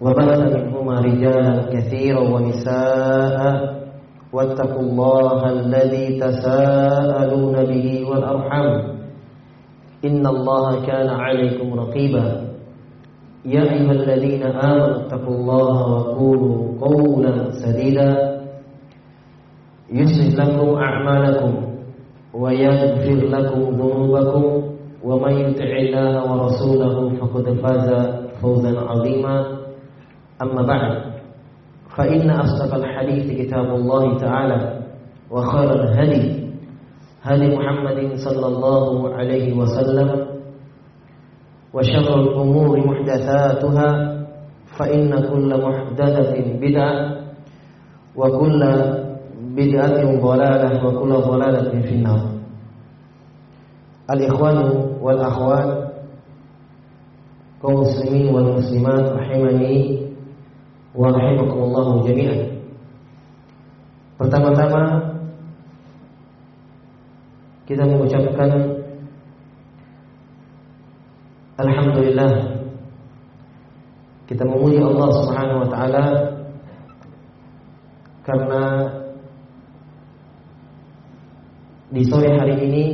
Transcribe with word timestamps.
وبث 0.00 0.40
منهما 0.56 1.00
رجالا 1.00 1.54
كثيرا 1.72 2.20
ونساء 2.20 3.80
واتقوا 4.32 4.80
الله 4.80 5.50
الذي 5.50 6.06
تساءلون 6.20 7.56
به 7.64 7.86
والأرحام. 8.10 8.70
إن 10.04 10.26
الله 10.26 10.86
كان 10.86 11.08
عليكم 11.08 11.74
رقيبا. 11.80 12.26
يا 13.44 13.62
أيها 13.62 13.92
الذين 13.92 14.42
آمنوا 14.42 14.96
اتقوا 14.96 15.34
الله 15.34 15.76
وقولوا 15.92 16.56
قولا 16.80 17.50
سديدا. 17.50 18.40
يصلح 19.92 20.48
لكم 20.48 20.68
أعمالكم 20.74 21.52
ويغفر 22.34 23.18
لكم 23.36 23.60
ذنوبكم. 23.60 24.44
ومن 25.04 25.32
يطع 25.32 25.70
الله 25.84 26.32
ورسوله 26.32 26.96
فقد 27.20 27.46
فاز 27.62 27.88
فوزا 28.42 28.72
عظيما. 28.80 29.36
أما 30.42 30.62
بعد 30.62 31.12
فإن 31.96 32.30
أصدق 32.30 32.74
الحديث 32.74 33.40
كتاب 33.40 33.64
الله 33.74 34.18
تعالى 34.18 34.80
وخير 35.30 35.72
الهدي 35.72 36.46
هدي 37.22 37.56
محمد 37.56 38.14
صلى 38.16 38.46
الله 38.46 39.14
عليه 39.14 39.52
وسلم 39.56 40.26
وشر 41.74 42.20
الأمور 42.20 42.86
محدثاتها 42.86 43.88
فإن 44.78 45.10
كل 45.28 45.50
محدثة 45.66 46.34
بدعة 46.60 47.16
وكل 48.16 48.60
بدعة 49.56 50.20
ضلالة 50.20 50.86
وكل 50.86 51.12
ضلالة 51.12 51.70
في 51.82 51.94
النار. 51.94 52.20
الإخوان 54.10 54.58
والأخوات 55.02 55.90
kaum 57.60 57.84
muslimin 57.84 58.32
wal 58.32 58.56
muslimat 58.56 59.12
rahimani 59.20 60.09
wa 60.94 61.08
rahimakumullah 61.14 62.02
jami'an. 62.06 62.40
Pertama-tama 64.18 64.82
kita 67.64 67.86
mengucapkan 67.86 68.50
alhamdulillah 71.60 72.32
kita 74.26 74.42
memuji 74.46 74.78
Allah 74.82 75.08
Subhanahu 75.22 75.58
wa 75.62 75.68
taala 75.70 76.04
karena 78.26 78.62
di 81.90 82.02
sore 82.06 82.30
hari 82.38 82.54
ini 82.62 82.84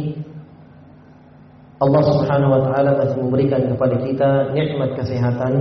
Allah 1.77 2.03
Subhanahu 2.09 2.57
wa 2.57 2.63
taala 2.65 2.91
masih 2.97 3.21
memberikan 3.21 3.69
kepada 3.69 3.97
kita 4.01 4.31
nikmat 4.57 4.97
kesehatan, 4.97 5.53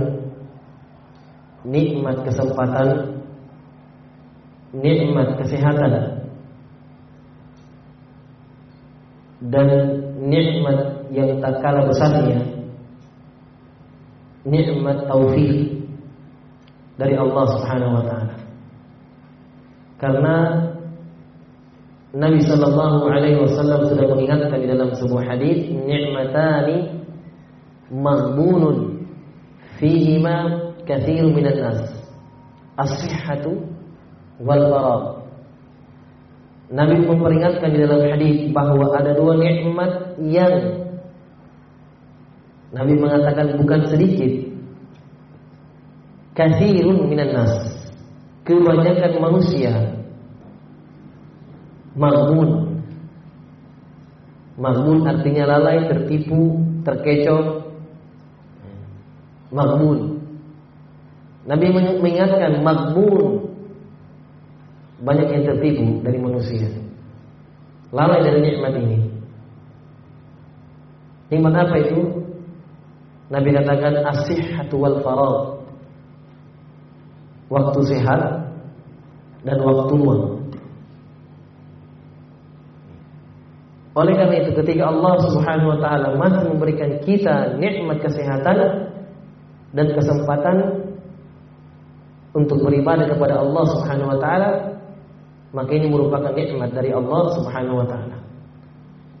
nikmat 1.66 2.22
kesempatan, 2.22 3.18
nikmat 4.70 5.34
kesehatan 5.42 6.22
dan 9.50 9.68
nikmat 10.22 11.10
yang 11.10 11.42
tak 11.42 11.58
kalah 11.60 11.84
besarnya 11.90 12.56
nikmat 14.46 15.10
taufik 15.10 15.74
dari 16.96 17.14
Allah 17.18 17.44
Subhanahu 17.58 17.92
wa 17.98 18.02
taala. 18.06 18.34
Karena 19.96 20.36
Nabi 22.16 22.40
sallallahu 22.40 23.12
alaihi 23.12 23.42
wasallam 23.42 23.92
sudah 23.92 24.06
mengingatkan 24.08 24.56
di 24.62 24.68
dalam 24.70 24.94
sebuah 24.96 25.36
hadis, 25.36 25.68
"Ni'matani 25.68 26.96
maghbunun 27.92 29.04
fihima 29.76 30.65
katsirun 30.86 31.34
minan 31.34 31.58
nas." 31.58 31.80
As-sihhatu 32.78 33.66
wal 34.40 34.64
faragh. 34.70 35.04
Nabi 36.66 36.98
memperingatkan 37.06 37.70
di 37.72 37.78
dalam 37.78 38.02
hadis 38.10 38.36
bahwa 38.50 38.90
ada 38.94 39.14
dua 39.14 39.38
nikmat 39.38 40.18
yang 40.18 40.82
Nabi 42.74 42.92
mengatakan 42.98 43.54
bukan 43.54 43.86
sedikit. 43.86 44.32
Katsirun 46.36 47.06
minan 47.08 47.32
nas. 47.32 47.54
Kebanyakan 48.46 49.18
manusia 49.18 49.74
Maghmun 51.98 52.78
Maghmun 54.54 55.02
artinya 55.02 55.50
lalai, 55.50 55.90
tertipu, 55.90 56.62
terkecoh 56.86 57.74
Maghmun 59.50 60.15
Nabi 61.46 61.66
mengingatkan 61.70 62.60
Maghmun 62.60 63.46
Banyak 64.96 65.28
yang 65.28 65.44
tertipu 65.44 66.00
dari 66.00 66.16
manusia. 66.16 66.72
Lalai 67.92 68.24
dari 68.24 68.40
nikmat 68.40 68.72
ini. 68.80 68.98
Nikmat 71.28 71.52
apa 71.52 71.76
itu? 71.84 72.00
Nabi 73.28 73.48
katakan 73.52 73.94
asihhatu 74.08 74.74
wal 74.80 74.98
farad. 75.04 75.36
Waktu 77.52 77.80
sehat 77.86 78.20
Dan 79.44 79.58
waktu 79.62 79.92
luang 79.94 80.36
Oleh 83.96 84.12
karena 84.12 84.44
itu 84.44 84.50
ketika 84.60 84.92
Allah 84.92 85.14
Subhanahu 85.24 85.72
wa 85.72 85.78
taala 85.80 86.08
masih 86.20 86.52
memberikan 86.52 87.00
kita 87.00 87.56
nikmat 87.56 88.04
kesehatan 88.04 88.92
dan 89.72 89.86
kesempatan 89.96 90.85
untuk 92.36 92.60
beribadah 92.60 93.08
kepada 93.08 93.40
Allah 93.40 93.64
Subhanahu 93.72 94.12
wa 94.12 94.18
taala, 94.20 94.50
maka 95.56 95.72
ini 95.72 95.88
merupakan 95.88 96.36
nikmat 96.36 96.68
dari 96.76 96.92
Allah 96.92 97.32
Subhanahu 97.32 97.80
wa 97.80 97.86
taala 97.88 98.20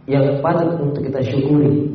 yang 0.04 0.44
patut 0.44 0.76
untuk 0.76 1.00
kita 1.00 1.24
syukuri. 1.24 1.88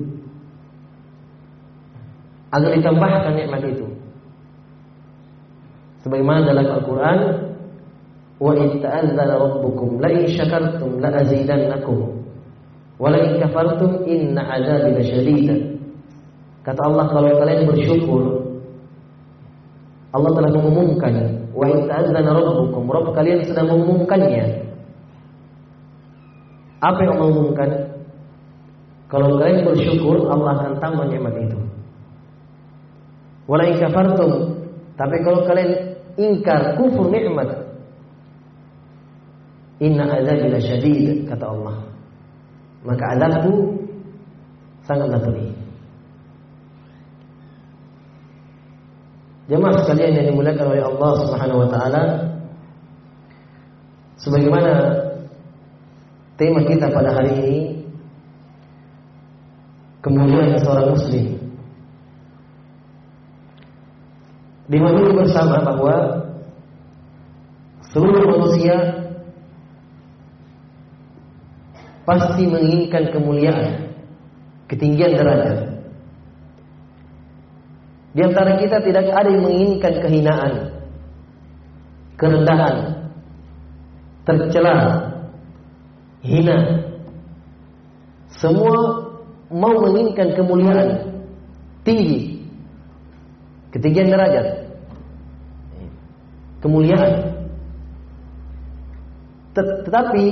Agar 2.51 2.73
ditambahkan 2.75 3.33
nikmat 3.37 3.63
itu. 3.69 3.87
Sebagaimana 6.03 6.51
dalam 6.51 6.67
Al-Qur'an, 6.67 7.19
"Wa 8.41 8.51
in 8.57 8.81
ta'azzana 8.81 9.37
rabbukum 9.39 10.01
la 10.01 10.09
in 10.09 10.25
syakartum 10.27 10.99
la 10.99 11.13
azidannakum." 11.21 12.19
Walain 12.99 13.39
kafartum 13.39 14.03
inna 14.09 14.41
azabi 14.45 14.97
lasyadid. 14.99 15.47
Kata 16.61 16.81
Allah 16.85 17.05
kalau 17.09 17.33
kalian 17.39 17.65
bersyukur 17.65 18.40
Allah 20.11 20.31
telah 20.35 20.51
mengumumkan 20.51 21.13
wa 21.55 21.65
in 21.71 21.87
ta'azzana 21.87 22.31
rabbukum 22.35 22.83
Rabb 22.91 23.15
kalian 23.15 23.47
sedang 23.47 23.71
mengumumkannya. 23.71 24.67
Apa 26.81 26.99
yang 27.05 27.15
Allah 27.15 27.29
umumkan? 27.31 27.69
Kalau 29.07 29.39
kalian 29.39 29.67
bersyukur 29.67 30.27
Allah 30.27 30.51
akan 30.59 30.73
tambah 30.83 31.05
nikmat 31.07 31.35
itu. 31.39 31.59
Walain 33.47 33.75
kafartum 33.79 34.61
tapi 34.99 35.15
kalau 35.23 35.43
kalian 35.47 35.95
ingkar 36.19 36.75
kufur 36.75 37.07
nikmat 37.07 37.47
inna 39.81 40.07
azabi 40.07 40.47
lasyadid 40.51 41.25
kata 41.25 41.45
Allah 41.47 41.75
maka 42.83 43.03
azabku 43.17 43.77
sangatlah 44.85 45.21
pedih. 45.21 45.60
Jemaah 49.51 49.83
sekalian 49.83 50.15
yang 50.15 50.25
dimuliakan 50.31 50.63
oleh 50.71 50.83
Allah 50.87 51.11
Subhanahu 51.27 51.59
wa 51.59 51.67
taala, 51.67 52.03
sebagaimana 54.15 54.71
tema 56.39 56.63
kita 56.63 56.87
pada 56.87 57.11
hari 57.11 57.31
ini 57.35 57.57
kemuliaan 59.99 60.55
seorang 60.55 60.95
muslim. 60.95 61.35
Di 64.71 64.79
mana 64.79 65.19
bersama 65.19 65.59
bahwa 65.67 65.95
seluruh 67.91 68.23
manusia 68.23 69.03
pasti 72.07 72.47
menginginkan 72.47 73.11
kemuliaan, 73.11 73.99
ketinggian 74.71 75.19
derajat. 75.19 75.70
Di 78.11 78.21
antara 78.27 78.59
kita 78.59 78.83
tidak 78.83 79.07
ada 79.07 79.29
yang 79.31 79.43
menginginkan 79.47 79.93
kehinaan, 80.03 80.53
kerendahan, 82.19 82.75
tercela, 84.27 84.77
hina. 86.19 86.59
Semua 88.35 88.77
mau 89.47 89.75
menginginkan 89.79 90.35
kemuliaan 90.35 90.89
tinggi, 91.87 92.43
ketinggian 93.71 94.11
derajat, 94.11 94.47
kemuliaan. 96.59 97.13
Tetapi 99.55 100.25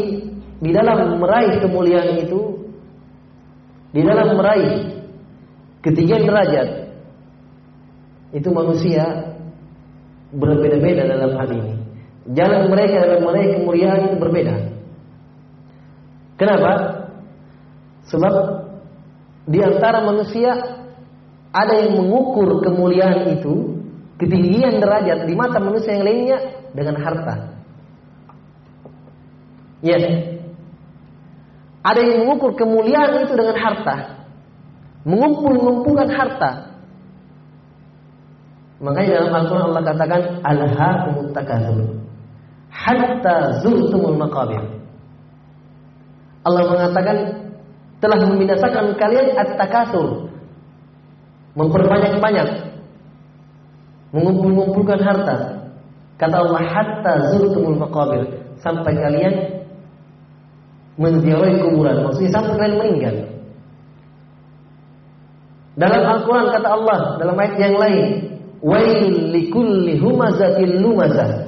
di 0.60 0.72
dalam 0.72 1.20
meraih 1.20 1.64
kemuliaan 1.64 2.28
itu, 2.28 2.60
di 3.92 4.02
dalam 4.04 4.36
meraih 4.36 5.00
ketinggian 5.84 6.24
derajat, 6.28 6.79
itu 8.30 8.50
manusia 8.54 9.34
berbeda-beda 10.30 11.10
dalam 11.10 11.34
hal 11.34 11.50
ini. 11.50 11.74
Jalan 12.30 12.70
mereka 12.70 13.02
dalam 13.02 13.26
meraih 13.26 13.50
kemuliaan 13.58 14.00
itu 14.06 14.16
berbeda. 14.22 14.56
Kenapa? 16.38 16.72
Sebab 18.06 18.34
di 19.50 19.60
antara 19.66 20.06
manusia 20.06 20.54
ada 21.50 21.74
yang 21.74 21.98
mengukur 21.98 22.62
kemuliaan 22.62 23.34
itu, 23.34 23.82
ketinggian 24.22 24.78
derajat 24.78 25.26
di 25.26 25.34
mata 25.34 25.58
manusia 25.58 25.98
yang 25.98 26.06
lainnya 26.06 26.38
dengan 26.78 27.02
harta. 27.02 27.36
Ya. 29.82 29.98
Yes. 29.98 30.06
Ada 31.80 32.00
yang 32.04 32.28
mengukur 32.28 32.54
kemuliaan 32.60 33.26
itu 33.26 33.34
dengan 33.34 33.58
harta. 33.58 33.96
Mengumpul-ngumpulkan 35.08 36.12
harta. 36.12 36.69
Makanya 38.80 39.10
dalam 39.20 39.34
Al-Quran 39.44 39.66
Allah 39.76 39.84
katakan 39.84 40.22
Alhaakumut 40.40 41.30
takatsur 41.36 42.00
hatta 42.70 43.60
zurtumul 43.66 44.18
maqabir. 44.18 44.62
Allah 46.46 46.64
mengatakan 46.72 47.18
telah 48.00 48.20
membinasakan 48.24 48.96
kalian 48.96 49.36
at-takatsur. 49.36 50.32
Memperbanyak-banyak 51.58 52.50
mengumpul-ngumpulkan 54.16 55.00
harta. 55.04 55.38
Kata 56.16 56.36
Allah 56.40 56.62
hatta 56.64 57.14
zurtumul 57.36 57.76
maqabir 57.76 58.24
sampai 58.64 58.96
kalian 58.96 59.36
menziarahi 60.96 61.60
kuburan. 61.60 62.08
Maksudnya 62.08 62.32
sampai 62.32 62.56
kalian 62.56 62.78
meninggal. 62.80 63.16
Dalam 65.80 66.02
Al-Quran 66.04 66.48
kata 66.60 66.70
Allah 66.76 67.00
dalam 67.20 67.36
ayat 67.40 67.56
yang 67.56 67.76
lain, 67.80 68.08
Wail 68.60 69.32
likulli 69.32 69.96
humazatil 69.96 70.84
lumazah. 70.84 71.48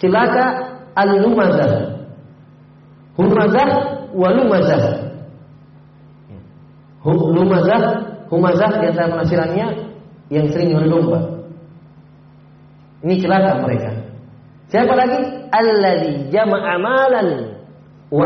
Celaka 0.00 0.44
al-lumazah. 0.96 1.72
Humazah 3.14 3.68
wa 4.16 4.28
lumazah. 4.32 4.84
Lumazah, 7.04 7.82
humazah 8.32 8.70
di 8.80 8.86
antara 8.88 9.12
penafsirannya 9.12 9.66
yang 10.32 10.46
sering 10.48 10.72
domba. 10.88 11.20
Ini 13.02 13.18
celaka 13.20 13.60
mereka. 13.60 13.90
Siapa 14.70 14.94
lagi? 14.96 15.20
Alladzi 15.52 16.32
jama'a 16.32 16.74
malan 16.80 17.28
wa. 18.08 18.24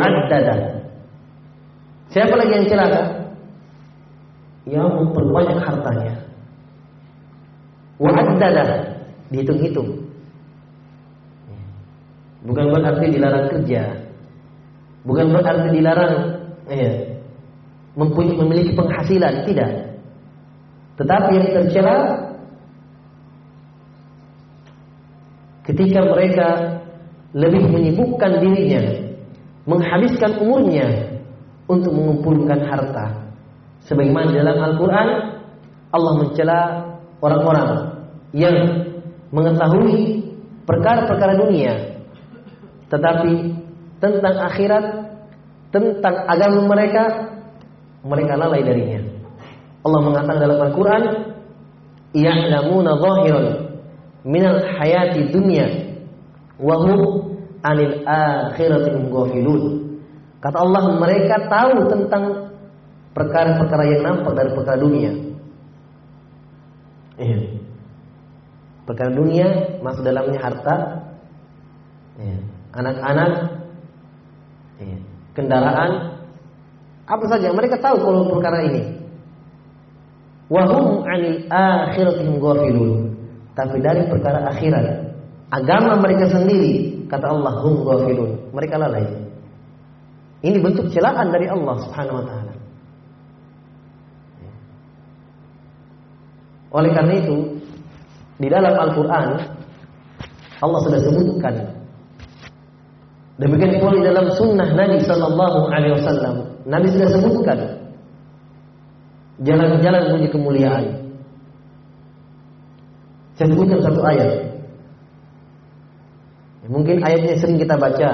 Siapa 2.13 2.35
lagi 2.39 2.53
yang 2.55 2.69
celaka? 2.71 3.03
Yang 4.69 4.89
memperbanyak 4.95 5.59
hartanya. 5.59 6.26
Wa'addada 7.97 8.65
dihitung-hitung. 9.33 10.05
Bukan 12.47 12.65
berarti 12.71 13.07
dilarang 13.11 13.47
kerja. 13.51 13.83
Bukan 15.03 15.27
berarti 15.33 15.69
dilarang 15.75 16.15
ya, 16.71 16.93
mempunyai 17.97 18.37
memiliki 18.39 18.73
penghasilan, 18.77 19.49
tidak. 19.49 19.71
Tetapi 20.97 21.31
yang 21.37 21.49
tercela 21.53 21.97
ketika 25.67 26.01
mereka 26.07 26.49
lebih 27.35 27.69
menyibukkan 27.69 28.33
dirinya, 28.41 28.83
menghabiskan 29.67 30.39
umurnya 30.41 30.87
untuk 31.67 31.91
mengumpulkan 31.93 32.63
harta. 32.71 33.27
Sebagaimana 33.87 34.35
dalam 34.35 34.59
Al-Quran 34.59 35.09
Allah 35.95 36.13
mencela 36.19 36.61
orang-orang 37.23 37.86
yang 38.35 38.57
mengetahui 39.31 40.23
perkara-perkara 40.67 41.39
dunia 41.39 41.97
tetapi 42.91 43.33
tentang 43.99 44.37
akhirat 44.47 44.85
tentang 45.75 46.15
agama 46.31 46.71
mereka 46.71 47.03
mereka 48.07 48.39
lalai 48.39 48.63
darinya. 48.63 49.03
Allah 49.83 50.01
mengatakan 50.03 50.39
dalam 50.39 50.59
Al-Qur'an 50.63 51.05
ya'lamuna 52.15 52.93
zahiran 53.03 53.47
minal 54.23 54.63
hayati 54.63 55.31
dunya 55.35 55.67
wa 56.63 56.79
hum 56.87 57.01
anil 57.67 58.07
akhirati 58.07 58.91
ghafilun. 59.11 59.63
Kata 60.39 60.57
Allah 60.63 60.83
mereka 61.03 61.51
tahu 61.51 61.91
tentang 61.91 62.55
perkara-perkara 63.11 63.85
yang 63.91 64.03
nampak 64.07 64.33
dari 64.39 64.51
perkara 64.55 64.79
dunia. 64.79 65.13
Iya. 67.19 67.39
Perkara 68.87 69.11
dunia 69.11 69.83
masuk 69.83 70.07
dalamnya 70.07 70.39
harta, 70.39 70.77
iya. 72.23 72.39
anak-anak, 72.71 73.33
iya. 74.79 74.99
kendaraan, 75.35 75.91
apa 77.07 77.25
saja 77.27 77.51
mereka 77.51 77.83
tahu 77.83 77.99
kalau 77.99 78.31
perkara 78.31 78.63
ini. 78.67 78.83
Wahum 80.47 81.03
anil 81.03 81.43
akhiratihim 81.51 82.39
ghafilun. 82.39 83.11
Tapi 83.59 83.83
dari 83.83 84.07
perkara 84.07 84.47
akhirat, 84.55 84.87
agama 85.51 85.99
mereka 85.99 86.31
sendiri, 86.31 87.03
kata 87.11 87.27
Allah 87.27 87.59
hum 87.67 87.83
ghafilun. 87.83 88.55
Mereka 88.55 88.79
lalai. 88.79 89.07
Ini 90.47 90.63
bentuk 90.63 90.95
celaan 90.95 91.35
dari 91.35 91.51
Allah 91.51 91.75
Subhanahu 91.83 92.23
wa 92.23 92.27
taala. 92.31 92.55
Oleh 96.77 96.93
karena 96.93 97.15
itu, 97.25 97.56
di 98.37 98.49
dalam 98.53 98.75
Al-Quran 98.77 99.57
Allah 100.61 100.81
sudah 100.85 101.01
sebutkan. 101.05 101.55
Demikian 103.37 103.77
pula 103.77 104.01
di 104.01 104.05
dalam 104.09 104.33
sunnah 104.33 104.69
Nabi 104.73 104.97
Sallallahu 105.05 105.69
Alaihi 105.69 105.93
Wasallam, 106.01 106.35
Nabi 106.65 106.89
sudah 106.89 107.09
sebutkan 107.13 107.59
jalan-jalan 109.45 110.03
menuju 110.09 110.29
kemuliaan. 110.33 110.85
Saya 113.37 113.53
sebutkan 113.53 113.85
satu 113.85 114.01
ayat. 114.01 114.49
Mungkin 116.67 117.05
ayatnya 117.05 117.37
sering 117.37 117.61
kita 117.61 117.77
baca, 117.77 118.11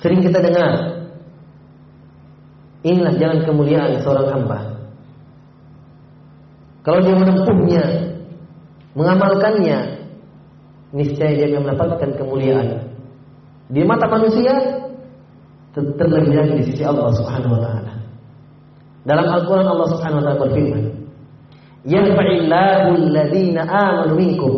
sering 0.00 0.24
kita 0.24 0.40
dengar. 0.40 1.04
Inilah 2.84 3.14
jalan 3.20 3.40
kemuliaan 3.44 4.00
seorang 4.00 4.28
hamba. 4.32 4.60
Kalau 6.84 7.00
dia 7.00 7.16
menempuhnya, 7.16 7.84
mengamalkannya, 8.94 9.78
niscaya 10.94 11.32
dia 11.34 11.46
akan 11.50 11.60
mendapatkan 11.66 12.10
kemuliaan. 12.18 12.94
Di 13.70 13.82
mata 13.82 14.06
manusia 14.06 14.54
terlebih 15.74 16.34
lagi 16.34 16.54
di 16.62 16.64
sisi 16.70 16.82
Allah 16.86 17.10
Subhanahu 17.18 17.58
wa 17.58 17.60
taala. 17.60 17.92
Dalam 19.04 19.26
Al-Qur'an 19.26 19.66
Allah 19.66 19.88
Subhanahu 19.90 20.20
wa 20.22 20.24
taala 20.24 20.42
berfirman, 20.46 20.84
"Yarfa'illahu 21.84 22.88
alladhina 22.94 23.62
amanu 23.66 24.14
minkum 24.14 24.54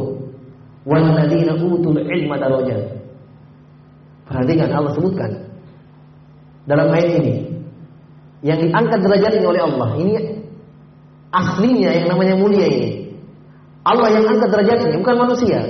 wal 0.85 1.03
ladzina 1.03 1.57
utul 1.57 1.99
ilma 2.05 2.37
darajat." 2.37 2.83
Perhatikan 4.27 4.69
Allah 4.75 4.93
sebutkan 4.93 5.31
dalam 6.67 6.91
ayat 6.91 7.23
ini 7.23 7.35
yang 8.43 8.59
diangkat 8.61 8.99
derajatnya 9.01 9.47
oleh 9.47 9.63
Allah. 9.65 9.89
Ini 10.03 10.15
aslinya 11.33 11.91
yang 11.95 12.07
namanya 12.13 12.35
mulia 12.37 12.67
ini. 12.67 13.06
Allah 13.87 14.09
yang 14.11 14.25
angkat 14.27 14.51
derajatnya, 14.51 14.99
bukan 14.99 15.17
manusia. 15.17 15.61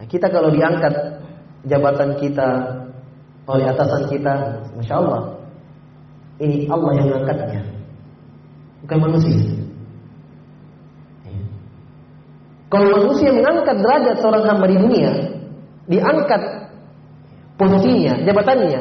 Nah, 0.00 0.04
kita 0.08 0.32
kalau 0.32 0.48
diangkat 0.48 1.20
jabatan 1.68 2.16
kita 2.16 2.48
oleh 3.44 3.68
atasan 3.68 4.08
kita, 4.08 4.64
masya 4.72 4.94
Allah, 5.04 5.36
ini 6.40 6.64
Allah 6.72 6.90
yang 6.96 7.06
mengangkatnya, 7.12 7.60
bukan 8.88 8.98
manusia. 9.04 9.36
Kalau 12.70 12.86
manusia 12.86 13.34
mengangkat 13.34 13.82
derajat 13.82 14.16
seorang 14.22 14.46
hamba 14.46 14.66
di 14.70 14.78
dunia, 14.78 15.12
diangkat 15.90 16.42
posisinya, 17.58 18.22
jabatannya, 18.22 18.80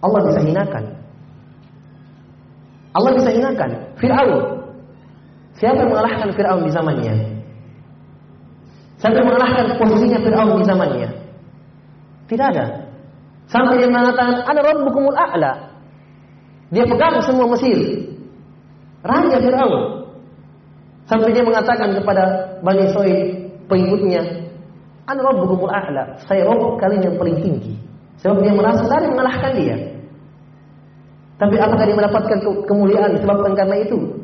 Allah 0.00 0.20
bisa 0.26 0.40
hinakan. 0.40 0.84
Allah 2.90 3.10
bisa 3.14 3.30
hinakan. 3.30 3.70
Fir'aun 4.00 4.59
Siapa 5.60 5.76
yang 5.76 5.92
mengalahkan 5.92 6.32
Fir'aun 6.32 6.64
di 6.64 6.72
zamannya? 6.72 7.14
Siapa 8.96 9.12
yang 9.12 9.28
mengalahkan 9.28 9.64
posisinya 9.76 10.18
Fir'aun 10.24 10.56
di 10.56 10.66
zamannya? 10.66 11.08
Tidak 12.32 12.46
ada. 12.56 12.66
Sampai 13.52 13.76
dia 13.76 13.92
mengatakan, 13.92 14.40
ada 14.48 14.60
rabbukumul 14.64 15.12
a'la. 15.12 15.52
Dia 16.72 16.88
pegang 16.88 17.20
semua 17.20 17.44
Mesir. 17.52 17.76
Raja 19.04 19.36
Fir'aun. 19.36 20.08
Sampai 21.04 21.36
dia 21.36 21.44
mengatakan 21.44 21.92
kepada 21.92 22.56
Bani 22.64 22.88
Soid, 22.96 23.52
pengikutnya, 23.68 24.22
Ana 25.04 25.20
rabbukumul 25.26 25.68
a'la. 25.68 26.16
Saya 26.24 26.48
Rabb 26.48 26.80
kalian 26.80 27.04
yang 27.04 27.16
paling 27.20 27.36
tinggi. 27.42 27.74
Sebab 28.22 28.40
dia 28.40 28.56
merasa 28.56 28.88
dari 28.88 29.12
mengalahkan 29.12 29.52
dia. 29.58 29.76
Tapi 31.36 31.56
apakah 31.56 31.84
dia 31.84 31.96
mendapatkan 31.96 32.38
kemuliaan 32.64 33.16
disebabkan 33.16 33.52
karena 33.56 33.76
itu? 33.80 34.19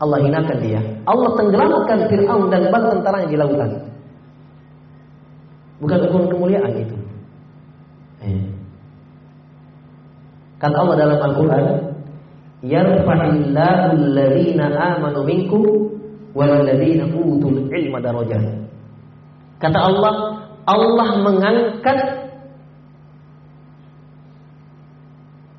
Allah 0.00 0.18
hinakan 0.24 0.58
dia. 0.64 0.80
Allah 1.04 1.30
tenggelamkan 1.36 1.98
Fir'aun 2.08 2.48
dan 2.48 2.72
bala 2.72 2.88
tentaranya 2.96 3.28
di 3.28 3.36
lautan. 3.36 3.70
Bukan 5.80 5.98
ukuran 6.08 6.28
kemuliaan 6.32 6.72
itu. 6.72 6.96
Eh. 8.24 8.44
Kata 10.60 10.76
Allah 10.76 10.96
dalam 10.96 11.18
Al-Quran, 11.20 11.64
Yarfa'illahu 12.64 13.86
alladhina 13.96 14.64
amanu 14.96 15.20
minkum 15.24 15.64
walladhina 16.36 17.08
utul 17.12 17.68
ilma 17.68 18.00
darajat. 18.00 18.44
Kata 19.60 19.78
Allah, 19.80 20.12
Allah 20.64 21.08
mengangkat 21.20 21.98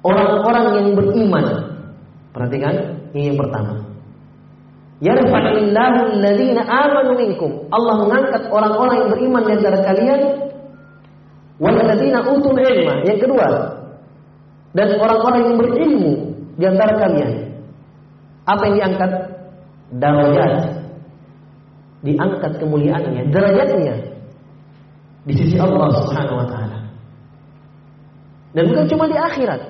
orang-orang 0.02 0.66
yang 0.82 0.90
beriman. 0.98 1.46
Perhatikan, 2.34 2.74
ini 3.14 3.34
yang 3.34 3.38
pertama. 3.38 3.92
Yarfa'illahu 5.02 5.98
alladhina 6.14 6.62
amanu. 6.62 7.18
Allah 7.74 7.94
mengangkat 8.06 8.44
orang-orang 8.54 8.96
yang 9.02 9.10
beriman 9.10 9.42
di 9.50 9.52
antara 9.58 9.80
kalian 9.82 10.22
walladzina 11.58 12.22
utul 12.30 12.58
ilma. 12.58 13.02
Yang 13.10 13.20
kedua, 13.26 13.48
dan 14.72 14.88
orang-orang 14.96 15.42
yang 15.42 15.56
berilmu 15.60 16.14
di 16.56 16.66
antara 16.70 16.94
kalian. 16.96 17.32
Apa 18.48 18.62
yang 18.70 18.76
diangkat? 18.78 19.12
Darajat. 20.00 20.54
Diangkat 22.02 22.52
kemuliaannya, 22.58 23.30
derajatnya 23.30 23.96
di 25.22 25.34
sisi 25.38 25.58
Allah 25.62 25.94
Subhanahu 26.02 26.42
wa 26.42 26.48
taala. 26.50 26.80
Dan 28.58 28.74
bukan 28.74 28.86
cuma 28.90 29.06
di 29.06 29.18
akhirat. 29.18 29.62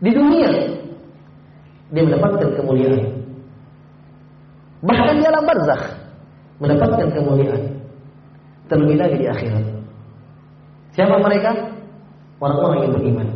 Di 0.00 0.10
dunia 0.16 0.50
dia 1.92 2.02
mendapatkan 2.06 2.48
kemuliaan. 2.56 3.19
Bahkan 4.80 5.14
di 5.20 5.24
alam 5.28 5.44
barzakh 5.44 5.84
mendapatkan 6.60 7.08
kemuliaan. 7.12 7.62
Terlebih 8.70 8.96
lagi 8.96 9.16
di 9.20 9.26
akhirat. 9.28 9.64
Siapa 10.96 11.16
mereka? 11.20 11.52
Orang-orang 12.40 12.78
yang 12.86 12.92
beriman. 12.96 13.28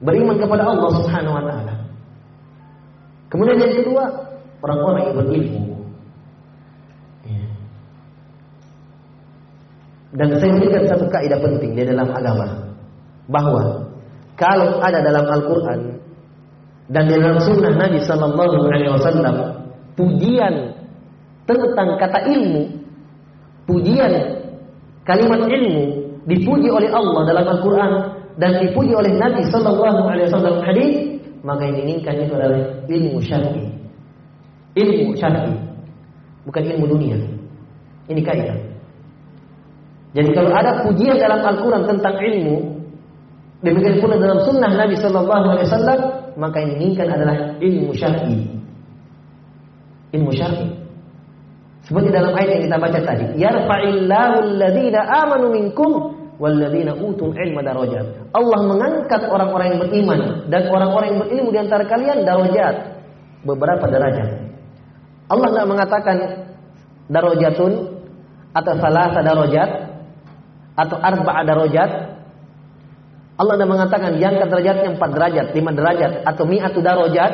Beriman 0.00 0.36
kepada 0.38 0.64
Allah 0.64 0.90
Subhanahu 0.96 1.36
wa 1.36 1.44
taala. 1.44 1.74
Kemudian 3.28 3.58
yang 3.60 3.74
kedua, 3.82 4.04
orang-orang 4.64 5.02
yang 5.06 5.16
berilmu. 5.18 5.64
Dan 10.10 10.26
saya 10.42 10.50
berikan 10.58 10.82
satu 10.90 11.06
kaidah 11.06 11.38
penting 11.38 11.78
di 11.78 11.86
dalam 11.86 12.10
agama 12.10 12.74
bahwa 13.30 13.86
kalau 14.34 14.82
ada 14.82 14.98
dalam 15.06 15.22
Al-Qur'an 15.22 15.99
dan 16.90 17.06
di 17.06 17.14
dalam 17.14 17.38
sunnah 17.38 17.70
Nabi 17.78 18.02
Sallallahu 18.02 18.66
Alaihi 18.66 18.90
Wasallam 18.90 19.34
pujian 19.94 20.74
tentang 21.46 21.94
kata 21.98 22.18
ilmu, 22.26 22.66
pujian 23.70 24.10
kalimat 25.06 25.46
ilmu 25.46 25.84
dipuji 26.26 26.66
oleh 26.66 26.90
Allah 26.90 27.22
dalam 27.30 27.46
Al-Quran 27.46 27.92
dan 28.42 28.58
dipuji 28.58 28.90
oleh 28.90 29.14
Nabi 29.14 29.46
Sallallahu 29.46 30.02
Alaihi 30.10 30.26
Wasallam 30.34 30.56
hadis, 30.66 30.94
maka 31.46 31.62
yang 31.70 31.74
diinginkan 31.78 32.14
itu 32.26 32.34
adalah 32.34 32.62
ilmu 32.90 33.18
syar'i, 33.22 33.64
ilmu 34.74 35.14
syar'i, 35.14 35.54
bukan 36.42 36.62
ilmu 36.74 36.84
dunia. 36.90 37.18
Ini 38.10 38.20
kaidah. 38.26 38.58
Jadi 40.10 40.30
kalau 40.34 40.50
ada 40.50 40.82
pujian 40.82 41.22
dalam 41.22 41.38
Al-Quran 41.38 41.86
tentang 41.86 42.18
ilmu, 42.18 42.79
demikian 43.60 44.00
pula 44.00 44.16
dalam 44.16 44.40
sunnah 44.44 44.70
Nabi 44.72 44.96
Sallallahu 44.96 45.44
Alaihi 45.56 45.66
Wasallam, 45.68 46.00
maka 46.36 46.56
yang 46.60 46.70
diinginkan 46.76 47.08
adalah 47.12 47.36
ilmu 47.60 47.90
syar'i. 47.92 48.36
Ilmu 50.16 50.32
syar'i. 50.32 50.68
Seperti 51.84 52.08
dalam 52.14 52.32
ayat 52.36 52.50
yang 52.60 52.64
kita 52.70 52.76
baca 52.78 52.98
tadi, 53.02 53.26
yarfa'illahu 53.40 54.34
alladhina 54.46 55.00
amanu 55.26 55.46
minkum 55.50 55.90
walladzina 56.40 56.96
utul 56.96 57.36
ilma 57.36 57.60
darajat. 57.60 58.32
Allah 58.32 58.60
mengangkat 58.64 59.28
orang-orang 59.28 59.76
yang 59.76 59.80
beriman 59.84 60.20
dan 60.48 60.72
orang-orang 60.72 61.06
yang 61.12 61.20
berilmu 61.26 61.48
di 61.52 61.60
antara 61.60 61.84
kalian 61.84 62.24
darajat, 62.24 62.74
beberapa 63.44 63.84
derajat. 63.84 64.28
Allah 65.30 65.48
tidak 65.52 65.68
mengatakan 65.68 66.16
darajatun 67.12 67.72
atau 68.50 68.72
salasa 68.80 69.20
darajat 69.22 69.70
atau 70.74 70.96
arba'a 70.96 71.42
darajat 71.44 71.90
Allah 73.40 73.56
sudah 73.56 73.70
mengatakan 73.72 74.20
diangkat 74.20 74.52
derajatnya 74.52 75.00
4 75.00 75.16
derajat, 75.16 75.46
5 75.56 75.78
derajat, 75.80 76.12
atau 76.28 76.44
mi'atu 76.44 76.84
darajat, 76.84 77.32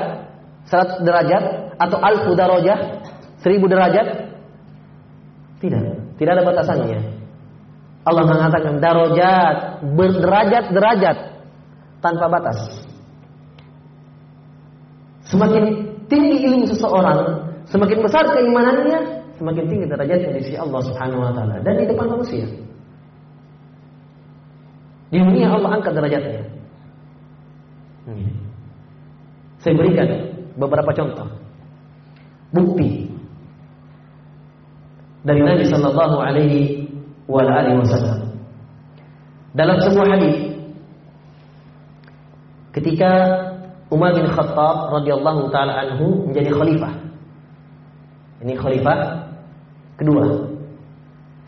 100 0.71 1.03
derajat, 1.03 1.43
atau 1.83 1.99
alfu 1.99 2.31
darajat, 2.39 2.81
1000 3.43 3.67
derajat. 3.67 4.07
Tidak, 5.59 5.81
tidak 6.15 6.33
ada 6.39 6.45
batasannya. 6.47 7.01
Allah 8.07 8.23
mengatakan 8.23 8.79
darajat, 8.79 9.83
berderajat-derajat 9.83 11.17
tanpa 11.99 12.27
batas. 12.31 12.87
Semakin 15.27 15.91
tinggi 16.07 16.47
ilmu 16.47 16.71
seseorang, 16.71 17.51
semakin 17.67 17.99
besar 18.07 18.31
keimanannya, 18.31 19.27
semakin 19.43 19.65
tinggi 19.67 19.91
derajatnya 19.91 20.39
di 20.39 20.41
sisi 20.47 20.55
Allah 20.55 20.87
Subhanahu 20.87 21.19
wa 21.19 21.35
taala 21.35 21.59
dan 21.67 21.83
di 21.83 21.85
depan 21.91 22.15
manusia. 22.15 22.47
Di 25.07 25.19
dunia 25.23 25.47
Allah 25.51 25.79
angkat 25.79 25.93
derajatnya. 25.95 26.43
Saya 29.63 29.75
berikan 29.75 30.09
beberapa 30.55 30.91
contoh. 30.95 31.27
Bukti 32.55 33.11
dari 35.27 35.43
Nabi 35.43 35.67
Sallallahu 35.67 36.17
Alaihi 36.23 36.87
Wasallam. 37.27 38.31
Dalam 39.59 39.83
sebuah 39.83 40.07
hadis, 40.15 40.55
ketika 42.71 43.11
Umar 43.91 44.15
bin 44.15 44.31
Khattab 44.31 44.95
radhiyallahu 44.95 45.51
taala 45.51 45.75
anhu 45.75 46.31
menjadi 46.31 46.55
khalifah. 46.55 46.95
Ini 48.47 48.55
khalifah 48.55 49.27
kedua. 49.99 50.47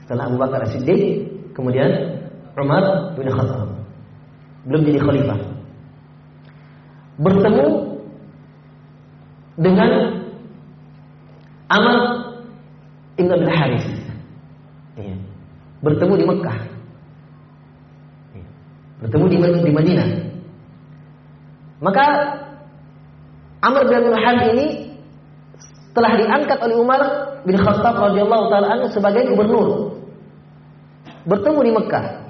Setelah 0.02 0.26
Abu 0.26 0.36
Bakar 0.42 0.66
Siddiq, 0.66 1.30
kemudian 1.54 2.17
Umar 2.64 3.14
bin 3.14 3.28
Khattab. 3.30 3.68
Belum 4.68 4.82
jadi 4.84 4.98
khalifah. 5.00 5.38
Bertemu 7.18 7.66
dengan 9.58 9.90
Amr 11.68 11.96
Ibn 13.18 13.30
Abdul 13.34 13.54
Haris. 13.54 13.86
Ya. 14.94 15.14
Bertemu 15.82 16.14
di 16.14 16.24
Mekah. 16.26 16.58
Ya. 18.34 18.46
Bertemu 19.02 19.24
di, 19.26 19.36
di 19.38 19.72
Madinah. 19.74 20.08
Maka 21.82 22.06
Amr 23.62 23.82
bin 23.86 23.94
Abdul 23.98 24.18
Haris 24.18 24.46
ini 24.54 24.66
telah 25.94 26.14
diangkat 26.14 26.58
oleh 26.62 26.76
Umar 26.78 27.02
bin 27.42 27.58
Khattab 27.58 27.98
radhiyallahu 27.98 28.44
taala 28.50 28.86
sebagai 28.94 29.26
gubernur. 29.34 29.98
Bertemu 31.26 31.60
di 31.66 31.72
Mekah. 31.74 32.27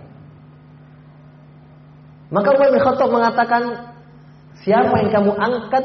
Maka 2.29 2.49
Umar 2.53 2.69
bin 2.69 2.83
Khattab 2.85 3.09
mengatakan, 3.09 3.63
siapa 4.61 4.95
yang 5.01 5.11
kamu 5.13 5.33
angkat 5.33 5.85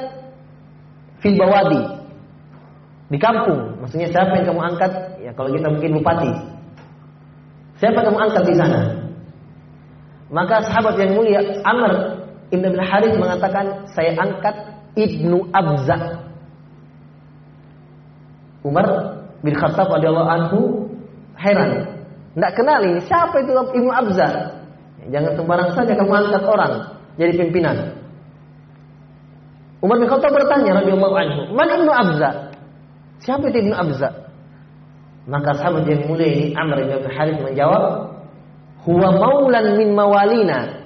fil 1.24 1.40
bawadi 1.40 1.82
di 3.08 3.18
kampung. 3.22 3.80
Maksudnya 3.80 4.12
siapa 4.12 4.36
yang 4.42 4.48
kamu 4.52 4.62
angkat? 4.76 4.92
Ya 5.24 5.32
kalau 5.32 5.56
kita 5.56 5.68
mungkin 5.72 5.92
bupati. 6.04 6.32
Siapa 7.80 8.04
yang 8.04 8.08
kamu 8.12 8.20
angkat 8.28 8.44
di 8.44 8.56
sana? 8.60 8.82
Maka 10.34 10.66
sahabat 10.68 10.98
yang 10.98 11.14
mulia 11.16 11.62
Amr 11.64 12.24
Ibn 12.52 12.64
Abdul 12.70 12.86
Harith 12.86 13.16
mengatakan, 13.18 13.66
saya 13.94 14.14
angkat 14.18 14.56
Ibnu 14.94 15.50
Abza. 15.54 16.22
Umar 18.64 18.88
bin 19.42 19.54
Khattab 19.58 19.90
radhiyallahu 19.90 20.30
anhu 20.30 20.60
heran. 21.38 22.02
Tidak 22.34 22.52
kenal 22.58 22.82
ini 22.82 23.00
siapa 23.06 23.42
itu 23.42 23.52
Ibnu 23.54 23.92
Abza. 23.94 24.60
Jangan 25.04 25.36
sembarang 25.36 25.70
saja 25.76 25.94
kamu 26.00 26.14
angkat 26.16 26.44
orang 26.48 26.74
jadi 27.20 27.32
pimpinan. 27.36 27.76
Umar 29.84 30.00
bin 30.00 30.08
Khattab 30.08 30.32
bertanya 30.32 30.80
radhiyallahu 30.80 31.16
anhu, 31.16 31.42
"Man 31.52 31.68
Ibnu 31.68 31.92
Abza?" 31.92 32.56
Siapa 33.20 33.52
itu 33.52 33.68
Ibnu 33.68 33.76
Abza? 33.76 34.10
Maka 35.28 35.56
sahabat 35.60 35.88
yang 35.88 36.08
mulia 36.08 36.28
ini 36.28 36.46
Amr 36.56 36.84
bin 36.84 37.08
Harith 37.12 37.40
menjawab, 37.44 38.16
"Huwa 38.88 39.08
maulan 39.12 39.76
min 39.76 39.92
mawalina." 39.92 40.84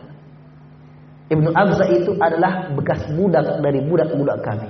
Ibnu 1.30 1.54
Abza 1.54 1.86
itu 1.94 2.18
adalah 2.18 2.74
bekas 2.74 3.06
budak 3.14 3.46
dari 3.62 3.86
budak-budak 3.86 4.42
kami. 4.42 4.70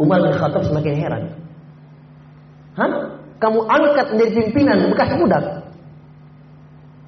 Umar 0.00 0.24
bin 0.24 0.32
Khattab 0.32 0.64
semakin 0.64 0.94
heran. 0.96 1.22
Hah? 2.80 2.92
Kamu 3.40 3.60
angkat 3.68 4.06
menjadi 4.12 4.32
pimpinan 4.36 4.88
bekas 4.92 5.10
budak? 5.16 5.44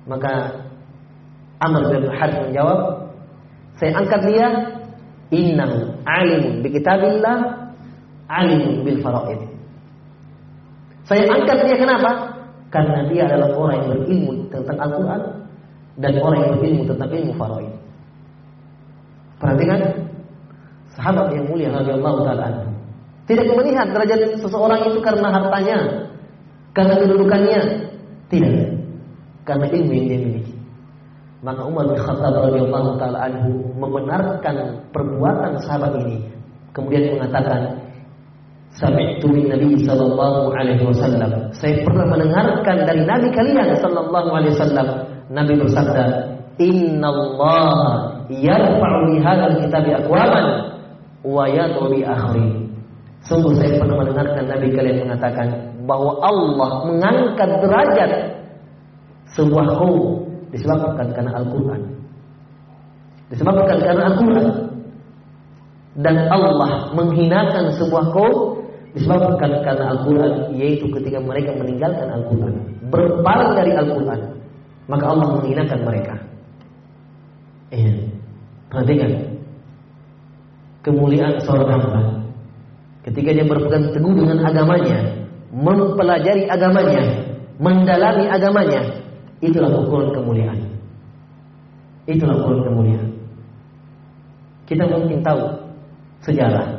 Maka 0.09 0.62
Amr 1.63 1.95
bin 1.95 2.11
menjawab, 2.11 2.79
saya 3.79 3.95
angkat 3.95 4.21
dia 4.27 4.47
innahu 5.31 5.95
alimun 6.03 6.59
bi 6.61 6.69
kitabillah 6.75 7.71
alimun 8.27 8.83
bil 8.83 8.99
faraid. 8.99 9.41
Saya 11.07 11.31
angkat 11.31 11.67
dia 11.67 11.77
kenapa? 11.79 12.35
Karena 12.75 13.07
dia 13.07 13.31
adalah 13.31 13.55
orang 13.55 13.77
yang 13.79 13.89
berilmu 13.95 14.33
tentang 14.51 14.79
Al-Qur'an 14.81 15.23
dan 16.03 16.13
orang 16.19 16.41
yang 16.51 16.55
berilmu 16.59 16.83
tentang 16.91 17.11
ilmu 17.15 17.33
faraid. 17.39 17.75
Perhatikan 19.39 19.81
sahabat 20.95 21.35
yang 21.35 21.47
mulia 21.51 21.75
radhiyallahu 21.75 22.23
taala 22.23 22.63
Tidak 23.27 23.47
melihat 23.55 23.87
derajat 23.91 24.39
seseorang 24.43 24.83
itu 24.91 24.99
karena 24.99 25.31
hartanya, 25.31 25.79
karena 26.75 26.95
kedudukannya, 26.99 27.61
tidak. 28.27 28.83
Karena 29.47 29.67
ilmu 29.71 29.93
yang 29.95 30.07
dia. 30.11 30.42
Maka 31.43 31.67
Umar 31.67 31.91
bin 31.91 31.99
Khattab 31.99 32.39
radhiyallahu 32.39 33.03
taala 33.03 33.19
anhu 33.27 33.67
membenarkan 33.75 34.79
perbuatan 34.95 35.59
sahabat 35.67 35.91
ini. 36.07 36.23
Kemudian 36.71 37.19
mengatakan, 37.19 37.83
Sami'tu 38.73 39.29
min 39.29 39.53
Nabi 39.53 39.77
sallallahu 39.85 40.55
alaihi 40.55 40.81
wasallam. 40.87 41.51
Saya 41.53 41.83
pernah 41.85 42.09
mendengarkan 42.09 42.89
dari 42.89 43.05
Nabi 43.05 43.29
kalian 43.35 43.75
sallallahu 43.77 44.29
alaihi 44.33 44.55
wasallam. 44.57 44.87
Nabi 45.29 45.53
bersabda, 45.61 46.05
"Inna 46.57 47.11
Allah 47.13 47.69
yarfa'u 48.33 48.99
bi 49.13 49.17
hadzal 49.21 49.61
kitabi 49.61 49.91
aqwaman 49.99 50.47
wa 51.27 51.45
yad'u 51.53 51.85
bi 51.93 52.01
akhirin." 52.01 52.73
Sungguh 53.29 53.53
saya 53.61 53.77
pernah 53.77 54.01
mendengarkan 54.01 54.45
Nabi 54.47 54.69
kalian 54.73 54.99
mengatakan 55.05 55.49
bahwa 55.85 56.23
Allah 56.25 56.71
mengangkat 56.89 57.51
derajat 57.61 58.11
sebuah 59.37 59.69
kaum 59.77 60.32
disebabkan 60.53 61.11
karena 61.17 61.33
Al-Quran. 61.41 61.81
Disebabkan 63.33 63.79
karena 63.81 64.03
Al-Quran. 64.13 64.47
Dan 65.93 66.17
Allah 66.33 66.93
menghinakan 66.97 67.77
sebuah 67.77 68.17
kaum 68.17 68.65
disebabkan 68.93 69.65
karena 69.65 69.85
Al-Quran, 69.97 70.53
yaitu 70.57 70.89
ketika 70.89 71.21
mereka 71.21 71.57
meninggalkan 71.57 72.09
Al-Quran, 72.13 72.55
berpaling 72.93 73.53
dari 73.57 73.73
Al-Quran, 73.77 74.21
maka 74.89 75.05
Allah 75.09 75.27
menghinakan 75.41 75.81
mereka. 75.85 76.15
Eh, 77.73 78.05
perhatikan 78.69 79.41
kemuliaan 80.85 81.41
seorang 81.41 81.69
hamba 81.73 82.03
ketika 83.09 83.33
dia 83.33 83.47
berpegang 83.49 83.97
teguh 83.97 84.13
dengan 84.13 84.45
agamanya, 84.45 84.99
mempelajari 85.51 86.45
agamanya, 86.53 87.03
mendalami 87.57 88.25
agamanya, 88.29 88.81
Itulah 89.43 89.71
ukuran 89.75 90.15
kemuliaan. 90.15 90.59
Itulah 92.07 92.39
ukuran 92.39 92.63
kemuliaan. 92.63 93.09
Kita 94.71 94.87
mungkin 94.87 95.21
tahu 95.27 95.43
sejarah. 96.23 96.79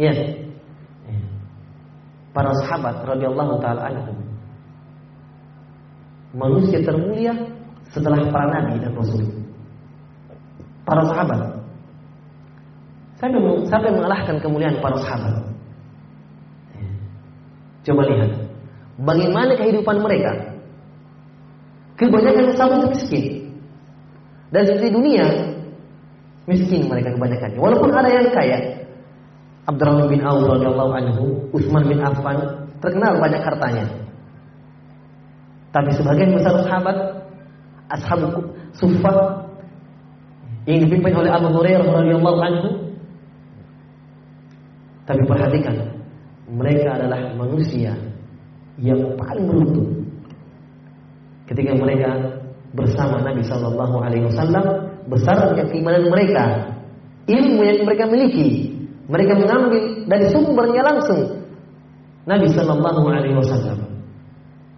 Ya. 0.00 0.12
Para 2.32 2.54
sahabat 2.64 3.04
radhiyallahu 3.04 3.60
taala 3.60 3.92
anhum 3.92 4.18
manusia 6.36 6.78
termulia 6.84 7.32
setelah 7.88 8.20
para 8.28 8.48
nabi 8.52 8.80
dan 8.80 8.92
rasul. 8.92 9.24
Para 10.84 11.04
sahabat. 11.04 11.40
Siapa 13.18 13.84
yang 13.90 13.96
mengalahkan 13.98 14.36
kemuliaan 14.40 14.76
para 14.78 14.96
sahabat? 15.02 15.34
Coba 17.82 18.02
lihat. 18.06 18.30
Bagaimana 19.00 19.52
kehidupan 19.56 19.98
mereka? 20.04 20.57
Kebanyakan 21.98 22.54
sahabat 22.54 22.78
itu 22.78 22.88
miskin. 22.94 23.24
Dan 24.54 24.64
di 24.78 24.88
dunia 24.88 25.26
miskin 26.46 26.86
mereka 26.86 27.12
kebanyakan. 27.18 27.58
Walaupun 27.58 27.90
ada 27.90 28.08
yang 28.08 28.30
kaya. 28.30 28.86
Abdurrahman 29.68 30.08
bin 30.08 30.24
Auf 30.24 30.48
radhiyallahu 30.48 30.92
anhu, 30.96 31.24
Utsman 31.52 31.84
bin 31.84 32.00
Affan 32.00 32.40
terkenal 32.80 33.20
banyak 33.20 33.42
hartanya. 33.44 33.84
Tapi 35.74 35.92
sebagian 35.92 36.32
besar 36.32 36.56
sahabat 36.64 36.96
ashab 37.92 38.24
sufa 38.72 39.44
yang 40.64 40.84
dipimpin 40.84 41.12
oleh 41.16 41.32
Abu 41.32 41.52
Hurairah 41.52 41.88
radhiyallahu 41.88 42.40
anhu 42.40 42.68
tapi 45.08 45.24
perhatikan 45.24 45.76
mereka 46.52 47.00
adalah 47.00 47.32
manusia 47.32 47.96
yang 48.76 49.00
paling 49.16 49.48
beruntung 49.48 49.97
ketika 51.48 51.72
mereka 51.72 52.10
bersama 52.76 53.24
Nabi 53.24 53.40
Shallallahu 53.40 53.96
Alaihi 54.04 54.28
Wasallam 54.28 54.64
besarnya 55.08 55.64
keimanan 55.72 56.12
mereka, 56.12 56.44
ilmu 57.24 57.60
yang 57.64 57.88
mereka 57.88 58.04
miliki, 58.04 58.76
mereka 59.08 59.32
mengambil 59.40 60.04
dari 60.04 60.26
sumbernya 60.28 60.82
langsung 60.84 61.48
Nabi 62.28 62.46
Shallallahu 62.52 63.02
Alaihi 63.08 63.36
Wasallam. 63.40 63.88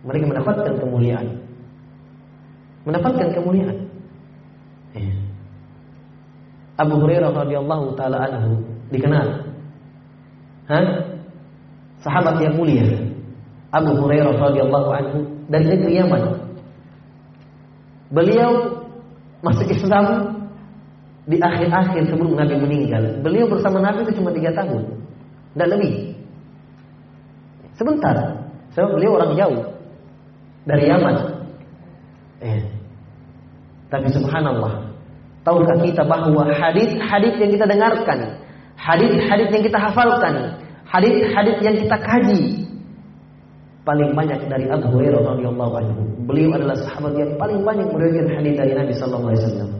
Mereka 0.07 0.25
mendapatkan 0.31 0.75
kemuliaan, 0.81 1.29
mendapatkan 2.89 3.29
kemuliaan. 3.37 3.79
Ya. 4.97 5.13
Abu 6.81 6.97
Hurairah 7.05 7.37
radhiyallahu 7.37 7.93
taala 8.01 8.25
anhu 8.25 8.65
dikenal, 8.89 9.45
Hah? 10.71 11.11
sahabat 12.01 12.41
yang 12.41 12.57
mulia. 12.57 12.87
Abu 13.71 13.93
Hurairah 13.93 14.35
radhiyallahu 14.41 14.89
anhu 14.89 15.19
dari 15.53 15.65
negeri 15.69 16.01
Yaman. 16.01 16.23
Beliau 18.11 18.83
masuk 19.41 19.71
Islam 19.71 20.35
di 21.31 21.39
akhir-akhir 21.39 22.11
sebelum 22.11 22.35
Nabi 22.35 22.59
meninggal. 22.59 23.23
Beliau 23.23 23.47
bersama 23.47 23.79
Nabi 23.79 24.03
itu 24.03 24.19
cuma 24.19 24.35
tiga 24.35 24.51
tahun, 24.51 24.83
tidak 25.55 25.69
lebih. 25.79 25.93
Sebentar, 27.79 28.17
sebab 28.75 28.99
beliau 28.99 29.17
orang 29.17 29.33
jauh 29.39 29.61
dari 30.67 30.91
Yaman. 30.91 31.17
Eh. 32.43 32.61
Tapi 33.91 34.07
subhanallah, 34.11 34.91
tahukah 35.47 35.79
kita 35.83 36.03
bahwa 36.07 36.47
hadis-hadis 36.51 37.35
yang 37.39 37.51
kita 37.55 37.67
dengarkan, 37.67 38.43
hadis-hadis 38.79 39.49
yang 39.55 39.65
kita 39.67 39.79
hafalkan, 39.79 40.35
hadis-hadis 40.87 41.57
yang 41.63 41.77
kita 41.79 41.97
kaji, 41.99 42.70
paling 43.85 44.13
banyak 44.13 44.41
dari 44.49 44.67
Abu 44.69 44.93
Hurairah 44.93 45.23
radhiyallahu 45.37 45.75
anhu. 45.81 46.03
Beliau 46.29 46.53
adalah 46.57 46.77
sahabat 46.77 47.17
yang 47.17 47.33
paling 47.41 47.65
banyak 47.65 47.89
meriwayatkan 47.89 48.37
hadis 48.37 48.55
dari 48.57 48.73
Nabi 48.77 48.93
sallallahu 48.93 49.29
alaihi 49.33 49.43
wasallam. 49.43 49.71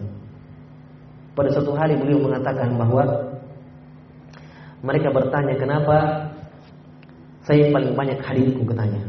Pada 1.37 1.49
suatu 1.53 1.73
hari 1.77 1.95
beliau 1.97 2.19
mengatakan 2.21 2.75
bahwa 2.75 3.05
mereka 4.81 5.09
bertanya 5.13 5.55
kenapa 5.61 5.97
saya 7.45 7.69
paling 7.69 7.93
banyak 7.93 8.19
hadisku 8.25 8.63
katanya. 8.65 9.03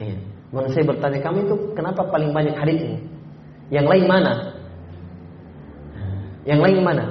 Iya. 0.00 0.16
Manusia 0.54 0.82
bertanya 0.86 1.18
kamu 1.18 1.38
itu 1.50 1.56
kenapa 1.74 2.06
paling 2.08 2.30
banyak 2.30 2.54
hadismu? 2.56 2.96
Yang 3.68 3.86
lain 3.90 4.04
mana? 4.06 4.32
Yang 6.44 6.60
lain 6.60 6.78
mana? 6.84 7.04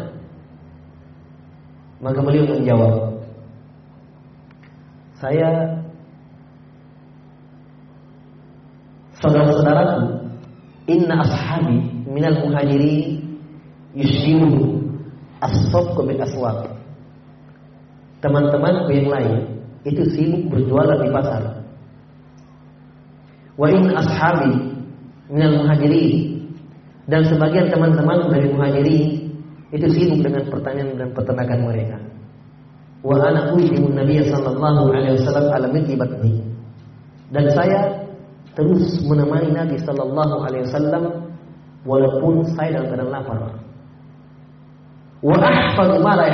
Maka 2.04 2.20
beliau 2.20 2.46
menjawab, 2.46 3.16
saya 5.18 5.83
Saudara-saudaraku, 9.24 10.20
inna 10.92 11.24
ashabi 11.24 11.80
minal 12.12 12.44
muhajirin 12.44 13.24
yushbihu 13.96 14.84
Asfab 15.44 16.00
bil 16.00 16.20
aswaq. 16.24 16.72
Teman-temanku 18.24 18.88
yang 18.96 19.12
lain 19.12 19.40
itu 19.84 20.04
sibuk 20.16 20.56
berjualan 20.56 21.04
di 21.04 21.12
pasar. 21.12 21.44
Wa 23.60 23.68
in 23.68 23.92
ashabi 23.92 24.52
minal 25.28 25.64
muhajirin 25.64 26.40
dan 27.12 27.28
sebagian 27.28 27.68
teman-teman 27.68 28.32
dari 28.32 28.48
muhajirin 28.56 29.04
itu 29.76 29.88
sibuk 29.92 30.24
dengan 30.24 30.48
pertanyaan 30.48 30.96
dan 30.96 31.10
peternakan 31.12 31.60
mereka. 31.68 31.98
Wa 33.04 33.20
ana 33.20 33.52
ujibu 33.52 33.92
Nabi 33.92 34.24
sallallahu 34.24 34.96
alaihi 34.96 35.20
wasallam 35.20 35.48
ala 35.52 35.68
batni. 35.72 36.40
Dan 37.36 37.52
saya 37.52 38.03
terus 38.54 39.02
menemani 39.06 39.50
Nabi 39.54 39.78
sallallahu 39.82 40.36
alaihi 40.46 40.66
wasallam 40.70 41.04
walaupun 41.84 42.46
saya 42.54 42.80
dalam 42.80 42.88
keadaan 42.90 43.12
lapar. 43.12 43.38
Wa 45.24 45.36
ahfadu 45.40 46.04
ma 46.04 46.14
la. 46.20 46.28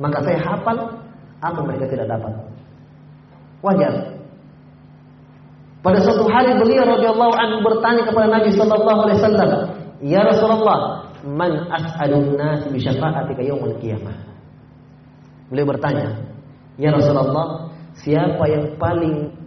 Maka 0.00 0.18
saya 0.24 0.38
hafal 0.40 0.76
apa 1.44 1.60
mereka 1.60 1.84
tidak 1.92 2.08
dapat. 2.08 2.32
Wajar. 3.60 3.92
Pada 5.80 5.96
suatu 6.04 6.28
hari 6.28 6.56
beliau 6.60 6.84
radhiyallahu 6.84 7.34
anhu 7.36 7.58
bertanya 7.64 8.04
kepada 8.04 8.28
Nabi 8.28 8.52
sallallahu 8.52 9.00
alaihi 9.04 9.18
wasallam, 9.20 9.50
"Ya 10.04 10.20
Rasulullah, 10.24 11.08
man 11.24 11.68
as'alun 11.72 12.36
nas 12.36 12.68
bi 12.68 12.80
syafa'atika 12.80 13.40
yaumil 13.44 13.76
qiyamah?" 13.80 14.12
Beliau 15.48 15.72
bertanya, 15.72 16.20
"Ya 16.76 16.92
Rasulullah, 16.92 17.72
siapa 17.96 18.44
yang 18.48 18.76
paling 18.76 19.39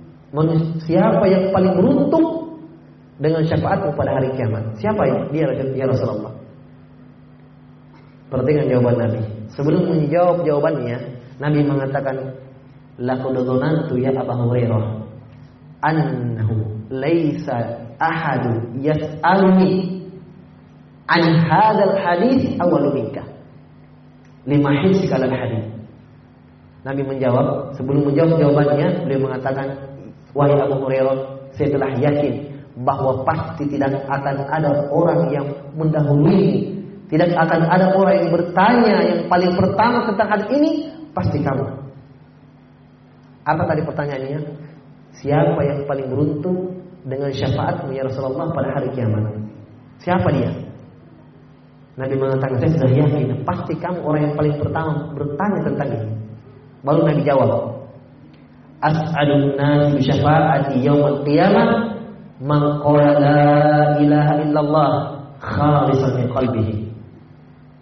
siapa 0.82 1.30
yang 1.30 1.54
paling 1.54 1.78
beruntung 1.78 2.58
dengan 3.22 3.46
syafaatmu 3.46 3.94
pada 3.94 4.18
hari 4.18 4.34
kiamat? 4.34 4.74
Siapa 4.82 5.02
yang 5.06 5.20
dia 5.30 5.46
ya 5.78 5.86
Rasulullah?" 5.86 6.34
Perhatikan 8.34 8.66
jawaban 8.66 8.98
Nabi. 8.98 9.22
Sebelum 9.54 9.94
menjawab 9.94 10.42
jawabannya, 10.42 10.98
Nabi 11.38 11.60
mengatakan, 11.62 12.34
"Laqad 12.98 13.38
dhanantu 13.38 13.94
ya 14.02 14.10
Abu 14.10 14.34
Hurairah 14.34 15.06
annahu 15.86 16.66
laisa 16.90 17.94
ahadu 18.02 18.74
yas'aluni 18.82 20.02
an 21.06 21.22
hadzal 21.46 21.94
hadis 22.02 22.58
awal 22.58 22.90
minka." 22.90 23.22
Lima 24.50 24.82
hisika 24.82 25.22
al 25.22 25.30
hadis. 25.30 25.70
Nabi 26.84 27.06
menjawab, 27.06 27.78
sebelum 27.78 28.12
menjawab 28.12 28.42
jawabannya, 28.42 29.08
beliau 29.08 29.30
mengatakan, 29.30 29.93
"Wahai 30.34 30.58
Abu 30.58 30.82
Hurairah, 30.82 31.18
saya 31.54 31.70
telah 31.74 31.90
yakin 32.02 32.34
bahwa 32.82 33.22
pasti 33.22 33.70
tidak 33.70 34.02
akan 34.10 34.50
ada 34.50 34.90
orang 34.90 35.30
yang 35.30 35.46
mendahului 35.78 36.74
tidak 37.14 37.30
akan 37.38 37.70
ada 37.70 37.94
orang 37.94 38.16
yang 38.26 38.30
bertanya 38.34 38.96
yang 39.06 39.22
paling 39.30 39.54
pertama 39.54 40.10
tentang 40.10 40.28
hadis 40.34 40.50
ini 40.50 40.72
pasti 41.14 41.46
kamu. 41.46 41.62
Apa 43.46 43.70
tadi 43.70 43.86
pertanyaannya? 43.86 44.40
Siapa 45.22 45.62
yang 45.62 45.86
paling 45.86 46.10
beruntung 46.10 46.74
dengan 47.06 47.30
syafaatmu 47.30 47.94
ya 47.94 48.10
Rasulullah 48.10 48.50
pada 48.50 48.70
hari 48.74 48.90
kiamat? 48.98 49.30
Siapa 50.02 50.26
dia? 50.34 50.50
Nabi 51.94 52.18
mengatakan 52.18 52.58
saya 52.58 52.72
sudah 52.82 52.92
yakin 52.98 53.46
pasti 53.46 53.78
kamu 53.78 54.02
orang 54.02 54.22
yang 54.26 54.36
paling 54.40 54.56
pertama 54.58 54.92
bertanya 55.14 55.60
tentang 55.70 55.90
ini. 55.94 56.10
Baru 56.82 57.06
Nabi 57.06 57.22
jawab, 57.22 57.73
As'alun 58.84 59.56
nas 59.56 59.96
bi 59.96 60.04
syafaati 60.04 60.84
yaumil 60.84 61.24
qiyamah 61.24 61.96
man 62.44 62.84
qala 62.84 63.16
la 63.16 63.44
ilaha 64.04 64.34
illallah 64.44 64.92
khalisan 65.40 66.12
min 66.20 66.28
qalbihi. 66.36 66.76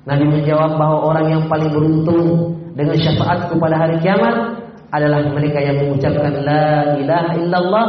Nabi 0.06 0.26
menjawab 0.30 0.78
bahwa 0.78 0.98
orang 1.14 1.26
yang 1.30 1.44
paling 1.50 1.74
beruntung 1.74 2.54
dengan 2.78 2.98
syafaatku 2.98 3.58
pada 3.58 3.82
hari 3.82 3.98
kiamat 4.02 4.62
adalah 4.94 5.26
mereka 5.34 5.58
yang 5.62 5.78
mengucapkan 5.82 6.34
la 6.46 6.98
ilaha 7.02 7.30
illallah 7.38 7.86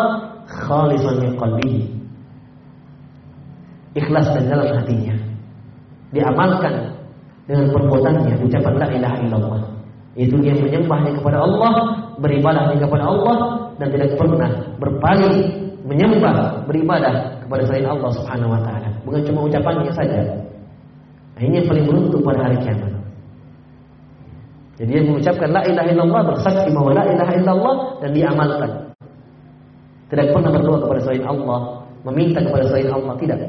khalisan 0.48 1.14
min 1.20 1.32
qalbihi. 1.36 1.80
Ikhlas 3.92 4.24
dan 4.32 4.48
dalam 4.48 4.72
hatinya. 4.72 5.16
Diamalkan 6.16 6.96
dengan 7.44 7.68
perbuatannya 7.76 8.40
ucapan 8.40 8.74
la 8.80 8.88
ilaha 8.88 9.16
illallah. 9.20 9.62
Itu 10.16 10.36
dia 10.40 10.56
menyembahnya 10.56 11.20
kepada 11.20 11.44
Allah, 11.44 11.72
beribadahnya 12.20 12.76
kepada 12.82 13.04
Allah 13.06 13.36
dan 13.80 13.88
tidak 13.92 14.16
pernah 14.18 14.50
berpaling 14.76 15.36
menyembah, 15.86 16.64
beribadah 16.66 17.40
kepada 17.46 17.62
selain 17.68 17.86
Allah 17.88 18.10
Subhanahu 18.16 18.52
wa 18.52 18.60
taala. 18.64 18.88
Bukan 19.02 19.20
cuma 19.26 19.46
ucapannya 19.48 19.92
saja, 19.92 20.20
Nah, 21.32 21.42
ini 21.48 21.58
yang 21.58 21.68
paling 21.68 21.84
beruntung 21.88 22.22
pada 22.22 22.44
hari 22.44 22.56
kiamat. 22.60 22.92
Jadi 24.76 24.88
dia 24.88 25.02
mengucapkan 25.04 25.48
la 25.52 25.62
ilaha 25.66 25.88
illallah 25.90 26.22
bersaksi 26.32 26.68
bahwa 26.72 26.90
la 26.96 27.04
ilaha 27.08 27.32
illallah 27.34 27.76
dan 27.98 28.10
diamalkan. 28.14 28.70
Tidak 30.12 30.26
pernah 30.30 30.50
berdoa 30.52 30.78
kepada 30.86 31.00
selain 31.08 31.24
Allah, 31.24 31.60
meminta 32.04 32.38
kepada 32.44 32.64
selain 32.68 32.88
Allah 32.92 33.14
tidak. 33.16 33.40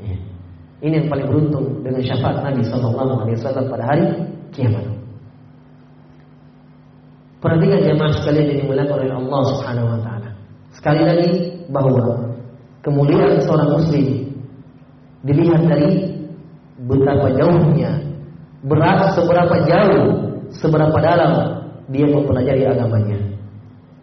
Iya. 0.00 0.16
Ini 0.80 0.94
yang 1.04 1.08
paling 1.12 1.26
beruntung 1.28 1.66
dengan 1.84 2.00
syafaat 2.00 2.40
Nabi 2.40 2.62
Sallallahu 2.64 3.12
Alaihi 3.20 3.36
Wasallam 3.36 3.64
pada 3.68 3.84
hari 3.84 4.04
kiamat. 4.56 4.84
Perhatikan 7.40 7.80
jemaah 7.80 8.12
sekalian 8.20 8.46
yang 8.52 8.58
dimuliakan 8.64 8.96
oleh 9.00 9.16
Allah 9.16 9.42
Subhanahu 9.56 9.88
Wa 9.88 10.00
Taala. 10.04 10.30
Sekali 10.76 11.02
lagi 11.08 11.30
bahwa 11.72 12.36
kemuliaan 12.84 13.40
seorang 13.40 13.80
Muslim 13.80 14.28
dilihat 15.24 15.64
dari 15.64 16.20
betapa 16.84 17.32
jauhnya, 17.32 17.96
berat 18.64 19.16
seberapa 19.16 19.56
jauh, 19.64 20.08
seberapa 20.52 20.96
dalam 21.00 21.32
dia 21.88 22.06
mempelajari 22.12 22.64
agamanya. 22.68 23.18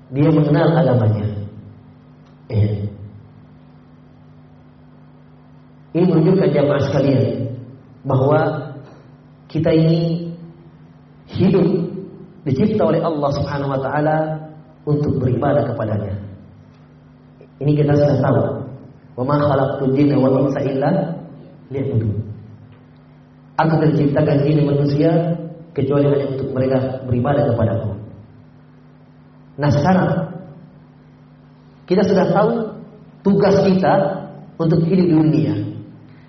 Dia 0.10 0.30
mengenal 0.34 0.74
agamanya. 0.74 1.28
Eh. 2.50 2.90
Ini 5.94 6.04
menunjukkan 6.10 6.50
jamaah 6.58 6.82
sekalian 6.90 7.54
bahwa 8.02 8.40
kita 9.48 9.72
ini 9.74 10.32
hidup 11.32 11.87
dicipta 12.48 12.88
oleh 12.88 13.04
Allah 13.04 13.30
Subhanahu 13.36 13.76
wa 13.76 13.80
taala 13.84 14.18
untuk 14.88 15.20
beribadah 15.20 15.68
kepadanya. 15.68 16.16
Ini 17.60 17.72
kita 17.76 17.92
sudah 17.92 18.18
tahu. 18.24 18.42
Wa 19.20 19.24
ma 19.28 19.36
khalaqtul 19.42 19.92
jinna 19.98 20.16
wal 20.16 20.48
insa 20.48 20.64
illa 20.64 20.90
liya'budun. 21.74 22.16
Aku 23.58 23.74
terciptakan 23.82 24.38
ini 24.46 24.62
manusia 24.64 25.12
kecuali 25.74 26.08
hanya 26.08 26.38
untuk 26.38 26.50
mereka 26.54 26.78
beribadah 27.10 27.44
kepadaku. 27.52 27.90
Nah 29.58 29.70
sekarang 29.74 30.10
kita 31.90 32.06
sudah 32.06 32.26
tahu 32.30 32.50
tugas 33.26 33.58
kita 33.66 33.94
untuk 34.62 34.86
hidup 34.86 35.06
di 35.10 35.16
dunia. 35.18 35.54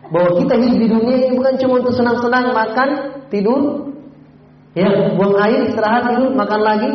Bahwa 0.08 0.40
kita 0.40 0.56
hidup 0.56 0.78
di 0.80 0.88
dunia 0.88 1.14
ini 1.20 1.36
bukan 1.36 1.54
cuma 1.60 1.84
untuk 1.84 1.92
senang-senang 1.92 2.56
makan, 2.56 2.88
tidur, 3.28 3.87
ya, 4.78 4.88
buang 5.18 5.34
air, 5.42 5.66
istirahat, 5.66 6.14
tidur, 6.14 6.30
makan 6.38 6.60
lagi. 6.62 6.90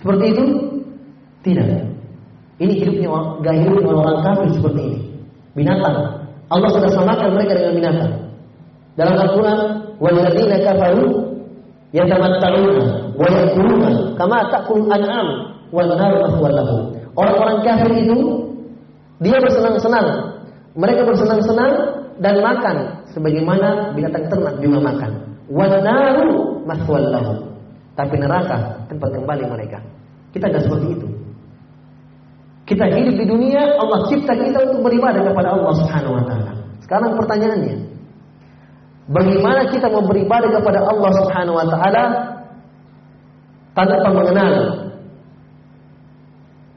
Seperti 0.00 0.24
itu? 0.32 0.44
Tidak. 1.42 1.66
Ini 2.62 2.72
hidupnya 2.78 3.08
gaya 3.42 3.60
hidup 3.66 3.82
orang 3.90 4.22
kafir 4.22 4.48
seperti 4.54 4.80
ini. 4.80 4.98
Binatang. 5.58 6.26
Allah 6.52 6.68
sudah 6.70 6.90
samakan 6.92 7.34
mereka 7.34 7.58
dengan 7.58 7.74
binatang. 7.74 8.12
Dalam 8.94 9.16
Al-Quran, 9.18 9.58
"Walladzina 9.98 10.56
kafaru 10.60 11.06
yatamatta'una 11.96 12.84
wa 13.16 13.26
yakuluna 13.26 13.90
kama 14.20 14.38
ta'kul 14.52 14.84
an'am 14.86 15.28
wal 15.72 15.90
nar 15.96 16.12
lahum." 16.28 16.92
Orang-orang 17.16 17.58
kafir 17.64 17.90
itu 18.04 18.16
dia 19.20 19.36
bersenang-senang. 19.40 20.08
Mereka 20.76 21.04
bersenang-senang 21.08 21.72
dan 22.20 22.40
makan 22.40 22.76
sebagaimana 23.12 23.92
binatang 23.96 24.28
ternak 24.28 24.54
juga 24.60 24.78
makan. 24.80 25.10
Wan 25.52 25.72
lahum. 26.66 27.38
Tapi 27.92 28.14
neraka 28.16 28.88
tempat 28.88 29.10
kembali 29.12 29.44
mereka. 29.52 29.78
Kita 30.32 30.48
tidak 30.48 30.64
seperti 30.64 30.96
itu. 30.96 31.08
Kita 32.62 32.88
hidup 32.88 33.14
di 33.20 33.26
dunia, 33.28 33.76
Allah 33.76 34.06
cipta 34.08 34.32
kita 34.32 34.58
untuk 34.70 34.88
beribadah 34.88 35.20
kepada 35.20 35.52
Allah 35.52 35.72
Subhanahu 35.76 36.14
wa 36.16 36.24
taala. 36.24 36.52
Sekarang 36.80 37.18
pertanyaannya, 37.20 37.92
Bagaimana 39.10 39.66
kita 39.66 39.90
mau 39.90 40.06
beribadah 40.06 40.46
kepada 40.46 40.78
Allah 40.86 41.10
Subhanahu 41.18 41.58
wa 41.58 41.66
taala 41.66 42.02
tanpa 43.74 44.08
mengenal 44.14 44.52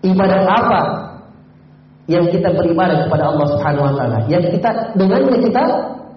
ibadah 0.01 0.41
apa 0.49 0.81
yang 2.09 2.25
kita 2.33 2.49
beribadah 2.49 3.05
kepada 3.05 3.29
Allah 3.29 3.45
Subhanahu 3.53 3.85
wa 3.85 3.93
taala. 3.93 4.17
Yang 4.25 4.57
kita 4.57 4.69
dengannya 4.97 5.37
kita 5.37 5.63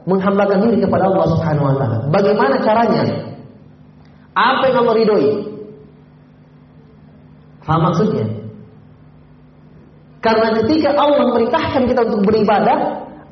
menghambakan 0.09 0.59
diri 0.65 0.81
kepada 0.81 1.13
Allah 1.13 1.27
Subhanahu 1.37 1.69
wa 1.69 1.75
taala. 1.77 1.97
Bagaimana 2.09 2.57
caranya? 2.65 3.05
Apa 4.39 4.71
yang 4.71 4.87
Allah 4.87 4.95
ridhoi? 4.95 5.29
Faham 7.67 7.91
maksudnya? 7.91 8.27
Karena 10.23 10.55
ketika 10.63 10.95
Allah 10.95 11.27
memerintahkan 11.27 11.83
kita 11.91 12.01
untuk 12.07 12.23
beribadah, 12.31 12.79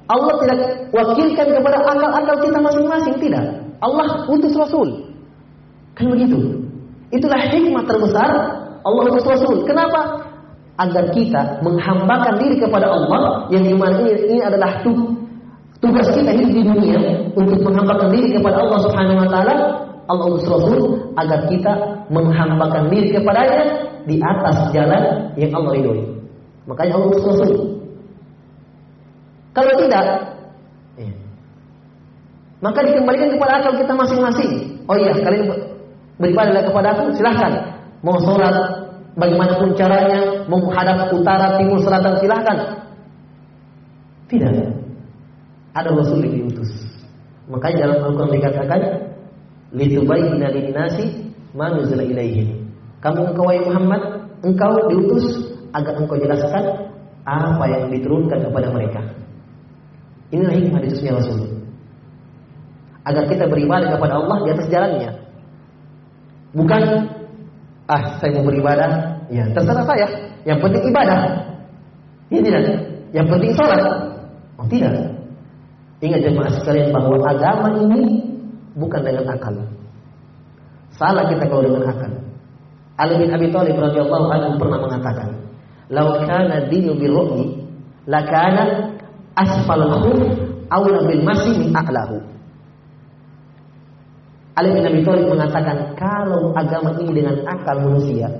Allah 0.06 0.34
tidak 0.42 0.58
wakilkan 0.94 1.46
kepada 1.50 1.76
akal-akal 1.82 2.36
kita 2.42 2.58
masing-masing, 2.58 3.14
tidak. 3.22 3.44
Allah 3.82 4.26
utus 4.30 4.54
Rasul. 4.54 5.14
Kan 5.94 6.10
begitu. 6.10 6.62
Itulah 7.14 7.38
hikmah 7.54 7.86
terbesar 7.86 8.30
Allah 8.82 9.02
utus 9.06 9.26
Rasul. 9.26 9.62
Kenapa? 9.66 10.26
Agar 10.76 11.08
kita 11.14 11.62
menghambakan 11.64 12.36
diri 12.36 12.60
kepada 12.60 12.84
Allah 12.92 13.48
yang 13.48 13.64
di 13.64 13.72
mana 13.72 13.96
ini, 14.04 14.12
ini 14.28 14.40
adalah 14.44 14.84
tugas 15.80 16.06
kita 16.12 16.36
hidup 16.36 16.50
di 16.52 16.62
dunia 16.68 17.00
untuk 17.32 17.64
menghambakan 17.64 18.12
diri 18.12 18.36
kepada 18.36 18.60
Allah 18.60 18.78
Subhanahu 18.84 19.24
Wa 19.24 19.28
Taala. 19.32 19.85
Allah 20.06 20.38
Rasul 20.38 20.80
agar 21.18 21.40
kita 21.50 21.72
menghambakan 22.10 22.90
diri 22.90 23.10
kepadanya 23.10 23.62
di 24.06 24.22
atas 24.22 24.70
jalan 24.70 25.34
yang 25.34 25.50
Allah 25.50 25.72
ridhoi. 25.74 26.02
Makanya 26.70 26.94
Allah 26.98 27.10
Rasul. 27.10 27.50
Kalau 29.56 29.72
tidak, 29.80 30.04
ya. 31.00 31.10
maka 32.60 32.78
dikembalikan 32.84 33.32
kepada 33.34 33.52
akal 33.62 33.72
kita 33.80 33.92
masing-masing. 33.96 34.52
Oh 34.84 34.94
iya, 34.94 35.16
kalian 35.16 35.48
beribadahlah 36.20 36.64
kepada 36.68 36.88
aku, 36.92 37.04
silahkan. 37.16 37.52
Mau 38.04 38.20
sholat, 38.20 38.52
bagaimanapun 39.16 39.72
caranya, 39.74 40.44
mau 40.46 40.60
menghadap 40.60 41.08
utara, 41.08 41.56
timur, 41.56 41.80
selatan, 41.80 42.20
silahkan. 42.20 42.58
Tidak. 44.28 44.52
Ada 45.72 45.88
Rasul 45.92 46.20
yang 46.28 46.44
diutus. 46.44 46.70
Makanya 47.48 47.88
dalam 47.88 47.98
Al-Quran 48.12 48.36
dikatakan, 48.36 48.80
Litubayyina 49.76 50.48
lin-nasi 50.48 51.28
ma 51.52 51.68
nuzila 51.68 52.00
ilaihim. 52.00 52.64
Kamu 53.04 53.36
engkau 53.36 53.52
Muhammad, 53.68 54.02
engkau 54.40 54.72
diutus 54.88 55.52
agar 55.76 56.00
engkau 56.00 56.16
jelaskan 56.16 56.64
apa 57.28 57.64
yang 57.68 57.92
diturunkan 57.92 58.40
kepada 58.40 58.72
mereka. 58.72 59.04
Inilah 60.32 60.56
hikmah 60.56 60.80
diutusnya 60.80 61.12
Rasul. 61.12 61.60
Agar 63.04 63.28
kita 63.28 63.44
beribadah 63.46 63.94
kepada 63.94 64.18
Allah 64.18 64.36
di 64.42 64.48
atas 64.50 64.66
jalannya. 64.72 65.10
Bukan 66.56 66.82
ah 67.86 68.16
saya 68.18 68.32
mau 68.40 68.48
beribadah, 68.48 69.22
ya 69.28 69.44
terserah 69.52 69.84
saya. 69.84 70.06
Yang 70.48 70.58
penting 70.64 70.82
ibadah. 70.90 71.20
Ini 72.32 72.40
tidak. 72.42 72.62
Yang 73.14 73.26
penting 73.30 73.52
sholat. 73.54 73.80
Oh 74.56 74.66
tidak. 74.66 74.94
Ingat 76.02 76.20
jemaah 76.24 76.50
sekalian 76.58 76.90
bahwa 76.90 77.22
agama 77.22 77.68
ini 77.76 78.25
bukan 78.76 79.00
dengan 79.02 79.26
akal. 79.32 79.56
Salah 80.94 81.26
kita 81.32 81.48
kalau 81.48 81.64
dengan 81.64 81.88
akal. 81.88 82.12
Ali 82.96 83.20
bin 83.20 83.28
Abi 83.28 83.52
Thalib 83.52 83.76
radhiyallahu 83.76 84.26
anhu 84.32 84.56
pernah 84.56 84.78
mengatakan, 84.80 85.28
"Lau 85.92 86.24
kana 86.24 86.64
dinu 86.72 86.96
birru'yi, 86.96 87.60
lakana 88.08 88.96
asfal 89.36 89.84
khuf 90.00 90.20
aula 90.72 91.04
bil 91.04 91.22
masih 91.22 91.54
min 91.60 91.70
a'lahu. 91.74 92.18
Ali 94.56 94.72
bin 94.72 94.84
Abi 94.88 95.00
Thalib 95.04 95.28
mengatakan 95.28 95.92
kalau 96.00 96.56
agama 96.56 96.96
ini 96.96 97.12
dengan 97.12 97.44
akal 97.44 97.76
manusia 97.84 98.32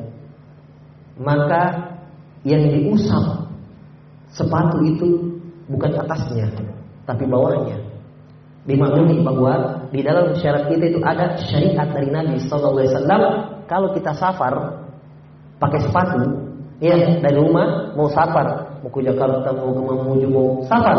maka 1.20 1.92
yang 2.44 2.64
diusap 2.72 3.53
sepatu 4.33 4.81
itu 4.85 5.37
bukan 5.68 5.92
atasnya 5.92 6.49
tapi 7.05 7.25
bawahnya. 7.29 7.77
Dimaklumi 8.66 9.22
bahwa 9.22 9.75
di 9.90 10.01
dalam 10.03 10.35
syarat 10.38 10.70
kita 10.70 10.85
itu 10.94 11.01
ada 11.03 11.38
syariat 11.46 11.88
dari 11.90 12.09
Nabi 12.11 12.37
Sallallahu 12.42 12.77
Alaihi 12.79 12.90
Wasallam 12.94 13.22
kalau 13.66 13.88
kita 13.94 14.12
safar 14.14 14.55
pakai 15.59 15.81
sepatu 15.83 16.22
ya 16.79 17.18
dari 17.22 17.37
rumah 17.37 17.92
mau 17.96 18.07
safar 18.12 18.77
mau 18.87 18.90
ke 18.94 19.03
Jakarta, 19.03 19.51
mau 19.51 19.75
ke 19.75 19.83
Mamuju, 19.83 20.27
mau 20.31 20.46
safar, 20.70 20.99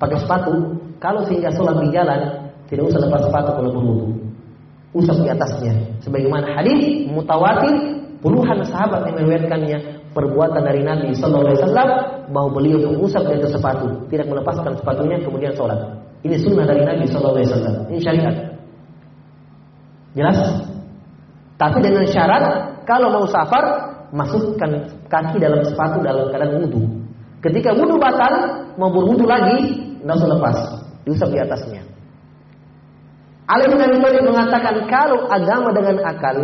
pakai 0.00 0.16
sepatu. 0.24 0.52
Kalau 0.96 1.20
sehingga 1.28 1.52
sholat 1.52 1.76
di 1.84 1.92
jalan, 1.92 2.20
tidak 2.68 2.88
usah 2.88 3.00
lepas 3.04 3.20
sepatu 3.28 3.50
kalau 3.56 3.70
berwudu. 3.76 4.08
Usap 4.96 5.20
di 5.20 5.28
atasnya. 5.28 5.72
Sebagaimana 6.00 6.56
hadis 6.56 7.04
mutawatir 7.12 8.00
puluhan 8.24 8.64
sahabat 8.64 9.06
yang 9.08 9.16
meriwayatkannya 9.20 9.78
perbuatan 10.16 10.64
dari 10.64 10.80
Nabi 10.80 11.12
Sallallahu 11.12 11.44
Alaihi 11.46 11.60
Wasallam 11.60 11.88
bahwa 12.32 12.48
beliau 12.56 12.78
mengusap 12.88 13.22
di 13.28 13.36
atas 13.36 13.52
sepatu, 13.52 13.86
tidak 14.08 14.26
melepaskan 14.32 14.72
sepatunya 14.80 15.16
kemudian 15.20 15.52
sholat. 15.52 15.78
Ini 16.20 16.36
sunnah 16.44 16.68
dari 16.68 16.84
Nabi 16.84 17.04
Sallallahu 17.08 17.36
Alaihi 17.40 17.48
Wasallam. 17.48 17.76
Ini 17.88 17.98
syariat. 18.04 18.36
Jelas? 20.12 20.38
Tapi 21.56 21.78
dengan 21.80 22.04
syarat 22.08 22.44
kalau 22.84 23.08
mau 23.12 23.24
safar 23.28 23.64
masukkan 24.10 24.90
kaki 25.06 25.36
dalam 25.38 25.62
sepatu 25.62 26.02
dalam 26.02 26.28
keadaan 26.32 26.60
wudhu. 26.66 26.82
Ketika 27.40 27.72
wudhu 27.72 27.96
batal, 27.96 28.66
mau 28.76 28.92
berwudhu 28.92 29.24
lagi, 29.24 29.80
tidak 30.02 30.16
usah 30.20 30.28
lepas, 30.28 30.56
diusap 31.08 31.28
di 31.32 31.38
atasnya. 31.40 31.82
Ali 33.50 33.66
bin 33.66 33.80
Abi 33.82 33.98
Thalib 33.98 34.24
mengatakan 34.30 34.74
kalau 34.86 35.26
agama 35.26 35.74
dengan 35.74 36.04
akal 36.06 36.36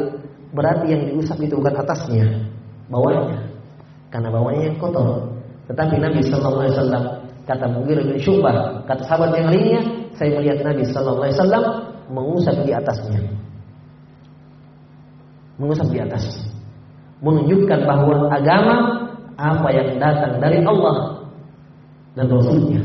berarti 0.57 0.87
yang 0.91 1.03
diusap 1.13 1.39
itu 1.39 1.55
bukan 1.61 1.75
atasnya, 1.85 2.49
bawahnya. 2.89 3.47
Karena 4.11 4.29
bawahnya 4.33 4.73
yang 4.73 4.79
kotor. 4.81 5.37
Tetapi 5.67 5.95
Nabi 5.99 6.21
Sallallahu 6.23 6.63
Alaihi 6.63 6.75
Wasallam 6.79 7.05
kata 7.47 7.67
Mughirah 7.71 8.05
bin 8.05 8.19
Syubah, 8.19 8.83
kata 8.91 9.03
sahabat 9.07 9.39
yang 9.39 9.49
lainnya, 9.55 9.81
saya 10.19 10.35
melihat 10.35 10.67
Nabi 10.67 10.83
Sallallahu 10.91 11.23
Alaihi 11.23 11.37
Wasallam 11.39 11.65
mengusap 12.11 12.57
di 12.67 12.73
atasnya, 12.75 13.21
mengusap 15.63 15.89
di 15.95 15.99
atasnya, 16.03 16.51
menunjukkan 17.23 17.81
bahwa 17.87 18.29
agama 18.35 18.77
apa 19.37 19.69
yang 19.71 20.01
datang 20.01 20.43
dari 20.43 20.65
Allah 20.65 21.23
dan 22.17 22.27
Rasulnya. 22.33 22.83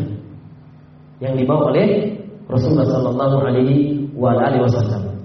Yang 1.21 1.45
dibawa 1.45 1.69
oleh 1.71 2.17
Rasulullah 2.49 2.87
Sallallahu 2.89 3.35
Alaihi 3.47 4.03
Wasallam. 4.11 5.21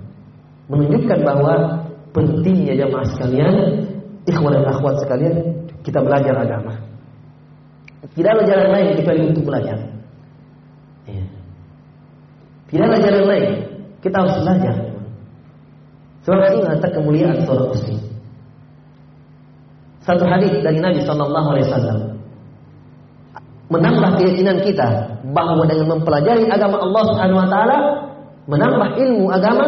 Menunjukkan 0.70 1.18
bahwa 1.26 1.82
pentingnya 2.14 2.74
jamaah 2.78 3.06
sekalian, 3.10 3.54
ikhwan 4.28 4.60
dan 4.60 4.66
akhwat 4.70 5.02
sekalian, 5.02 5.36
kita 5.82 5.98
belajar 6.02 6.34
agama. 6.38 6.85
Tidak 8.14 8.30
ada 8.30 8.42
jalan 8.46 8.68
lain 8.70 8.88
kecuali 8.94 9.22
untuk 9.26 9.44
belajar. 9.48 9.78
Ya. 11.10 11.24
Tidak 12.70 12.86
ada 12.86 12.98
jalan 13.02 13.24
lain. 13.26 13.48
Kita 14.04 14.16
harus 14.22 14.36
belajar. 14.44 14.76
Sebab 16.26 16.42
ini 16.54 16.62
adalah 16.66 16.90
kemuliaan 16.90 17.38
seorang 17.46 17.70
muslim. 17.70 17.98
Satu 20.02 20.22
hadis 20.26 20.54
dari 20.62 20.78
Nabi 20.78 21.02
Shallallahu 21.02 21.48
Alaihi 21.54 21.66
Wasallam 21.66 21.98
menambah 23.66 24.10
keyakinan 24.22 24.62
kita 24.62 24.86
bahwa 25.34 25.66
dengan 25.66 25.98
mempelajari 25.98 26.46
agama 26.46 26.78
Allah 26.78 27.02
Subhanahu 27.10 27.38
Wa 27.42 27.48
Taala 27.50 27.78
menambah 28.46 28.88
ilmu 28.94 29.26
agama 29.34 29.66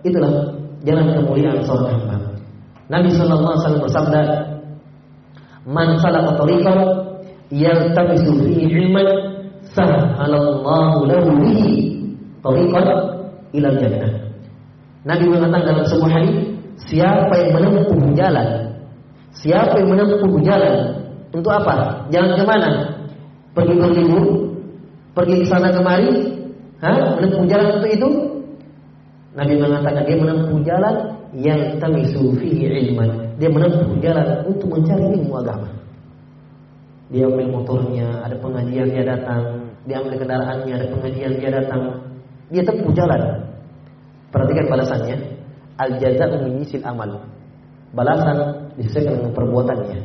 itulah 0.00 0.56
jalan 0.84 1.12
kemuliaan 1.12 1.60
seorang 1.64 1.88
hamba. 1.92 2.16
Nabi 2.88 3.08
Shallallahu 3.12 3.52
Alaihi 3.52 3.60
Wasallam 3.64 3.84
bersabda, 3.84 4.20
"Man 5.68 5.88
salaka 6.00 6.32
yaltamisu 7.54 8.34
fihi 8.42 8.66
ilman, 8.66 9.06
sahhalallahu 9.70 11.06
lahu 11.06 11.30
bihi 11.38 12.02
tariqan 12.42 12.88
ila 13.54 13.68
jannah." 13.78 14.12
Nabi 15.06 15.24
mengatakan 15.30 15.62
dalam 15.70 15.86
sebuah 15.86 16.10
hadis, 16.10 16.36
siapa 16.90 17.34
yang 17.38 17.50
menempuh 17.60 18.02
jalan 18.18 18.64
Siapa 19.34 19.82
yang 19.82 19.90
menempuh 19.90 20.38
jalan 20.46 20.94
untuk 21.34 21.50
apa? 21.50 22.06
Jalan 22.14 22.38
ke 22.38 22.44
mana? 22.46 22.70
Pergi 23.50 23.74
berlibur? 23.74 24.26
Pergi 25.14 25.42
ke 25.42 25.46
sana 25.50 25.74
kemari? 25.74 26.10
Hah? 26.78 27.18
Menempuh 27.18 27.44
jalan 27.50 27.82
untuk 27.82 27.90
itu? 27.90 28.08
Nabi 29.34 29.54
mengatakan 29.58 30.02
dia 30.06 30.16
menempuh 30.22 30.58
jalan 30.62 30.94
yang 31.34 31.60
tamisu 31.82 32.38
fihi 32.38 32.70
ilman. 32.88 33.34
Dia 33.42 33.50
menempuh 33.50 33.98
jalan 33.98 34.46
untuk 34.46 34.70
mencari 34.70 35.18
ilmu 35.18 35.34
agama. 35.42 35.66
Dia 37.14 37.30
ambil 37.30 37.46
motornya, 37.46 38.26
ada 38.26 38.34
pengajian 38.42 38.90
dia 38.90 39.06
datang. 39.06 39.70
Dia 39.86 40.02
ambil 40.02 40.18
kendaraannya, 40.18 40.72
ada 40.74 40.86
pengajian 40.90 41.38
dia 41.38 41.50
datang. 41.54 42.10
Dia 42.50 42.66
tempuh 42.66 42.90
jalan. 42.90 43.22
Perhatikan 44.34 44.66
balasannya. 44.66 45.16
Al 45.78 45.94
jaza'u 46.02 46.42
min 46.42 46.66
amal. 46.82 47.22
Balasan 47.94 48.66
disesuaikan 48.74 49.22
dengan 49.22 49.30
perbuatannya. 49.30 49.98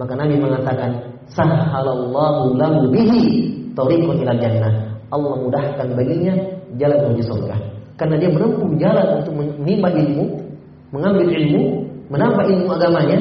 Maka 0.00 0.12
Nabi 0.16 0.40
mengatakan, 0.40 0.90
"Sahhalallahu 1.36 2.56
lahu 2.56 2.88
bihi 2.88 3.52
tariqun 3.76 4.24
ila 4.24 4.32
jannah." 4.40 4.96
Allah 5.12 5.36
mudahkan 5.36 5.92
baginya 5.92 6.32
jalan 6.80 6.98
menuju 7.12 7.28
surga. 7.28 7.56
Karena 8.00 8.16
dia 8.16 8.32
menempuh 8.32 8.72
jalan 8.80 9.20
untuk 9.20 9.34
menimba 9.36 9.92
ilmu, 9.92 10.24
mengambil 10.96 11.28
ilmu, 11.28 11.62
menambah 12.08 12.44
ilmu 12.48 12.68
agamanya, 12.72 13.18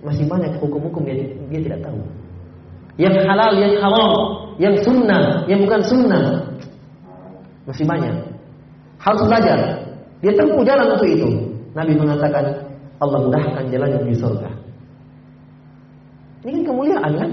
masih 0.00 0.24
banyak 0.24 0.56
hukum-hukum 0.56 1.04
yang 1.04 1.20
dia 1.52 1.60
tidak 1.60 1.84
tahu. 1.84 2.00
Yang 3.00 3.16
halal, 3.24 3.56
yang 3.56 3.74
haram, 3.80 4.12
yang 4.60 4.76
sunnah, 4.84 5.48
yang 5.48 5.64
bukan 5.64 5.80
sunnah. 5.88 6.44
Masih 7.64 7.88
banyak. 7.88 8.12
Harus 9.00 9.24
belajar. 9.24 9.58
Dia 10.20 10.36
tempuh 10.36 10.60
jalan 10.60 10.92
untuk 10.92 11.08
itu. 11.08 11.28
Nabi 11.72 11.96
mengatakan, 11.96 12.44
Allah 13.00 13.18
mudahkan 13.24 13.64
jalannya 13.72 14.04
di 14.04 14.12
surga. 14.20 14.50
Ini 16.44 16.50
kan 16.60 16.64
kemuliaan 16.68 17.12
kan? 17.16 17.30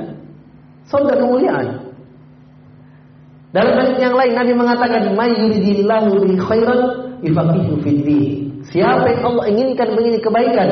Surga 0.88 1.20
kemuliaan. 1.20 1.68
Dalam 3.52 3.74
hadis 3.76 3.98
yang 4.00 4.16
lain 4.16 4.34
Nabi 4.36 4.54
mengatakan, 4.56 5.16
"May 5.16 5.32
yuridillahu 5.36 6.24
bi 6.24 6.36
khairan 6.40 6.80
yufaqihu 7.24 7.74
fid 7.84 8.08
Siapa 8.68 9.08
yang 9.08 9.24
Allah 9.24 9.46
inginkan 9.48 9.96
begini 9.96 10.20
kebaikan, 10.20 10.68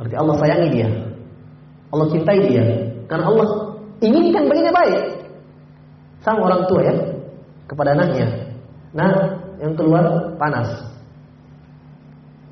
berarti 0.00 0.16
Allah 0.16 0.34
sayangi 0.40 0.68
dia. 0.72 0.88
Allah 1.88 2.06
cintai 2.12 2.38
dia. 2.48 2.64
Karena 3.08 3.24
Allah 3.32 3.48
inginkan 4.04 4.44
begini 4.48 4.70
baik. 4.72 4.98
Sama 6.20 6.44
orang 6.44 6.62
tua 6.68 6.80
ya, 6.84 6.94
kepada 7.70 7.96
anaknya. 7.96 8.26
Nah, 8.92 9.12
yang 9.62 9.72
keluar 9.78 10.04
panas. 10.36 10.68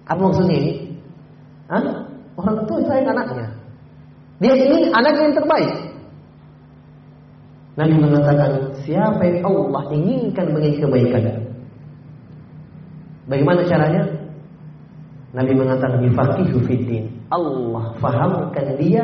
Apa 0.06 0.20
maksudnya 0.22 0.56
ini? 0.56 0.72
Hah? 1.66 1.84
Orang 2.38 2.62
tua 2.70 2.78
sayang 2.86 3.10
anaknya. 3.10 3.46
Dia 4.38 4.54
ingin 4.54 4.92
anaknya 4.92 5.22
yang 5.32 5.36
terbaik. 5.36 5.72
Nabi 7.76 7.94
mengatakan, 8.00 8.50
siapa 8.84 9.20
yang 9.20 9.40
Allah 9.44 9.82
inginkan 9.92 10.46
begini 10.56 10.80
kebaikan. 10.80 11.24
Bagaimana 13.28 13.60
caranya? 13.68 14.02
Nabi 15.36 15.52
mengatakan. 15.52 16.00
Allah 17.26 17.84
fahamkan 17.98 18.66
dia 18.78 19.02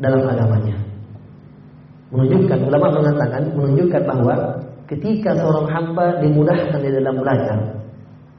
dalam 0.00 0.22
agamanya. 0.24 0.76
Menunjukkan, 2.14 2.58
ulama 2.70 2.86
mengatakan, 3.02 3.42
menunjukkan 3.50 4.02
bahwa 4.06 4.34
ketika 4.86 5.34
seorang 5.34 5.66
hamba 5.66 6.22
dimudahkan 6.22 6.78
di 6.78 6.90
dalam 6.94 7.18
belajar, 7.18 7.58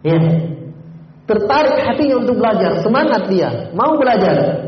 ya, 0.07 0.17
tertarik 1.27 1.75
hatinya 1.83 2.15
untuk 2.23 2.39
belajar, 2.39 2.79
semangat 2.79 3.27
dia, 3.27 3.69
mau 3.75 3.99
belajar, 3.99 4.63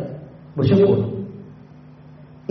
bersyukur. 0.60 1.24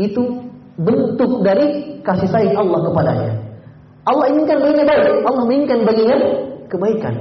Itu 0.01 0.49
bentuk 0.81 1.45
dari 1.45 2.01
kasih 2.01 2.31
sayang 2.33 2.57
Allah 2.57 2.81
kepadanya. 2.89 3.33
Allah 4.09 4.27
inginkan 4.33 4.57
baginya 4.65 4.85
baik, 4.89 5.05
Allah 5.29 5.43
inginkan 5.53 5.81
baginya 5.85 6.17
kebaikan. 6.73 7.15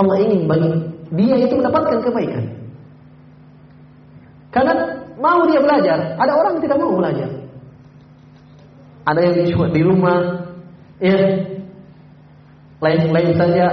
Allah 0.00 0.16
ingin 0.24 0.48
bagi 0.48 0.72
dia 1.12 1.36
itu 1.36 1.54
mendapatkan 1.60 2.00
kebaikan. 2.00 2.44
Mau 5.26 5.42
dia 5.50 5.58
belajar, 5.58 6.14
ada 6.14 6.32
orang 6.38 6.54
yang 6.54 6.64
tidak 6.70 6.78
mau 6.78 6.94
belajar. 6.94 7.26
Ada 9.10 9.20
yang 9.26 9.34
di 9.74 9.82
rumah, 9.82 10.18
ya, 11.02 11.18
lain-lain 12.78 13.34
saja, 13.34 13.66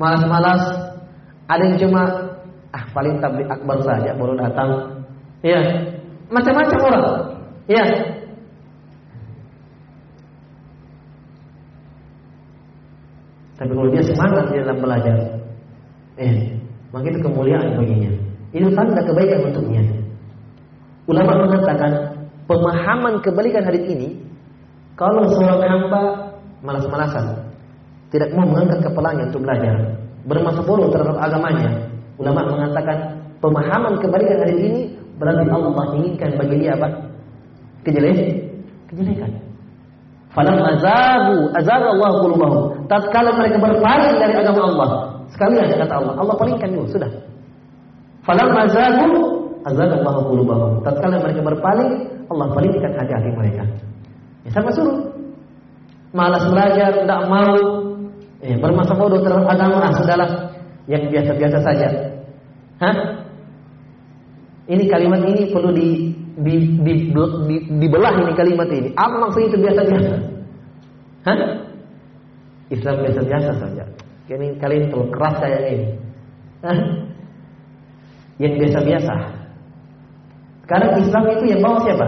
malas-malas. 0.00 0.88
Ada 1.52 1.62
yang 1.68 1.76
cuma, 1.84 2.02
ah 2.72 2.84
paling 2.96 3.20
tablik 3.20 3.44
akbar 3.44 3.76
saja, 3.84 4.16
baru 4.16 4.40
datang. 4.40 5.04
Ya, 5.44 5.60
macam-macam 6.32 6.80
orang. 6.80 7.06
Ya. 7.68 7.84
Tapi 13.60 13.68
kalau 13.68 13.90
dia 13.92 14.02
semangat 14.08 14.48
di 14.48 14.64
dalam 14.64 14.80
belajar, 14.80 15.16
eh, 16.16 16.56
maka 16.88 17.04
itu 17.12 17.20
kemuliaan 17.20 17.76
baginya. 17.76 18.12
Itu 18.56 18.72
tanda 18.72 19.04
kebaikan 19.04 19.52
untuknya. 19.52 20.01
Ulama 21.10 21.32
mengatakan 21.46 21.92
pemahaman 22.46 23.18
kebalikan 23.22 23.66
hadis 23.66 23.84
ini, 23.90 24.08
kalau 24.94 25.26
seorang 25.34 25.62
hamba 25.66 26.02
malas-malasan, 26.62 27.42
tidak 28.14 28.30
mau 28.36 28.46
mengangkat 28.46 28.86
kepalanya 28.86 29.26
untuk 29.32 29.42
belajar, 29.42 29.74
bermasa 30.28 30.60
bodoh 30.62 30.92
terhadap 30.94 31.18
agamanya, 31.18 31.70
ulama 32.20 32.40
mengatakan 32.54 33.18
pemahaman 33.42 33.98
kebalikan 33.98 34.38
hadis 34.46 34.58
ini 34.62 34.82
berarti 35.18 35.48
Allah 35.50 35.86
inginkan 35.98 36.30
bagi 36.38 36.56
dia 36.62 36.78
apa? 36.78 36.88
kejelekan. 37.82 38.30
Kejelekan. 38.92 39.30
Falam 40.32 40.56
azabu, 40.64 41.52
azab 41.56 41.82
Allah 41.82 42.10
qulubahum. 42.24 42.62
Tatkala 42.88 43.36
mereka 43.36 43.56
berpaling 43.60 44.16
dari 44.16 44.34
agama 44.38 44.60
Allah, 44.64 44.88
sekalian 45.32 45.66
kata 45.76 45.92
Allah, 45.92 46.14
Allah 46.16 46.34
palingkan 46.40 46.68
dulu, 46.72 46.88
sudah. 46.88 47.10
Falam 48.24 48.48
azabu, 48.56 49.31
azab 49.66 49.90
Allah 50.02 50.14
qulubahum. 50.26 50.70
Tatkala 50.82 51.22
mereka 51.22 51.40
berpaling, 51.42 51.90
Allah 52.30 52.46
palingkan 52.54 52.92
hati-hati 52.98 53.30
mereka. 53.34 53.62
Ya 54.46 54.50
sama 54.54 54.70
suruh. 54.74 55.12
Malas 56.12 56.44
belajar, 56.44 56.92
tidak 56.92 57.20
mau, 57.30 57.56
eh, 58.44 58.56
bermasa 58.60 58.92
bodoh 58.92 59.24
terhadap 59.24 59.48
agama, 59.48 59.80
ah, 59.80 59.92
sudahlah, 59.96 60.30
yang 60.90 61.08
biasa-biasa 61.08 61.58
saja. 61.64 61.88
Hah? 62.82 62.96
Ini 64.68 64.84
kalimat 64.86 65.22
ini 65.26 65.50
perlu 65.50 65.70
di 65.74 66.12
di, 66.32 66.54
di, 66.80 66.92
di, 67.12 67.56
dibelah 67.76 68.12
ini 68.16 68.32
kalimat 68.32 68.68
ini. 68.72 68.88
Apa 68.96 69.14
maksudnya 69.20 69.48
itu 69.52 69.58
biasa-biasa? 69.60 70.14
Hah? 71.28 71.38
Islam 72.72 72.94
biasa-biasa 73.04 73.50
saja. 73.60 73.84
Ini 74.32 74.56
kalian 74.56 74.88
terlalu 74.88 75.12
keras 75.12 75.34
saya 75.44 75.58
ini. 75.68 75.86
Hah? 76.64 76.78
Yang 78.40 78.52
biasa-biasa. 78.64 79.14
Sekarang 80.72 81.04
Islam 81.04 81.24
itu 81.36 81.44
yang 81.52 81.60
bawa 81.60 81.84
siapa? 81.84 82.06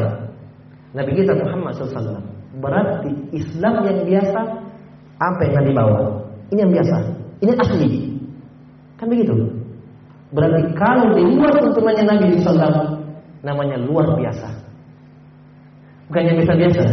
Nabi 0.97 1.13
kita 1.21 1.37
Muhammad 1.37 1.77
SAW. 1.77 2.17
Berarti 2.65 3.13
Islam 3.37 3.85
yang 3.85 4.09
biasa 4.09 4.41
apa 5.21 5.41
yang 5.45 5.55
Nabi 5.61 5.71
bawa? 5.77 6.01
Ini 6.49 6.65
yang 6.65 6.73
biasa. 6.73 6.97
Ini 7.45 7.53
asli. 7.61 7.89
Kan 8.97 9.13
begitu? 9.13 9.37
Berarti 10.33 10.73
kalau 10.81 11.13
di 11.13 11.29
luar 11.29 11.53
tuntunannya 11.61 12.09
Nabi 12.09 12.41
SAW 12.41 13.05
namanya 13.45 13.77
luar 13.85 14.17
biasa. 14.17 14.49
Bukan 16.09 16.25
yang 16.25 16.41
biasa-biasa. 16.41 16.85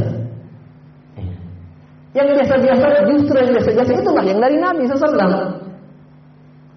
Yang 2.11 2.27
biasa-biasa 2.35 2.87
justru 3.07 3.35
yang 3.39 3.51
biasa-biasa 3.55 3.91
itulah 3.95 4.23
yang 4.27 4.43
dari 4.43 4.59
Nabi 4.59 4.91
SAW. 4.91 5.55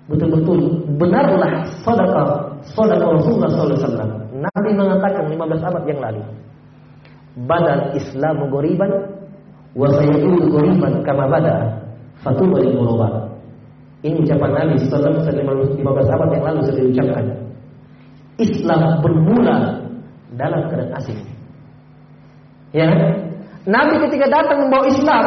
Betul-betul 0.06 0.86
benarlah 1.02 1.66
saudara 1.82 2.54
saudara 2.62 3.10
Rasulullah 3.10 3.50
SAW. 3.50 4.23
Nabi 4.44 4.70
mengatakan 4.76 5.24
15 5.30 5.68
abad 5.68 5.82
yang 5.88 6.00
lalu. 6.04 6.22
Badal 7.48 7.96
Islam 7.98 8.36
goriban 8.52 8.92
wa 9.74 9.88
sayyidu 9.90 10.52
goriban 10.52 11.02
kama 11.02 11.26
bada 11.26 11.82
fatuba 12.22 12.62
lil 12.62 12.78
Ini 14.04 14.20
ucapan 14.20 14.50
Nabi 14.52 14.74
sallallahu 14.84 15.24
alaihi 15.24 15.80
15 15.80 16.14
abad 16.14 16.28
yang 16.30 16.44
lalu 16.44 16.60
sudah 16.68 16.82
diucapkan. 16.84 17.26
Islam 18.36 18.82
bermula 19.00 19.56
dalam 20.34 20.66
keadaan 20.68 20.92
asing. 20.98 21.20
Ya, 22.74 22.90
Nabi 23.64 24.02
ketika 24.02 24.26
datang 24.28 24.66
membawa 24.66 24.84
Islam, 24.90 25.24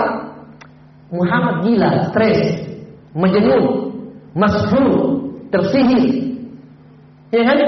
Muhammad 1.10 1.56
gila, 1.64 1.92
stres, 2.12 2.40
menjenuh, 3.16 3.96
masfur, 4.36 5.24
tersihir. 5.50 6.36
Ya 7.32 7.42
kan? 7.48 7.60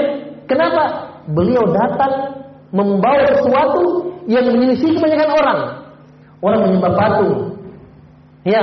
Kenapa? 0.46 1.09
Beliau 1.30 1.64
datang 1.70 2.42
membawa 2.74 3.26
sesuatu 3.38 3.82
yang 4.26 4.46
menyelisih 4.50 4.98
kebanyakan 4.98 5.30
orang. 5.30 5.60
Orang 6.40 6.60
menyembah 6.66 6.92
patung. 6.96 7.34
Ya, 8.46 8.62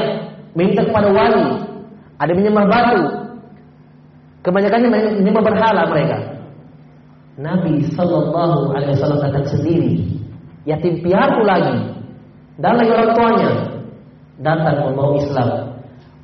minta 0.58 0.82
kepada 0.84 1.12
wali. 1.14 1.46
Ada 2.18 2.34
menyembah 2.34 2.66
batu. 2.66 3.02
Kebanyakannya 4.42 4.90
menyembah 5.22 5.44
berhala 5.44 5.84
mereka. 5.92 6.18
Nabi 7.38 7.86
Shallallahu 7.94 8.74
Alaihi 8.74 8.98
Wasallam 8.98 9.22
datang 9.30 9.46
sendiri, 9.46 10.02
yatim 10.66 11.06
piatu 11.06 11.46
lagi, 11.46 11.78
dan 12.58 12.82
lagi 12.82 12.90
orang 12.90 13.12
tuanya 13.14 13.52
datang 14.42 14.90
membawa 14.90 15.22
Islam. 15.22 15.50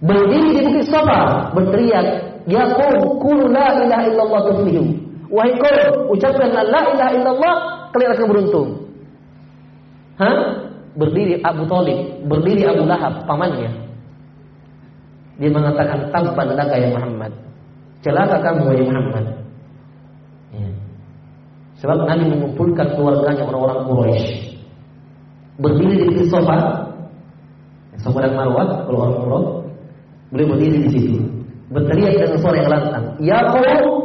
Berdiri 0.01 0.49
di 0.57 0.61
bukit 0.65 0.89
Safa, 0.89 1.53
berteriak, 1.53 2.33
Ya 2.49 2.65
qawm, 2.75 3.23
kulu 3.23 3.53
la 3.53 3.77
ilaha 3.77 4.03
illallah 4.09 4.41
tuflihu. 4.51 5.02
Wahai 5.33 5.57
kaum, 5.57 6.13
ucapkan 6.13 6.53
la 6.53 6.61
ilaha 6.93 7.11
illallah, 7.17 7.55
kalian 7.89 8.11
akan 8.13 8.27
beruntung. 8.29 8.69
Hah? 10.21 10.69
Berdiri 10.93 11.41
Abu 11.41 11.65
Talib, 11.65 12.29
berdiri 12.29 12.69
Abu 12.69 12.85
Lahab, 12.85 13.25
pamannya. 13.25 13.73
Dia 15.41 15.49
mengatakan, 15.49 16.13
tabban 16.13 16.53
laka 16.53 16.77
ya 16.77 16.93
Muhammad. 16.93 17.33
Celaka 18.05 18.45
kamu 18.45 18.77
ya 18.77 18.85
Muhammad. 18.85 19.25
Sebab 21.81 22.07
Nabi 22.07 22.29
mengumpulkan 22.29 22.95
keluarganya 22.95 23.43
orang-orang 23.43 23.79
Quraisy. 23.89 24.55
Berdiri 25.59 26.13
di 26.13 26.23
sofa, 26.29 26.85
sofa 27.99 28.19
dan 28.23 28.37
Marwah, 28.37 28.85
kalau 28.85 28.97
orang 29.01 29.15
Quraisy, 29.17 29.49
beliau 30.29 30.47
berdiri 30.53 30.77
di 30.85 30.89
situ. 30.93 31.19
Berteriak 31.73 32.21
dengan 32.21 32.37
suara 32.37 32.55
yang 32.61 32.69
lantang, 32.69 33.05
"Ya 33.17 33.39
qaum, 33.49 34.02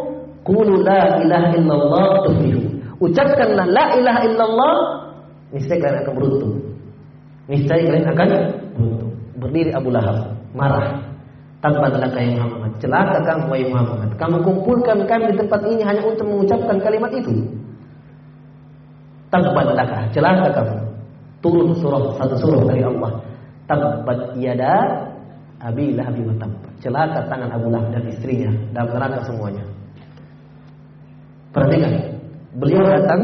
qulu 0.48 0.80
la 0.80 1.20
ilaha 1.20 1.48
illallah 1.52 2.08
tuflihu." 2.24 2.60
Ucapkanlah 2.98 3.66
la 3.70 3.84
ilaha 3.94 4.20
illallah, 4.26 4.74
niscaya 5.54 5.78
kalian 5.78 6.02
akan 6.02 6.14
beruntung. 6.18 6.54
Niscaya 7.46 7.82
kalian 7.86 8.06
akan 8.10 8.28
beruntung. 8.74 9.12
Berdiri 9.38 9.70
Abu 9.70 9.88
Lahab, 9.94 10.34
marah. 10.50 10.98
Tabbat 11.58 11.90
laka 11.90 12.18
ya 12.22 12.38
Muhammad. 12.38 12.70
Celaka 12.78 13.18
kamu 13.26 13.44
wahai 13.50 13.66
Muhammad. 13.66 14.10
Kamu 14.14 14.36
kumpulkan 14.46 14.98
kami 15.10 15.34
di 15.34 15.36
tempat 15.42 15.60
ini 15.66 15.82
hanya 15.82 16.02
untuk 16.06 16.26
mengucapkan 16.26 16.78
kalimat 16.78 17.10
itu. 17.10 17.34
Tabbat 19.30 19.74
laka, 19.74 20.06
celaka 20.14 20.48
kamu. 20.54 20.76
turun 21.38 21.70
surah 21.78 22.18
satu 22.18 22.34
surah 22.34 22.62
dari 22.66 22.82
Allah. 22.82 23.14
Tabbat 23.70 24.34
yada 24.38 24.74
Abi 25.62 25.94
Lahab. 25.94 26.18
Celaka 26.78 27.26
tangan 27.26 27.50
Abu 27.50 27.70
Lahab 27.74 27.90
dan 27.90 28.06
istrinya 28.10 28.50
dalam 28.74 28.94
neraka 28.94 29.18
semuanya. 29.26 29.62
Perhatikan, 31.48 31.92
beliau 32.60 32.84
datang, 32.84 33.20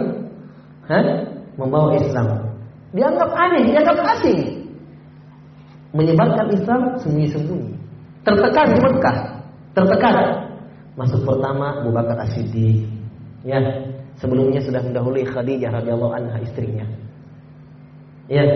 ha? 0.88 1.00
membawa 1.60 1.94
Islam. 1.98 2.26
Dianggap 2.94 3.30
aneh, 3.34 3.62
dianggap 3.68 3.98
asing. 4.16 4.40
Menyebarkan 5.94 6.46
Islam 6.54 6.80
sembunyi-sembunyi. 7.02 7.74
Tertekan 8.24 8.66
di 8.72 8.78
Mekah, 8.80 9.18
tertekan. 9.76 10.16
Masuk 10.94 11.26
pertama 11.26 11.82
Abu 11.82 11.90
Bakar 11.90 12.22
As-Siddiq. 12.22 12.86
Ya, 13.42 13.58
sebelumnya 14.16 14.62
sudah 14.62 14.80
mendahului 14.80 15.26
Khadijah 15.26 15.74
radhiyallahu 15.74 16.14
anha 16.14 16.38
istrinya. 16.40 16.86
Ya, 18.30 18.46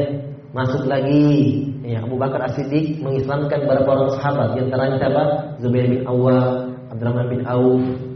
masuk 0.56 0.88
lagi 0.88 1.66
ya 1.84 2.00
Abu 2.00 2.16
Bakar 2.16 2.46
As-Siddiq 2.46 3.02
mengislamkan 3.04 3.68
beberapa 3.68 3.90
orang 3.90 4.10
sahabat 4.16 4.48
di 4.56 4.58
antaranya 4.64 4.96
siapa? 4.96 5.22
Zubair 5.60 5.86
bin 5.90 6.02
Awwam, 6.06 6.72
Abdurrahman 6.94 7.26
bin 7.28 7.42
Auf. 7.44 8.07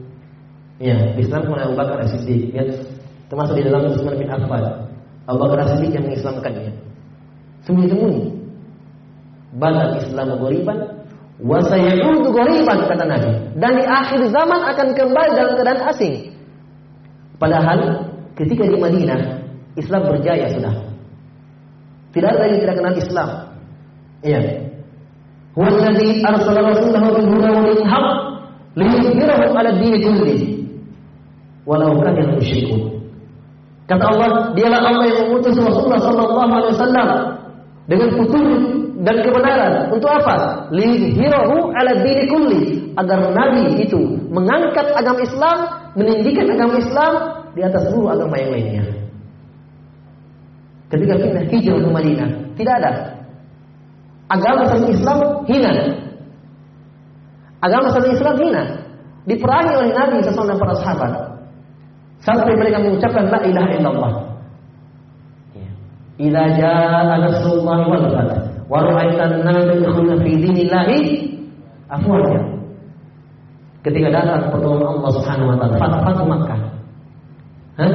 Ya, 0.83 1.15
Islam 1.15 1.47
oleh 1.47 1.63
Abu 1.71 1.79
Bakar 1.79 2.03
As-Siddiq 2.03 2.51
ya, 2.51 2.67
termasuk 3.31 3.55
di 3.55 3.71
dalam 3.71 3.87
Utsman 3.87 4.19
bin 4.19 4.27
Affan. 4.27 4.91
Abu 5.31 5.39
Bakar 5.39 5.63
As-Siddiq 5.63 5.95
yang 5.95 6.11
mengislamkannya. 6.11 6.75
Sembunyi-sembunyi. 7.63 8.35
Bada 9.63 9.95
Islam 10.03 10.43
ghoriban 10.43 10.79
wa 11.39 11.63
sayaudu 11.63 12.35
ghoriban 12.35 12.79
kata 12.91 13.05
Nabi. 13.07 13.31
Dan 13.63 13.79
di 13.79 13.85
akhir 13.87 14.27
zaman 14.35 14.61
akan 14.75 14.89
kembali 14.99 15.31
dalam 15.39 15.55
keadaan 15.55 15.83
asing. 15.87 16.35
Padahal 17.39 18.11
ketika 18.35 18.67
di 18.67 18.75
Madinah 18.75 19.39
Islam 19.79 20.03
berjaya 20.11 20.51
sudah. 20.51 20.75
Tidak 22.11 22.29
ada 22.29 22.45
yang 22.51 22.59
tidak 22.59 22.77
kenal 22.83 22.95
Islam. 22.99 23.29
Iya. 24.27 24.41
Huwa 25.55 25.69
alladhi 25.69 26.21
arsala 26.27 26.61
rasulahu 26.75 27.09
bil 27.17 27.29
huda 27.39 27.49
wa 27.55 27.61
dinil 27.65 27.87
haqq 27.89 28.09
liyudhhirahu 28.77 29.45
'ala 29.53 29.71
ad-din 29.73 29.95
kulli. 30.01 30.52
Walau 31.63 31.99
kana 32.03 32.27
musyrikun. 32.35 33.03
Kata 33.87 34.05
Allah, 34.09 34.31
dialah 34.57 34.81
Allah 34.83 35.07
yang 35.11 35.19
mengutus 35.31 35.55
Rasulullah 35.59 36.01
sallallahu 36.01 36.51
alaihi 36.51 36.75
wasallam 36.75 37.09
dengan 37.91 38.09
petunjuk 38.15 38.63
dan 39.03 39.17
kebenaran. 39.21 39.73
Untuk 39.91 40.11
apa? 40.11 40.67
Liyudhhirahu 40.71 41.75
'ala 41.75 41.91
ad-din 41.99 42.19
kulli, 42.31 42.63
agar 42.95 43.19
nabi 43.35 43.83
itu 43.83 44.01
mengangkat 44.31 44.87
agama 44.95 45.21
Islam, 45.23 45.59
meninggikan 45.99 46.47
agama 46.51 46.79
Islam 46.79 47.13
di 47.53 47.61
atas 47.67 47.83
seluruh 47.91 48.15
agama 48.17 48.35
yang 48.39 48.51
lainnya. 48.55 48.85
Ketika 50.93 51.15
pindah 51.17 51.45
hijrah 51.49 51.81
ke 51.81 51.89
Madinah, 51.89 52.31
tidak 52.55 52.75
ada. 52.85 52.93
Agama 54.29 54.65
selain 54.69 54.93
Islam 54.93 55.19
hina. 55.49 55.73
Agama 57.61 57.87
selain 57.93 58.13
Islam 58.17 58.35
hina. 58.41 58.63
Diperangi 59.29 59.73
oleh 59.77 59.93
Nabi 59.93 60.17
sesuai 60.25 60.49
dan 60.53 60.57
para 60.61 60.75
sahabat. 60.81 61.32
Sampai 62.23 62.55
mereka 62.55 62.79
mengucapkan 62.79 63.27
la 63.27 63.39
ilaha 63.43 63.71
illallah. 63.75 64.13
Idza 66.23 66.45
jaa 66.55 67.19
nasrullahi 67.19 67.85
wal 67.91 68.07
fath 68.15 68.35
wa 68.71 68.79
ra'aitan 68.79 69.43
nasa 69.43 69.75
yadkhuluna 69.75 70.23
fi 70.23 70.33
dinillahi 70.39 70.99
afwaja. 71.91 72.41
Ketika 73.83 74.09
datang 74.15 74.55
pertolongan 74.55 75.03
Allah 75.03 75.13
Subhanahu 75.19 75.51
wa 75.51 75.57
taala, 75.59 75.97
Fathu 76.07 76.25
Makkah. 76.31 76.61
Hah? 77.83 77.91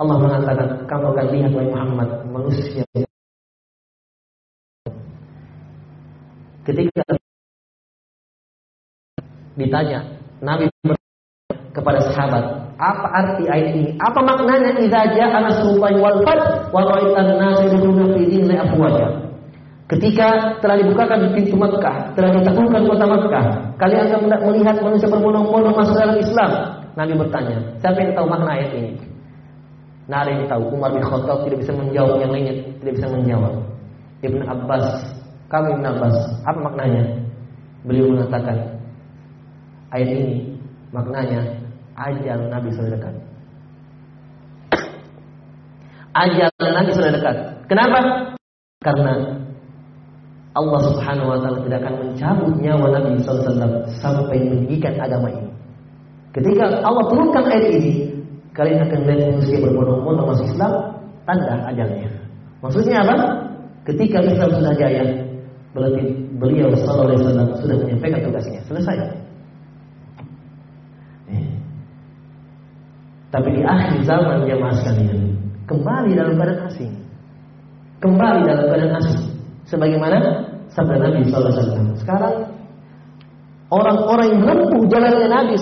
Allah 0.00 0.16
mengatakan, 0.16 0.68
kamu 0.86 1.06
akan 1.12 1.26
lihat 1.34 1.50
wahai 1.52 1.68
Muhammad 1.74 2.08
manusia. 2.30 2.86
Ketika 6.62 7.02
ditanya, 9.58 10.00
Nabi 10.40 10.70
kepada 11.74 12.00
sahabat, 12.14 12.59
apa 12.80 13.06
arti 13.12 13.44
ayat 13.44 13.76
ini? 13.76 13.92
Apa 14.00 14.24
maknanya 14.24 14.72
idza 14.80 15.12
jaa 15.12 15.36
nasrullahi 15.36 16.00
wal 16.00 16.24
fath 16.24 16.72
wa 16.72 16.80
ra'aitan 16.88 17.36
nasa 17.36 17.68
yadkhuluna 17.68 18.16
fi 18.16 18.20
dinillahi 18.24 18.60
afwaja? 18.64 19.06
Ketika 19.90 20.56
telah 20.64 20.80
dibukakan 20.80 21.34
pintu 21.36 21.60
Makkah, 21.60 22.16
telah 22.16 22.30
ditaklukkan 22.40 22.82
kota 22.88 23.04
Makkah, 23.04 23.44
kalian 23.76 24.08
akan 24.08 24.20
melihat 24.48 24.76
manusia 24.80 25.10
berbondong-bondong 25.12 25.76
masuk 25.76 25.98
dalam 25.98 26.16
Islam. 26.16 26.50
Nabi 26.96 27.12
bertanya, 27.20 27.58
siapa 27.84 27.98
yang 28.00 28.16
tahu 28.16 28.26
makna 28.30 28.50
ayat 28.56 28.70
ini? 28.74 28.92
Ada 30.10 30.30
yang 30.30 30.50
tahu 30.50 30.74
Umar 30.74 30.90
bin 30.90 31.06
Khattab 31.06 31.46
tidak 31.46 31.62
bisa 31.62 31.72
menjawab 31.74 32.18
yang 32.18 32.34
lainnya 32.34 32.54
tidak 32.82 32.94
bisa 32.98 33.06
menjawab. 33.14 33.54
Ibn 34.26 34.40
Abbas, 34.42 34.86
kamu 35.46 35.66
Ibn 35.78 35.84
Abbas, 35.86 36.16
apa 36.48 36.58
maknanya? 36.58 37.02
Beliau 37.86 38.10
mengatakan 38.10 38.58
ayat 39.94 40.10
ini 40.10 40.54
maknanya 40.90 41.59
ajal 42.00 42.40
Nabi 42.48 42.68
sudah 42.72 42.90
dekat. 42.96 43.14
Ajal 46.16 46.50
Nabi 46.58 46.90
sudah 46.96 47.10
dekat. 47.12 47.36
Kenapa? 47.68 47.98
Karena 48.80 49.14
Allah 50.56 50.80
Subhanahu 50.82 51.30
wa 51.30 51.38
taala 51.38 51.62
tidak 51.62 51.78
akan 51.84 51.94
mencabut 52.02 52.52
nyawa 52.58 52.86
Nabi 52.96 53.22
wasallam 53.22 53.72
sampai 54.00 54.38
meninggikan 54.40 54.98
agama 54.98 55.30
ini. 55.30 55.52
Ketika 56.34 56.82
Allah 56.82 57.04
turunkan 57.06 57.44
ayat 57.46 57.66
ini, 57.74 58.10
kalian 58.54 58.82
akan 58.86 58.98
melihat 59.06 59.34
manusia 59.34 59.58
berbondong-bondong 59.62 60.26
masuk 60.34 60.46
Islam, 60.50 60.72
tanda 61.26 61.54
ajalnya. 61.70 62.10
Maksudnya 62.62 63.02
apa? 63.02 63.16
Ketika 63.86 64.22
Islam 64.26 64.50
sudah 64.58 64.74
jaya, 64.78 65.04
berarti 65.74 66.02
beliau 66.38 66.70
sallallahu 66.74 67.14
alaihi 67.14 67.20
wasallam 67.22 67.48
sudah 67.62 67.76
menyampaikan 67.82 68.20
tugasnya, 68.26 68.60
selesai. 68.66 69.19
Tapi 73.30 73.48
di 73.54 73.62
akhir 73.62 74.02
zaman 74.02 74.42
jemaah 74.42 74.74
sekalian, 74.74 75.38
kembali 75.70 76.18
dalam 76.18 76.34
keadaan 76.34 76.66
asing. 76.66 76.92
Kembali 78.02 78.40
dalam 78.42 78.64
keadaan 78.66 78.94
asing. 78.98 79.22
Sebagaimana 79.70 80.18
sabda 80.74 80.98
Nabi 80.98 81.30
sallallahu 81.30 81.54
alaihi 81.54 81.62
wasallam. 81.62 81.88
Sekarang 82.02 82.34
orang-orang 83.70 84.26
yang 84.34 84.40
menempuh 84.42 84.82
jalannya 84.90 85.28
Nabi 85.30 85.54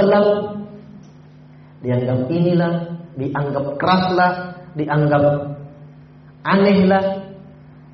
wasallam 0.00 0.26
dianggap 1.84 2.18
inilah, 2.32 2.74
dianggap 3.20 3.64
keraslah, 3.76 4.32
dianggap 4.72 5.24
anehlah. 6.48 7.04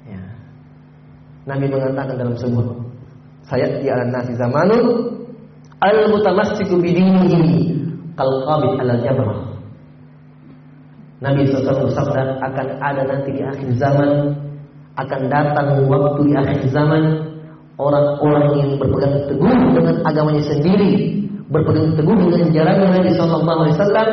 Ya. 0.07 0.23
Nabi 1.51 1.67
mengatakan 1.67 2.15
dalam 2.23 2.39
sebuah 2.39 2.67
sayat 3.51 3.83
di 3.83 3.91
ala 3.91 4.07
nasi 4.07 4.39
zamanun 4.39 5.11
al 5.83 6.07
mutamassiku 6.07 6.79
bidinihi 6.79 7.78
kal 8.19 8.31
qabid 8.43 8.73
ala 8.83 8.95
jamrah. 8.99 9.39
Nabi 11.19 11.47
SAW 11.51 11.87
bersabda 11.87 12.43
akan 12.43 12.67
ada 12.79 13.03
nanti 13.07 13.31
di 13.35 13.43
akhir 13.43 13.75
zaman 13.79 14.35
akan 14.99 15.21
datang 15.31 15.87
waktu 15.87 16.21
di 16.27 16.35
akhir 16.35 16.63
zaman 16.75 17.03
orang-orang 17.79 18.47
yang 18.59 18.71
berpegang 18.79 19.27
teguh 19.31 19.55
dengan 19.75 19.97
agamanya 20.03 20.43
sendiri 20.47 21.23
berpegang 21.51 21.95
teguh 21.95 22.15
dengan 22.19 22.51
jalannya 22.55 22.87
Nabi 23.03 23.11
Sallallahu 23.15 23.59
Alaihi 23.67 23.75
Wasallam 23.79 24.09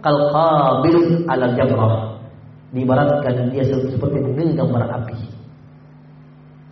kal 0.00 0.16
qabil 0.32 0.96
ala 1.28 1.46
jamrah 1.56 1.94
diibaratkan 2.72 3.52
dia 3.52 3.64
seperti 3.68 4.16
menggenggam 4.20 4.68
bara 4.72 5.00
api. 5.00 5.16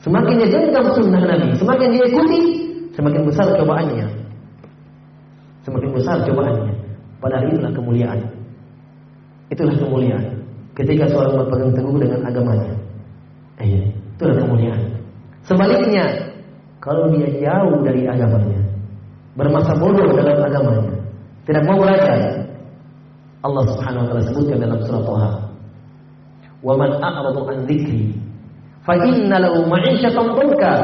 Semakin 0.05 0.35
dia 0.41 0.49
genggam 0.53 0.85
sunnah 0.97 1.21
Nabi 1.21 1.49
semakin 1.57 1.89
dia 1.97 2.05
ikuti 2.13 2.41
semakin 2.93 3.21
besar 3.25 3.57
cobaannya. 3.57 4.09
Semakin 5.65 5.91
besar 5.97 6.25
cobaannya 6.29 6.78
padahal 7.19 7.47
itulah 7.51 7.73
kemuliaan 7.75 8.21
itulah 9.53 9.75
kemuliaan 9.77 10.25
ketika 10.75 11.05
seorang 11.11 11.35
berpegang 11.43 11.73
teguh 11.75 11.99
dengan 11.99 12.21
agamanya 12.27 12.75
eh, 13.63 13.91
itulah 14.17 14.37
kemuliaan 14.39 14.83
sebaliknya 15.47 16.05
kalau 16.79 17.11
dia 17.11 17.29
jauh 17.43 17.83
dari 17.83 18.07
agamanya 18.07 18.69
bermasa 19.39 19.73
bodoh 19.79 20.11
dalam 20.19 20.43
agamanya, 20.43 20.93
tidak 21.47 21.63
mau 21.63 21.79
belajar. 21.79 22.19
Allah 23.47 23.63
Subhanahu 23.71 24.03
wa 24.03 24.07
taala 24.11 24.23
sebutkan 24.27 24.59
dalam 24.59 24.79
surah 24.83 25.03
Thaha. 25.07 25.33
"Wa 26.59 26.75
man 26.75 26.91
a'radu 26.99 27.47
an 27.47 27.57
dzikri 27.71 28.19
fa 28.83 28.99
inna 28.99 29.39
lahu 29.39 29.63
ma'isyatan 29.71 30.35
dhanka 30.35 30.75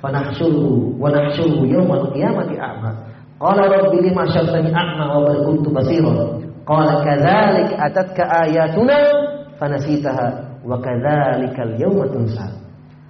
fa 0.00 0.08
nahsyuruhu 0.08 0.96
wa 0.96 1.12
nahsyuruhu 1.12 1.68
yawmal 1.68 2.08
qiyamati 2.16 2.56
a'ma." 2.56 2.96
Qala 3.42 3.66
rabbi 3.66 3.98
lima 4.06 4.22
syartani 4.30 4.70
a'ma 4.70 5.18
wa 5.18 5.26
qad 5.26 5.38
kuntu 5.42 5.68
basira. 5.74 6.14
Qala 6.62 7.02
kadzalik 7.02 7.74
atatka 7.74 8.22
ayatuna 8.46 8.98
fanasitaha 9.58 10.62
wa 10.62 10.78
kadzalikal 10.78 11.74
yawma 11.74 12.06
tunsa. 12.06 12.46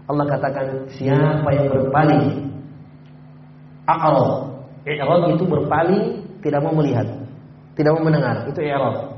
Allah 0.09 0.25
katakan 0.25 0.89
siapa 0.97 1.49
yang 1.53 1.69
berpaling 1.69 2.49
a'rad 3.85 4.53
I'rad 4.83 5.39
itu 5.39 5.45
berpaling, 5.47 6.27
tidak 6.43 6.59
mau 6.59 6.75
melihat, 6.75 7.07
tidak 7.79 7.95
mau 7.95 8.03
mendengar. 8.03 8.51
Itu 8.51 8.59
i'rad. 8.59 9.15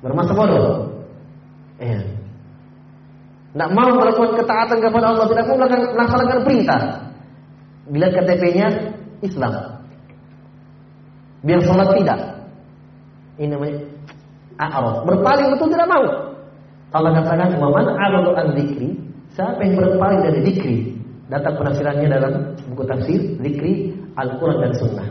Bermasa 0.00 0.32
bodoh. 0.32 0.88
Ya. 1.76 2.00
Tidak 3.52 3.70
mau 3.76 3.92
melakukan 3.92 4.32
ketaatan 4.40 4.78
kepada 4.80 5.12
Allah, 5.12 5.26
tidak 5.28 5.44
mau 5.44 5.58
melaksanakan 5.60 6.40
perintah. 6.40 6.80
Bila 7.92 8.08
KTP-nya 8.08 8.91
Islam. 9.22 9.52
Biar 11.42 11.60
sholat 11.62 11.94
tidak. 11.98 12.20
Ini 13.38 13.54
namanya 13.54 13.82
a'rad. 14.60 15.08
Berpaling 15.08 15.48
betul 15.56 15.68
tidak 15.72 15.88
mau. 15.90 16.04
Allah 16.92 17.10
katakan, 17.16 17.56
"Waman 17.56 17.86
a'radu 17.96 18.36
an 18.36 18.52
dzikri?" 18.52 18.92
Siapa 19.32 19.64
yang 19.64 19.80
berpaling 19.80 20.20
dari 20.28 20.44
zikri? 20.44 20.76
Datang 21.32 21.56
penafsirannya 21.56 22.08
dalam 22.12 22.32
buku 22.68 22.84
tafsir 22.84 23.20
zikri 23.40 23.96
Al-Qur'an 24.20 24.60
dan 24.60 24.72
Sunnah. 24.76 25.08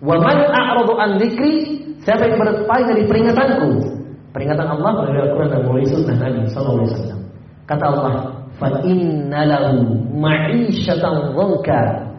Waman 0.00 0.48
a'radu 0.48 0.96
an 0.96 1.20
dzikri? 1.20 1.84
Siapa 2.00 2.24
yang 2.24 2.40
berpaling 2.40 2.88
dari 2.88 3.04
peringatanku? 3.04 4.00
Peringatan 4.32 4.64
Allah 4.64 4.90
melalui 4.96 5.20
Al-Qur'an 5.28 5.50
dan 5.52 5.60
melalui 5.68 5.86
Sunnah 5.92 6.16
Nabi 6.16 6.40
sallallahu 6.48 6.78
alaihi 6.80 6.92
wasallam. 6.96 7.20
Kata 7.68 7.84
Allah, 7.84 8.14
"Fa 8.56 8.68
inna 8.80 9.40
lahu 9.44 9.76
ma'isyatan 10.16 11.36
dhanka." 11.36 12.09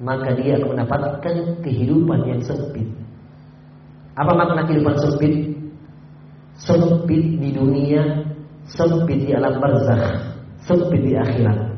Maka 0.00 0.32
dia 0.32 0.56
akan 0.56 0.68
mendapatkan 0.72 1.34
kehidupan 1.60 2.20
yang 2.24 2.40
sempit. 2.40 2.88
Apa 4.16 4.32
makna 4.32 4.64
kehidupan 4.64 4.96
sempit? 4.96 5.52
Sempit 6.56 7.24
di 7.40 7.52
dunia, 7.52 8.24
sempit 8.64 9.28
di 9.28 9.32
alam 9.36 9.60
barzakh, 9.60 10.36
sempit 10.64 11.00
di 11.04 11.12
akhirat. 11.16 11.72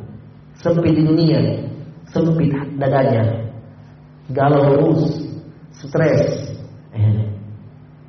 Sempit 0.59 0.95
di 0.95 1.03
dunia, 1.03 1.67
sempit 2.11 2.55
dadanya. 2.79 3.51
Galau 4.31 4.71
terus, 4.71 5.03
stres. 5.75 6.55
Eh. 6.95 7.27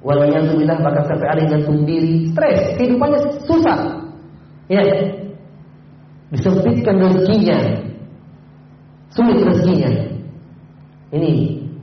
Waliyahzubillah 0.04 0.78
bahkan 0.84 1.10
sampai 1.10 1.28
ada 1.32 1.42
yang 1.48 1.64
diri, 1.88 2.30
stres, 2.30 2.78
kehidupannya 2.78 3.20
susah. 3.50 3.80
Ya, 4.68 4.84
disempitkan 6.32 7.00
rezekinya, 7.00 7.83
sulit 9.14 9.38
rezekinya. 9.46 9.92
Ini 11.14 11.32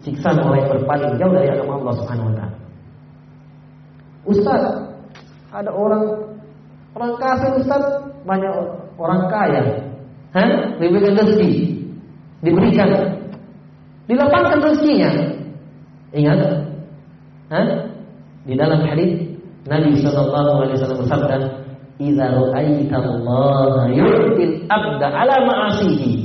siksa 0.02 0.34
orang 0.34 0.66
yang 0.66 0.70
berpaling 0.74 1.12
jauh 1.18 1.32
dari 1.32 1.48
agama 1.54 1.78
Allah 1.82 1.94
Subhanahu 2.02 2.28
wa 2.30 2.34
taala. 2.34 2.56
Ustaz, 4.26 4.62
ada 5.54 5.70
orang 5.70 6.04
orang 6.98 7.12
kafir 7.18 7.50
Ustaz, 7.62 7.82
banyak 8.26 8.52
orang 8.98 9.20
kaya. 9.30 9.62
Hah? 10.34 10.78
Diberikan 10.78 11.18
rezeki. 11.18 11.50
Diberikan. 12.42 12.88
Dilapangkan 14.06 14.58
rezekinya. 14.62 15.10
Ingat? 16.10 16.38
Hah? 17.50 17.66
Di 18.46 18.54
dalam 18.58 18.82
hadis 18.82 19.30
Nabi 19.68 20.00
sallallahu 20.00 20.64
alaihi 20.64 20.76
wasallam 20.80 21.00
bersabda, 21.04 21.36
"Idza 22.00 22.26
ra'aita 22.32 22.96
Allah 22.96 23.86
yu'til 23.92 24.64
abda 24.66 25.06
ala 25.12 25.36
ma'asihi, 25.44 26.19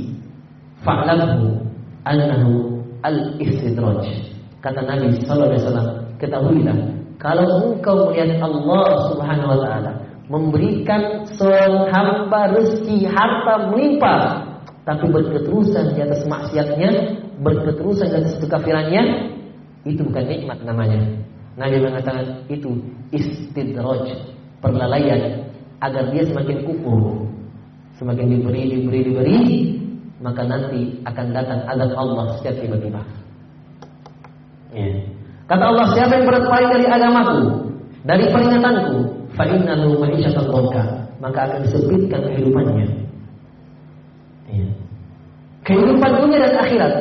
fa'lamhu 0.86 1.58
annahu 2.06 2.78
al-istidraj." 3.02 4.06
Kata 4.62 4.80
Nabi 4.86 5.18
sallallahu 5.26 5.50
alaihi 5.50 5.62
wasallam, 5.66 5.88
ketahuilah 6.22 6.78
kalau 7.18 7.74
engkau 7.74 8.14
melihat 8.14 8.38
Allah 8.38 8.86
Subhanahu 9.10 9.50
wa 9.52 9.58
taala 9.58 9.92
memberikan 10.26 11.26
seorang 11.34 11.90
hamba 11.90 12.54
rezeki 12.54 13.06
harta 13.10 13.70
melimpah 13.70 14.46
tapi 14.86 15.10
berketerusan 15.10 15.98
di 15.98 16.00
atas 16.02 16.22
maksiatnya, 16.30 16.90
berketerusan 17.42 18.06
di 18.06 18.16
atas 18.22 18.38
kekafirannya, 18.38 19.02
itu 19.82 19.98
bukan 20.06 20.24
nikmat 20.30 20.62
namanya. 20.62 21.02
Nabi 21.58 21.82
mengatakan 21.82 22.46
itu 22.46 22.70
istidraj, 23.10 24.14
perlalaian 24.62 25.50
agar 25.82 26.14
dia 26.14 26.22
semakin 26.30 26.62
kufur. 26.62 27.26
Semakin 27.98 28.28
diberi, 28.28 28.62
diberi, 28.70 29.00
diberi, 29.10 29.38
maka 30.20 30.42
nanti 30.48 30.96
akan 31.04 31.26
datang 31.32 31.60
azab 31.68 31.92
Allah 31.92 32.24
setiap 32.40 32.56
tiba-tiba. 32.56 33.02
Ya. 34.72 34.88
Kata 35.46 35.62
Allah, 35.62 35.86
siapa 35.94 36.12
yang 36.18 36.26
berpaling 36.26 36.70
dari 36.72 36.86
agamaku, 36.88 37.38
dari 38.02 38.24
peringatanku, 38.32 38.96
fa 39.36 39.44
innahu 39.46 40.00
ma'isyatan 40.02 40.46
maka 41.20 41.38
akan 41.48 41.58
disempitkan 41.64 42.20
kehidupannya. 42.32 42.86
Ya. 44.52 44.68
Kehidupan 45.64 46.10
dunia 46.22 46.38
dan 46.48 46.54
akhirat, 46.64 46.92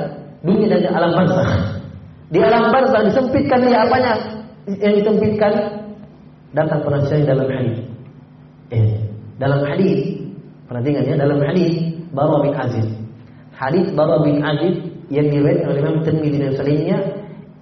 dunia 0.44 0.68
dan 0.72 0.94
alam 0.94 1.12
barzakh. 1.16 1.52
Di 2.34 2.40
alam 2.42 2.74
barzakh 2.74 3.04
disempitkan 3.12 3.60
dia 3.66 3.86
apanya? 3.86 4.16
yang 4.66 4.98
ditempatkan 4.98 5.54
datang 6.58 6.82
penasihat 6.82 7.30
dalam 7.30 7.46
hadis. 7.46 7.78
Eh, 8.74 8.98
dalam 9.38 9.62
hadis, 9.62 10.18
perhatikan 10.66 11.06
ya, 11.06 11.16
dalam 11.22 11.38
hadis 11.38 11.94
Bara 12.16 12.42
bin 12.42 12.54
Aziz. 12.56 12.88
Hadis 13.56 13.88
Bara 13.96 14.20
bin 14.20 14.44
Aziz 14.44 14.84
yang 15.08 15.32
diriwayatkan 15.32 15.68
oleh 15.72 15.80
Imam 15.80 15.98
Tirmidzi 16.04 16.40
dan 16.44 16.54
selainnya 16.60 16.98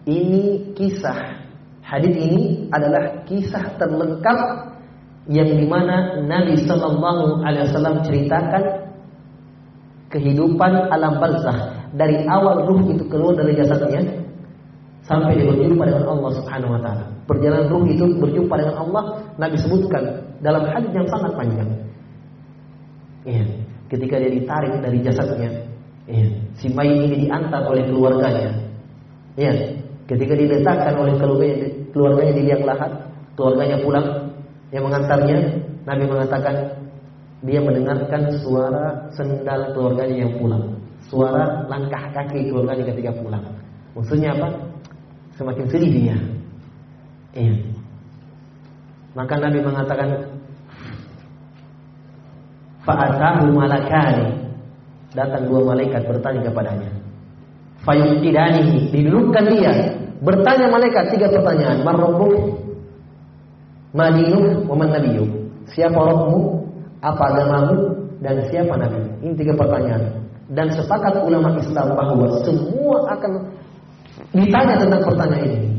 ini 0.10 0.74
kisah. 0.74 1.46
Hadis 1.84 2.16
ini 2.18 2.68
adalah 2.74 3.24
kisah 3.30 3.78
terlengkap 3.78 4.40
yang 5.30 5.48
di 5.54 5.66
mana 5.70 6.20
Nabi 6.26 6.58
Sallallahu 6.66 7.46
Alaihi 7.46 7.70
Wasallam 7.70 8.02
ceritakan 8.04 8.64
kehidupan 10.12 10.72
alam 10.90 11.22
barzah 11.22 11.90
dari 11.94 12.26
awal 12.26 12.66
ruh 12.66 12.82
itu 12.90 13.06
keluar 13.08 13.38
dari 13.38 13.54
jasadnya 13.54 14.02
sampai 15.04 15.36
dia 15.36 15.52
berjumpa 15.52 15.84
dengan 15.86 16.06
Allah 16.10 16.32
Subhanahu 16.42 16.74
wa 16.76 16.82
taala. 16.82 17.06
Perjalanan 17.24 17.68
ruh 17.72 17.86
itu 17.88 18.06
berjumpa 18.20 18.54
dengan 18.60 18.76
Allah 18.88 19.04
Nabi 19.40 19.58
sebutkan 19.60 20.04
dalam 20.42 20.64
hadis 20.68 20.92
yang 20.92 21.08
sangat 21.08 21.32
panjang. 21.38 21.70
Iya, 23.24 23.46
ketika 23.88 24.20
dia 24.20 24.32
ditarik 24.32 24.74
dari 24.84 25.00
jasadnya, 25.00 25.50
iya, 26.10 26.28
si 26.60 26.68
mayit 26.72 27.10
ini 27.10 27.28
diantar 27.28 27.64
oleh 27.68 27.84
keluarganya. 27.88 28.52
Iya, 29.34 29.54
ketika 30.06 30.34
diletakkan 30.38 30.94
oleh 31.00 31.16
keluarganya, 31.18 31.68
keluarganya 31.96 32.34
di 32.34 32.44
liang 32.46 32.64
lahat, 32.64 32.92
keluarganya 33.34 33.78
pulang 33.82 34.08
yang 34.70 34.84
mengantarnya, 34.86 35.38
Nabi 35.84 36.04
mengatakan 36.06 36.56
dia 37.44 37.60
mendengarkan 37.60 38.22
suara 38.40 39.10
sendal 39.14 39.76
keluarganya 39.76 40.28
yang 40.28 40.34
pulang, 40.40 40.80
suara 41.08 41.66
langkah 41.68 42.04
kaki 42.14 42.52
keluarganya 42.52 42.94
ketika 42.94 43.12
pulang. 43.20 43.44
Maksudnya 43.94 44.34
apa? 44.34 44.50
semakin 45.34 45.66
sedih 45.66 45.92
dia. 45.92 46.18
Iya. 47.34 47.56
Maka 49.18 49.38
Nabi 49.42 49.60
mengatakan 49.62 50.10
Fa'atahu 52.84 53.56
malakani 53.56 54.43
Datang 55.14 55.46
dua 55.46 55.62
malaikat 55.74 56.10
bertanya 56.10 56.42
kepadanya. 56.50 56.90
Fayuqidanihi 57.86 58.90
Didudukkan 58.90 59.46
dia. 59.54 59.74
Bertanya 60.26 60.68
malaikat 60.74 61.14
tiga 61.14 61.30
pertanyaan. 61.30 61.86
Marrobuk 61.86 62.34
Madinuk 63.94 64.66
Waman 64.66 64.90
nabiyuk? 64.90 65.30
Siapa 65.70 65.96
rohmu 65.96 66.66
Apa 67.06 67.24
agamamu? 67.30 67.94
Dan 68.26 68.42
siapa 68.50 68.74
nabi? 68.80 69.04
Ini 69.22 69.34
tiga 69.38 69.54
pertanyaan. 69.54 70.24
Dan 70.50 70.72
sepakat 70.74 71.22
ulama 71.22 71.54
Islam 71.60 71.94
bahwa 71.94 72.26
Semua 72.42 72.98
akan 73.14 73.32
ditanya 74.34 74.76
tentang 74.80 75.02
pertanyaan 75.04 75.50
ini. 75.50 75.70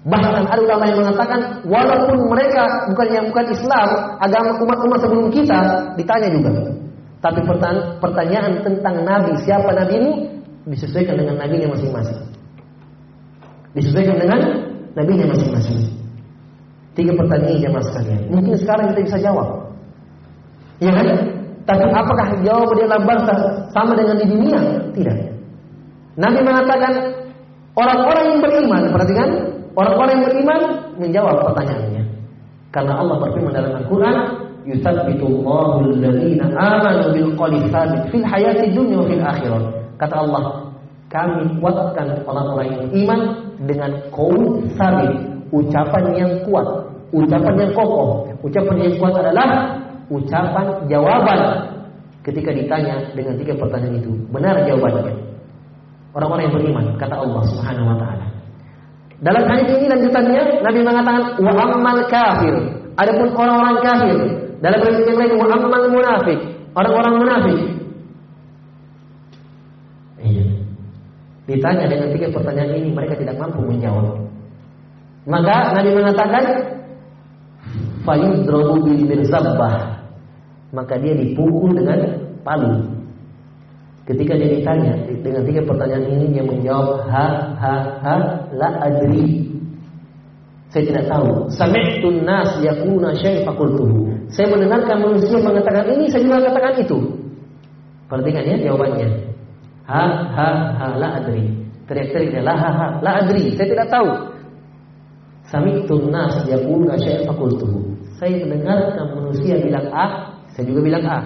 Bahkan 0.00 0.48
ada 0.48 0.60
ulama 0.64 0.84
yang 0.88 0.98
mengatakan 1.04 1.40
walaupun 1.68 2.16
mereka 2.32 2.88
bukan 2.88 3.08
yang 3.12 3.24
bukan 3.28 3.46
Islam, 3.52 3.88
agama 4.16 4.56
umat-umat 4.56 4.98
sebelum 5.04 5.28
kita 5.28 5.60
ditanya 6.00 6.28
juga. 6.32 6.52
Tapi 7.20 7.40
pertanyaan 8.00 8.64
tentang 8.64 9.04
Nabi, 9.04 9.36
siapa 9.44 9.76
Nabi 9.76 9.94
ini 10.00 10.12
disesuaikan 10.72 11.20
dengan 11.20 11.36
nabinya 11.36 11.76
masing-masing. 11.76 12.20
Disesuaikan 13.76 14.16
dengan 14.16 14.40
nabinya 14.96 15.28
masing-masing. 15.28 15.80
Tiga 16.96 17.12
pertanyaan 17.14 17.60
jamaah 17.60 17.84
sekalian. 17.86 18.20
Mungkin 18.32 18.54
sekarang 18.56 18.92
kita 18.92 19.00
bisa 19.06 19.18
jawab. 19.20 19.48
Ya 20.80 20.90
kan? 20.96 21.06
Tapi 21.68 21.86
apakah 21.92 22.26
jawab 22.40 22.72
dia 22.72 22.88
bangsa 22.88 23.34
sama 23.70 23.92
dengan 23.94 24.16
di 24.16 24.26
dunia? 24.26 24.58
Tidak. 24.96 25.16
Nabi 26.18 26.40
mengatakan 26.42 27.20
Orang-orang 27.78 28.24
yang 28.26 28.40
beriman, 28.42 28.82
perhatikan, 28.90 29.28
orang-orang 29.78 30.12
yang 30.18 30.24
beriman 30.26 30.60
menjawab 30.98 31.36
pertanyaannya. 31.50 32.02
Karena 32.74 32.92
Allah 32.98 33.16
berfirman 33.22 33.52
dalam 33.54 33.72
Al-Qur'an, 33.78 34.16
"Yusabbitu 34.66 35.24
Allahu 35.26 35.88
alladziina 35.88 36.46
bil 37.14 37.32
fil 38.10 38.26
hayati 38.26 38.72
dunya 38.74 38.96
wa 39.00 39.06
fil 39.08 39.24
akhirah." 39.24 39.62
Kata 40.00 40.14
Allah, 40.24 40.44
kami 41.12 41.60
kuatkan 41.60 42.24
orang-orang 42.24 42.68
yang 42.72 42.84
iman 43.04 43.20
dengan 43.68 43.90
qaul 44.14 44.64
sabit, 44.78 45.12
ucapan 45.52 46.04
yang 46.16 46.32
kuat, 46.48 46.66
ucapan 47.12 47.54
yang 47.60 47.72
kokoh. 47.76 48.24
Ucapan 48.40 48.76
yang 48.80 48.94
kuat 48.96 49.14
adalah 49.20 49.48
ucapan 50.08 50.66
jawaban 50.88 51.40
ketika 52.24 52.50
ditanya 52.56 53.04
dengan 53.12 53.36
tiga 53.36 53.52
pertanyaan 53.60 54.00
itu. 54.00 54.12
Benar 54.32 54.64
jawabannya 54.64 55.30
orang-orang 56.14 56.42
yang 56.48 56.54
beriman 56.56 56.84
kata 56.98 57.14
Allah 57.14 57.42
Subhanahu 57.54 57.90
wa 57.94 57.96
taala. 57.98 58.26
Dalam 59.20 59.44
hadis 59.52 59.68
ini 59.76 59.86
lanjutannya 59.92 60.42
Nabi 60.64 60.78
mengatakan 60.80 61.24
wa 61.44 61.52
ammal 61.60 62.00
kafir 62.08 62.54
Adapun 62.96 63.28
orang-orang 63.36 63.76
kafir 63.84 64.16
dalam 64.60 64.78
riwayat 64.84 65.08
yang 65.08 65.16
lain 65.16 65.32
muammal 65.40 65.84
munafik, 65.88 66.38
orang-orang 66.76 67.14
munafik. 67.16 67.58
Iya. 70.20 70.44
Ditanya 71.48 71.88
dengan 71.88 72.08
tiga 72.12 72.28
pertanyaan 72.28 72.76
ini 72.76 72.92
mereka 72.92 73.16
tidak 73.16 73.40
mampu 73.40 73.64
menjawab. 73.64 74.20
Maka 75.24 75.56
Nabi 75.76 75.90
mengatakan 75.96 76.44
fayudrabu 78.04 78.84
bil 78.84 79.02
mirzabbah. 79.08 80.04
Maka 80.70 80.94
dia 81.00 81.16
dipukul 81.16 81.74
dengan 81.74 82.20
palu. 82.44 83.00
Ketika 84.04 84.36
dia 84.36 84.60
ditanya 84.60 84.92
dengan 85.24 85.42
tiga 85.48 85.64
pertanyaan 85.64 86.04
ini 86.04 86.26
dia 86.36 86.44
menjawab 86.44 87.08
ha 87.08 87.26
ha 87.56 87.74
ha 88.04 88.16
la 88.52 88.68
adri. 88.84 89.48
Saya 90.70 90.86
tidak 90.86 91.04
tahu. 91.10 91.50
Sami'tun 91.50 92.22
nas 92.28 92.60
yakuna 92.62 93.16
syai' 93.16 93.42
faqultuhu. 93.42 94.19
Saya 94.30 94.46
mendengarkan 94.50 94.96
manusia 95.02 95.38
mengatakan 95.42 95.90
ini, 95.90 96.06
saya 96.06 96.22
juga 96.22 96.46
katakan 96.50 96.74
itu. 96.78 96.98
Perhatikan 98.06 98.42
ya 98.46 98.56
jawabannya. 98.70 99.08
Ha 99.90 100.04
ha 100.34 100.48
ha 100.78 100.86
la 100.98 101.08
adri. 101.18 101.50
Teriak-teriak 101.90 102.42
la 102.46 102.54
ha 102.54 102.70
ha 102.70 102.86
la 103.02 103.10
adri. 103.26 103.54
Saya 103.58 103.74
tidak 103.74 103.90
tahu. 103.90 104.10
Sami'tun 105.50 106.14
nas 106.14 106.46
yakuna 106.46 106.94
syai' 106.94 107.26
faqultuhu. 107.26 107.90
Saya 108.22 108.46
mendengarkan 108.46 109.18
manusia 109.18 109.58
bilang 109.58 109.90
A, 109.90 110.36
saya 110.54 110.64
juga 110.68 110.80
bilang 110.86 111.04
A. 111.10 111.18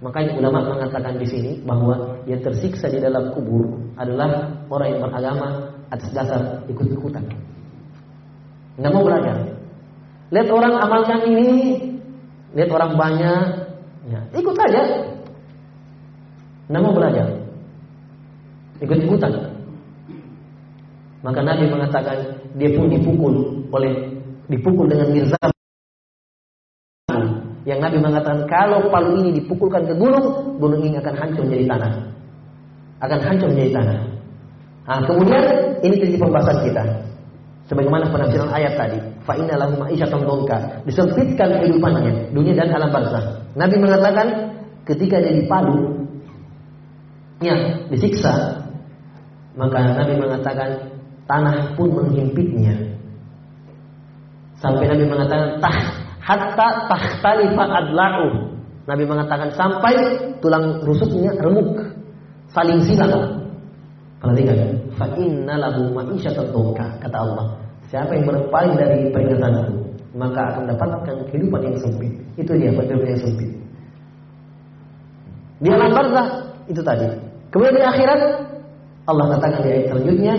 Makanya 0.00 0.38
ulama 0.38 0.64
mengatakan 0.64 1.18
di 1.18 1.26
sini 1.26 1.52
bahwa 1.66 2.22
yang 2.24 2.40
tersiksa 2.40 2.88
di 2.88 3.02
dalam 3.02 3.34
kubur 3.34 3.68
adalah 3.98 4.48
orang 4.70 4.88
yang 4.96 5.00
beragama 5.02 5.48
atas 5.90 6.08
dasar 6.14 6.62
ikut-ikutan. 6.70 7.26
Nggak 8.78 8.92
mau 8.94 9.04
belajar. 9.04 9.36
Lihat 10.30 10.48
orang 10.48 10.74
amalkan 10.78 11.20
ini, 11.26 11.50
lihat 12.54 12.70
orang 12.70 12.92
banyak, 12.98 13.42
ya, 14.10 14.20
ikut 14.34 14.54
saja. 14.56 14.82
Mau 16.70 16.94
belajar. 16.94 17.26
Ikut-ikutan. 18.78 19.32
Maka 21.20 21.40
Nabi 21.44 21.68
mengatakan 21.68 22.16
dia 22.56 22.72
pun 22.72 22.88
dipukul 22.88 23.34
oleh 23.68 23.92
dipukul 24.48 24.86
dengan 24.88 25.12
mirzab. 25.12 25.50
Yang 27.68 27.80
Nabi 27.84 27.98
mengatakan 28.00 28.48
kalau 28.48 28.88
palu 28.88 29.20
ini 29.20 29.36
dipukulkan 29.42 29.84
ke 29.84 29.94
gunung, 29.98 30.56
gunung 30.56 30.80
ini 30.80 30.96
akan 30.96 31.12
hancur 31.12 31.44
menjadi 31.44 31.76
tanah. 31.76 31.92
Akan 33.04 33.20
hancur 33.20 33.48
menjadi 33.52 33.72
tanah. 33.76 33.98
Nah, 34.90 35.00
kemudian 35.06 35.44
ini 35.84 35.94
jadi 36.00 36.16
pembahasan 36.16 36.58
kita. 36.66 36.82
Sebagaimana 37.68 38.10
penafsiran 38.10 38.50
ayat 38.50 38.74
tadi, 38.74 38.98
fa 39.38 40.24
ma'isyatan. 40.24 40.86
Disempitkan 40.88 41.60
kehidupannya, 41.60 42.34
dunia 42.34 42.54
dan 42.56 42.74
alam 42.74 42.90
barzah. 42.90 43.44
Nabi 43.54 43.76
mengatakan 43.78 44.26
ketika 44.88 45.20
dia 45.22 45.34
dipalu, 45.36 46.06
ya, 47.44 47.54
disiksa, 47.92 48.64
maka 49.54 49.78
Nabi 49.94 50.14
mengatakan 50.18 50.70
tanah 51.26 51.74
pun 51.78 51.88
menghimpitnya. 51.94 52.74
Sampai 54.58 54.90
Nabi 54.90 55.04
mengatakan 55.08 55.56
tah 55.62 55.78
hatta 56.20 56.68
tahtalifa 56.90 57.64
adla'u. 57.64 58.28
Nabi 58.88 59.04
mengatakan 59.06 59.48
sampai 59.54 59.94
tulang 60.42 60.82
rusuknya 60.82 61.30
remuk, 61.38 61.78
saling 62.50 62.82
silang. 62.82 63.38
Perhatikan, 64.20 64.76
fa 65.00 65.08
inna 65.16 65.56
lahu 65.56 65.96
ma'isyatan 65.96 66.52
kata 67.00 67.16
Allah. 67.16 67.56
Siapa 67.90 68.14
yang 68.14 68.30
berpaling 68.30 68.78
dari 68.78 69.10
peringatanku, 69.10 69.74
maka 70.14 70.54
akan 70.54 70.70
mendapatkan 70.70 71.14
kehidupan 71.26 71.60
yang 71.66 71.76
sempit. 71.82 72.12
Itu 72.38 72.54
dia 72.54 72.70
kehidupan 72.70 73.18
yang 73.18 73.22
sempit. 73.26 73.50
Di 75.60 75.68
alam 75.74 75.90
barzah 75.90 76.26
itu 76.70 76.80
tadi. 76.86 77.10
Kemudian 77.50 77.76
di 77.76 77.82
akhirat 77.82 78.20
Allah 79.10 79.26
katakan 79.36 79.60
di 79.66 79.68
ayat 79.74 79.84
selanjutnya, 79.90 80.34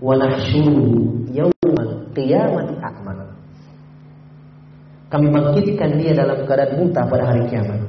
"Wa 0.00 0.16
nahsyuru 0.16 0.88
yaumal 1.28 1.92
qiyamati 2.16 2.74
a'ma." 2.80 3.12
Kami 5.12 5.26
bangkitkan 5.28 5.90
dia 6.00 6.12
dalam 6.16 6.40
keadaan 6.48 6.72
buta 6.80 7.00
pada 7.04 7.24
hari 7.28 7.44
kiamat. 7.52 7.80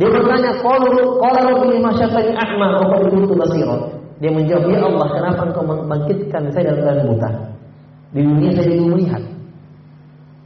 Dia 0.00 0.08
bertanya, 0.10 0.50
"Qalu 0.64 1.20
qala 1.20 1.40
rabbi 1.44 1.76
lima 1.76 1.92
syafani 1.92 2.32
a'ma 2.32 2.68
wa 2.80 2.84
qad 2.88 3.02
kuntu 3.12 3.32
basira?" 3.36 3.93
Dia 4.22 4.30
menjawab, 4.30 4.64
"Ya 4.70 4.80
Allah, 4.82 5.08
kenapa 5.10 5.40
Engkau 5.50 5.64
membangkitkan 5.66 6.42
saya 6.54 6.70
dalam 6.70 6.80
keadaan 6.82 7.06
buta? 7.10 7.30
Di 8.14 8.20
dunia 8.22 8.50
saya 8.54 8.66
dulu 8.70 8.84
melihat." 8.94 9.22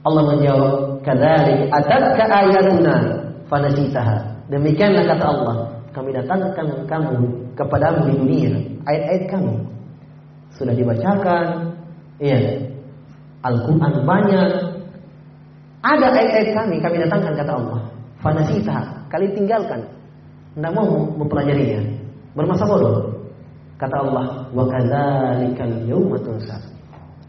Allah 0.09 0.23
menjawab, 0.35 0.75
"Kadzalik 1.05 1.61
atatka 1.69 2.25
ayatuna 2.25 2.95
fanasitaha." 3.51 4.16
Demikianlah 4.49 5.05
kata 5.05 5.25
Allah, 5.29 5.57
kami 5.93 6.16
datangkan 6.16 6.66
kamu 6.89 7.16
kepadamu 7.53 8.01
di 8.09 8.14
dunia, 8.16 8.53
ayat-ayat 8.89 9.25
kami 9.29 9.55
sudah 10.57 10.73
dibacakan, 10.73 11.77
iya. 12.23 12.57
Al-Quran 13.45 14.09
banyak, 14.09 14.51
ada 15.85 16.07
ayat-ayat 16.11 16.51
kami, 16.57 16.77
kami 16.81 16.97
datangkan 17.05 17.35
kata 17.39 17.53
Allah. 17.55 17.81
Fanasita, 18.19 19.07
kalian 19.14 19.33
tinggalkan. 19.37 19.81
Tidak 20.59 20.73
mau 20.75 21.07
mempelajarinya. 21.14 21.87
Bermasa 22.35 22.66
bodoh. 22.66 23.18
Kata 23.79 23.97
Allah, 24.03 24.26
wa 24.51 24.64
kadzalikal 24.66 25.74
yauma 25.87 26.18
tunsa. 26.18 26.59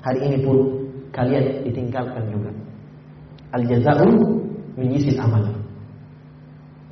Hari 0.01 0.19
ini 0.25 0.37
pun 0.41 0.57
kalian 1.13 1.61
ditinggalkan 1.61 2.25
juga. 2.33 2.49
Al 3.53 3.63
jazau 3.69 4.09
min 4.73 4.97
amal. 5.21 5.45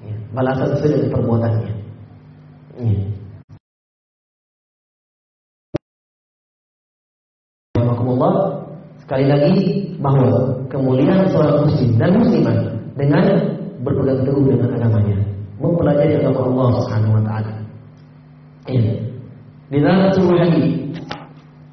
Ya, 0.06 0.16
balasan 0.38 0.78
sesuai 0.78 0.94
dengan 0.94 1.10
perbuatannya. 1.18 1.74
Ya. 2.78 3.18
Sekali 9.08 9.24
lagi 9.24 9.56
bahwa 10.04 10.52
kemuliaan 10.68 11.32
seorang 11.32 11.64
muslim 11.64 11.96
dan 11.96 12.12
muslimah 12.20 12.60
dengan 13.00 13.24
berpegang 13.88 14.20
teguh 14.28 14.52
dengan 14.52 14.70
agamanya, 14.76 15.18
mempelajari 15.64 16.20
agama 16.20 16.44
Allah 16.44 16.70
Subhanahu 16.76 17.16
wa 17.16 17.24
taala. 17.24 17.54
Ini. 18.68 19.17
Dalam 19.68 20.16
sebuah 20.16 20.38
hadis, 20.48 20.68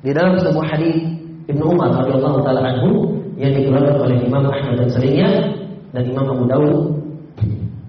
di 0.02 0.10
dalam 0.10 0.34
sebuah 0.42 0.66
hadis 0.66 0.98
Ibnu 1.46 1.64
Umar 1.76 1.94
radhiyallahu 1.94 2.42
taala 2.42 2.60
anhu 2.74 3.20
yang 3.38 3.54
dikeluarkan 3.54 4.02
oleh 4.02 4.18
Imam 4.24 4.44
Ahmad 4.50 4.82
dan 4.82 4.88
selainnya 4.90 5.30
dan 5.94 6.02
Imam 6.08 6.26
Abu 6.26 6.44
Dawud 6.50 6.78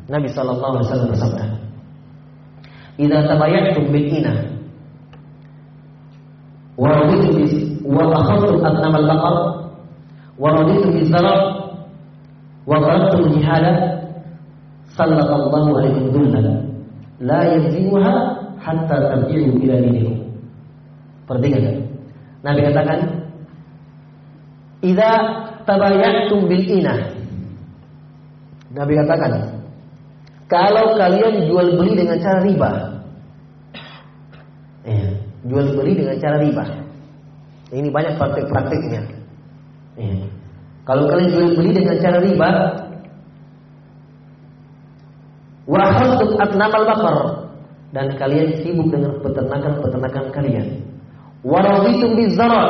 Nabi 0.06 0.28
sallallahu 0.30 0.78
alaihi 0.78 0.86
wasallam 0.86 1.10
bersabda 1.10 1.46
"Idza 3.02 3.20
tabayyatum 3.26 3.84
bil 3.90 4.08
ina 4.12 4.34
wa 6.78 6.92
raditu 6.92 7.32
wa 7.88 8.14
akhadtum 8.14 8.62
atnamal 8.62 9.08
baqar 9.10 9.38
ورضيت 10.36 10.84
بالزرع 10.88 11.36
وطلبت 12.68 13.14
الجهاد 13.16 13.66
سلط 15.00 15.30
الله 15.32 15.66
عليكم 15.80 16.04
ذلا 16.12 16.56
لا 17.24 17.42
يزيغها 17.56 18.16
hatta 18.66 18.98
tarji'u 18.98 19.62
ila 19.62 19.76
dinikum. 19.78 20.16
Perhatikan. 21.30 21.86
Nabi 22.42 22.60
katakan, 22.66 23.00
"Idza 24.82 25.12
tabayatum 25.70 26.50
bil 26.50 26.66
ina." 26.66 27.14
Nabi 28.76 28.94
katakan, 29.00 29.32
kalau 30.46 30.94
kalian 31.00 31.48
jual 31.50 31.80
beli 31.80 31.94
dengan 31.98 32.18
cara 32.22 32.40
riba. 32.44 32.70
Ya, 34.86 35.10
jual 35.50 35.74
beli 35.74 35.98
dengan 35.98 36.18
cara 36.22 36.38
riba. 36.38 36.66
Ini 37.74 37.90
banyak 37.90 38.14
praktik-praktiknya. 38.22 39.02
Ya. 39.98 40.16
Kalau 40.86 41.10
kalian 41.10 41.34
jual 41.34 41.50
beli 41.58 41.72
dengan 41.74 41.98
cara 41.98 42.22
riba, 42.22 42.50
wa 45.66 45.82
atnamal 46.46 46.84
bakar 46.86 47.45
dan 47.96 48.20
kalian 48.20 48.60
sibuk 48.60 48.92
dengan 48.92 49.24
peternakan-peternakan 49.24 50.26
kalian. 50.36 50.84
Wa 51.48 51.64
raditum 51.64 52.20
bizara 52.20 52.64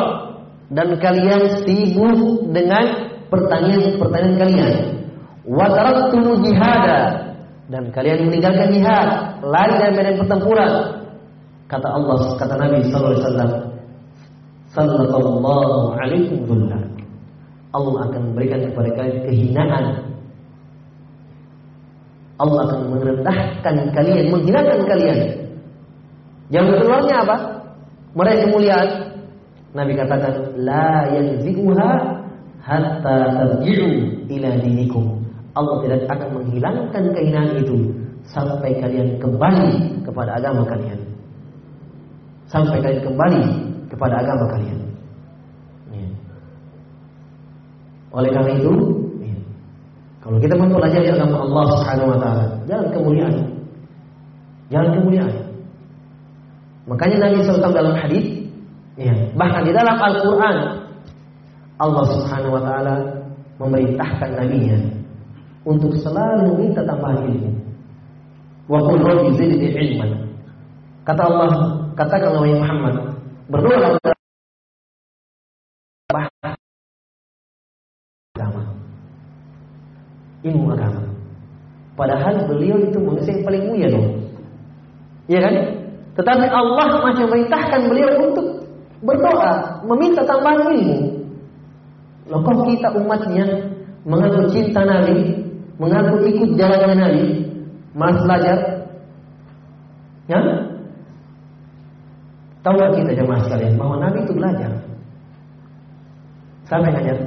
dan 0.70 0.94
kalian 1.02 1.66
sibuk 1.66 2.54
dengan 2.54 3.18
pertanian-pertanian 3.34 4.36
kalian. 4.38 4.74
Wa 5.50 5.66
taraktum 5.74 6.46
jihada 6.46 7.26
dan 7.74 7.90
kalian 7.90 8.30
meninggalkan 8.30 8.70
jihad, 8.70 9.42
lari 9.42 9.74
dari 9.82 9.94
medan 9.98 10.16
pertempuran. 10.22 10.72
Kata 11.66 11.88
Allah, 11.90 12.18
kata 12.38 12.54
Nabi 12.62 12.78
sallallahu 12.86 13.10
alaihi 13.10 13.26
wasallam, 13.26 13.52
sallallahu 14.70 15.86
alaikum 15.98 16.38
dhullan. 16.46 16.86
Allah 17.74 17.94
akan 18.06 18.22
memberikan 18.32 18.70
kepada 18.70 18.90
kalian 18.94 19.18
kehinaan. 19.26 19.86
Allah 22.36 22.68
akan 22.68 22.80
merendahkan 22.92 23.76
kalian, 23.96 24.28
menghinakan 24.28 24.80
kalian. 24.84 25.20
Yang 26.52 26.84
keluarnya 26.84 27.16
apa? 27.24 27.36
Meraih 28.12 28.40
kemuliaan. 28.48 28.90
Nabi 29.76 29.92
katakan, 29.96 30.56
la 30.60 31.08
yanzi'uha 31.16 31.92
hatta 32.60 33.16
tarji'u 33.40 33.88
ila 34.28 34.50
dinikum. 34.60 35.24
Allah 35.56 35.76
tidak 35.88 36.12
akan 36.12 36.30
menghilangkan 36.36 37.04
keinginan 37.16 37.56
itu 37.56 37.96
sampai 38.28 38.76
kalian 38.84 39.16
kembali 39.20 40.04
kepada 40.04 40.36
agama 40.36 40.68
kalian. 40.68 41.00
Sampai 42.52 42.84
kalian 42.84 43.04
kembali 43.04 43.44
kepada 43.88 44.20
agama 44.20 44.46
kalian. 44.52 44.80
Ya. 45.96 46.08
Oleh 48.12 48.32
karena 48.36 48.54
itu. 48.60 49.05
Kalau 50.26 50.38
kita 50.42 50.58
mempelajari 50.58 51.08
agama 51.14 51.38
Allah 51.46 51.64
Subhanahu 51.78 52.10
wa 52.10 52.18
taala, 52.18 52.46
jalan 52.66 52.90
kemuliaan. 52.90 53.36
Jalan 54.74 54.90
kemuliaan. 54.98 55.36
Makanya 56.90 57.30
Nabi 57.30 57.46
SAW 57.46 57.74
dalam 57.74 57.94
hadis, 57.98 58.26
ya, 58.98 59.14
bahkan 59.38 59.66
di 59.66 59.74
dalam 59.74 59.98
Al-Quran, 59.98 60.58
Allah 61.82 62.06
Subhanahu 62.08 62.56
Wa 62.56 62.62
Taala 62.62 62.96
memerintahkan 63.60 64.30
nabinya 64.38 64.80
untuk 65.66 65.98
selalu 66.00 66.56
meminta 66.56 66.86
tambahan 66.86 67.26
ilmu. 67.26 67.52
Wa 68.70 68.80
qul 68.86 69.02
rabbi 69.02 69.30
zidni 69.38 69.70
ilman. 69.74 70.30
Kata 71.06 71.22
Allah, 71.22 71.50
katakan 71.94 72.34
oleh 72.34 72.58
Muhammad, 72.58 72.96
berdoa 73.50 73.98
agama. 78.36 78.62
Ilmu 80.46 80.66
agama. 80.74 81.02
Padahal 81.96 82.44
beliau 82.44 82.76
itu 82.84 83.00
manusia 83.00 83.40
yang 83.40 83.48
paling 83.48 83.64
mulia 83.72 83.88
dong. 83.88 84.08
Iya 85.32 85.40
kan? 85.48 85.56
Tetapi 86.16 86.46
Allah 86.48 86.88
masih 87.08 87.24
memerintahkan 87.28 87.82
beliau 87.88 88.10
untuk 88.32 88.48
berdoa, 89.04 89.84
meminta 89.88 90.24
tambahan 90.28 90.76
ilmu. 90.76 91.00
Loh 92.32 92.42
kita 92.68 92.90
umatnya 93.00 93.46
mengaku 94.04 94.52
cinta 94.52 94.84
Nabi, 94.84 95.40
mengaku 95.80 96.26
ikut 96.28 96.50
jalannya 96.60 96.96
Nabi, 97.00 97.26
malas 97.96 98.20
belajar? 98.24 98.58
Ya? 100.26 100.40
Tahu 102.66 102.82
kita 102.98 103.14
jemaah 103.14 103.42
sekalian 103.46 103.78
bahwa 103.78 104.02
Nabi 104.02 104.26
itu 104.26 104.34
belajar. 104.34 104.72
Yang 106.66 106.82
ngajar? 106.82 107.18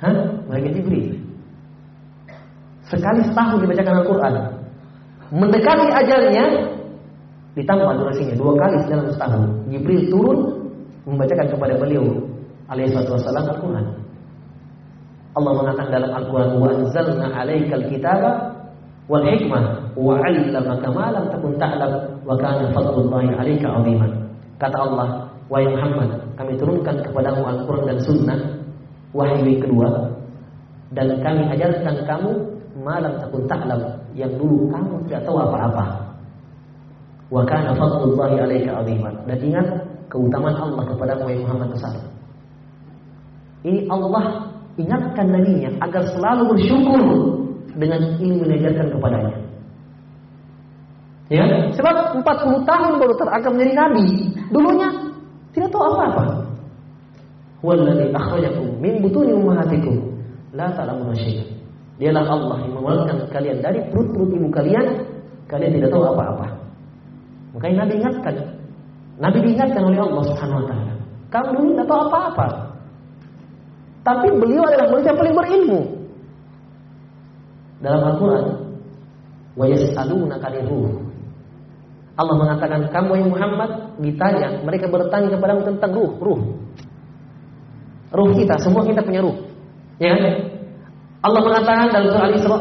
Hah? 0.00 0.14
Malaikat 0.48 0.72
Jibril. 0.80 1.21
Sekali 2.92 3.24
setahun 3.24 3.64
dibacakan 3.64 4.04
Al-Quran. 4.04 4.34
Mendekati 5.32 5.88
ajalnya, 5.88 6.44
ditambah 7.56 7.88
durasinya 7.96 8.36
dua 8.36 8.52
kali 8.60 8.76
dalam 8.84 9.08
setahun. 9.08 9.42
Jibril 9.72 10.12
turun 10.12 10.38
membacakan 11.08 11.48
kepada 11.48 11.74
beliau 11.80 12.04
alaihi 12.68 12.92
wassalam 12.92 13.48
Al-Quran. 13.48 13.86
Allah 15.32 15.52
mengatakan 15.56 15.88
dalam 15.88 16.10
Al-Quran 16.12 16.50
wa 16.60 16.68
anzalna 16.68 17.26
'alaikal 17.32 17.84
kitaba 17.88 18.30
wal 19.08 19.24
hikmah 19.24 19.96
wa 19.96 20.20
'allamaka 20.20 20.88
ma 20.92 21.08
lam 21.16 21.24
takun 21.32 21.56
ta'lam 21.56 21.92
wa 22.28 22.36
kana 22.36 22.68
fadlullahi 22.76 23.32
'alaika 23.32 23.72
'aziman. 23.72 24.12
Kata 24.60 24.76
Allah, 24.76 25.32
wahai 25.48 25.72
Muhammad, 25.72 26.36
kami 26.36 26.60
turunkan 26.60 27.00
kepadamu 27.00 27.40
Al-Quran 27.48 27.84
dan 27.88 27.98
Sunnah 28.04 28.40
wahyu 29.16 29.60
kedua 29.60 30.12
dan 30.92 31.20
kami 31.24 31.48
ajarkan 31.56 32.04
kamu 32.04 32.32
malam 32.80 33.20
takun 33.20 33.44
ta'lam 33.44 33.80
yang 34.16 34.32
dulu 34.40 34.72
kamu 34.72 35.04
tidak 35.08 35.22
tahu 35.28 35.36
apa-apa. 35.40 35.84
Wa 37.28 37.42
kana 37.44 37.76
fadlullahi 37.76 38.36
'alaika 38.40 38.80
'aziman. 38.80 39.14
Dan 39.28 39.38
ingat 39.40 39.66
keutamaan 40.08 40.56
Allah 40.56 40.84
kepada 40.88 41.12
Muhammad 41.20 41.72
SAW. 41.76 42.08
Ini 43.62 43.88
Allah 43.88 44.52
ingatkan 44.76 45.26
nabinya 45.28 45.70
agar 45.84 46.02
selalu 46.12 46.56
bersyukur 46.56 47.00
dengan 47.76 48.00
ilmu 48.20 48.42
diajarkan 48.48 48.88
kepadanya. 48.92 49.36
Ya, 51.32 51.44
sebab 51.72 52.20
40 52.20 52.68
tahun 52.68 52.92
baru 53.00 53.14
terangkat 53.16 53.50
menjadi 53.56 53.72
nabi. 53.72 54.06
Dulunya 54.52 54.88
tidak 55.56 55.72
tahu 55.72 55.84
apa-apa. 55.96 56.24
Walladzi 57.64 58.10
akhrajakum 58.12 58.76
min 58.82 59.00
butuni 59.00 59.32
ummahatikum 59.32 59.96
la 60.52 60.68
ta'lamuna 60.76 61.14
syai'an. 61.16 61.51
Dialah 62.00 62.24
Allah 62.24 62.56
yang 62.64 62.72
mengeluarkan 62.72 63.16
kalian 63.28 63.58
dari 63.60 63.80
perut-perut 63.92 64.30
ibu 64.32 64.48
kalian, 64.48 64.86
kalian 65.48 65.72
tidak 65.76 65.90
tahu 65.92 66.04
apa-apa. 66.08 66.46
Makanya 67.52 67.84
Nabi 67.84 67.92
ingatkan. 68.00 68.34
Nabi 69.20 69.38
diingatkan 69.44 69.82
oleh 69.84 70.00
Allah 70.00 70.24
Subhanahu 70.32 70.60
wa 70.64 70.66
taala. 70.66 70.94
Kamu 71.28 71.48
dulu 71.52 71.68
tidak 71.76 71.88
tahu 71.88 72.00
apa-apa. 72.08 72.46
Tapi 74.02 74.26
beliau 74.34 74.62
adalah 74.66 74.86
manusia 74.90 75.14
paling 75.14 75.36
berilmu. 75.36 75.80
Dalam 77.82 78.02
Al-Quran, 78.02 78.46
wa 79.58 79.64
yas'alunaka. 79.68 80.48
Allah 82.12 82.34
mengatakan 82.36 82.80
kamu 82.92 83.12
yang 83.24 83.30
Muhammad 83.32 83.70
ditanya, 84.00 84.60
mereka 84.64 84.86
bertanya 84.90 85.32
kepadamu 85.32 85.64
tentang 85.64 85.90
ruh, 85.96 86.12
ruh. 86.20 86.40
Ruh 88.12 88.30
kita, 88.36 88.60
semua 88.60 88.84
kita 88.84 89.00
punya 89.00 89.24
ruh. 89.24 89.36
Ya. 89.96 90.12
Allah 91.22 91.40
mengatakan 91.40 91.86
dalam 91.94 92.08
surah 92.10 92.26
Al-Isra, 92.28 92.58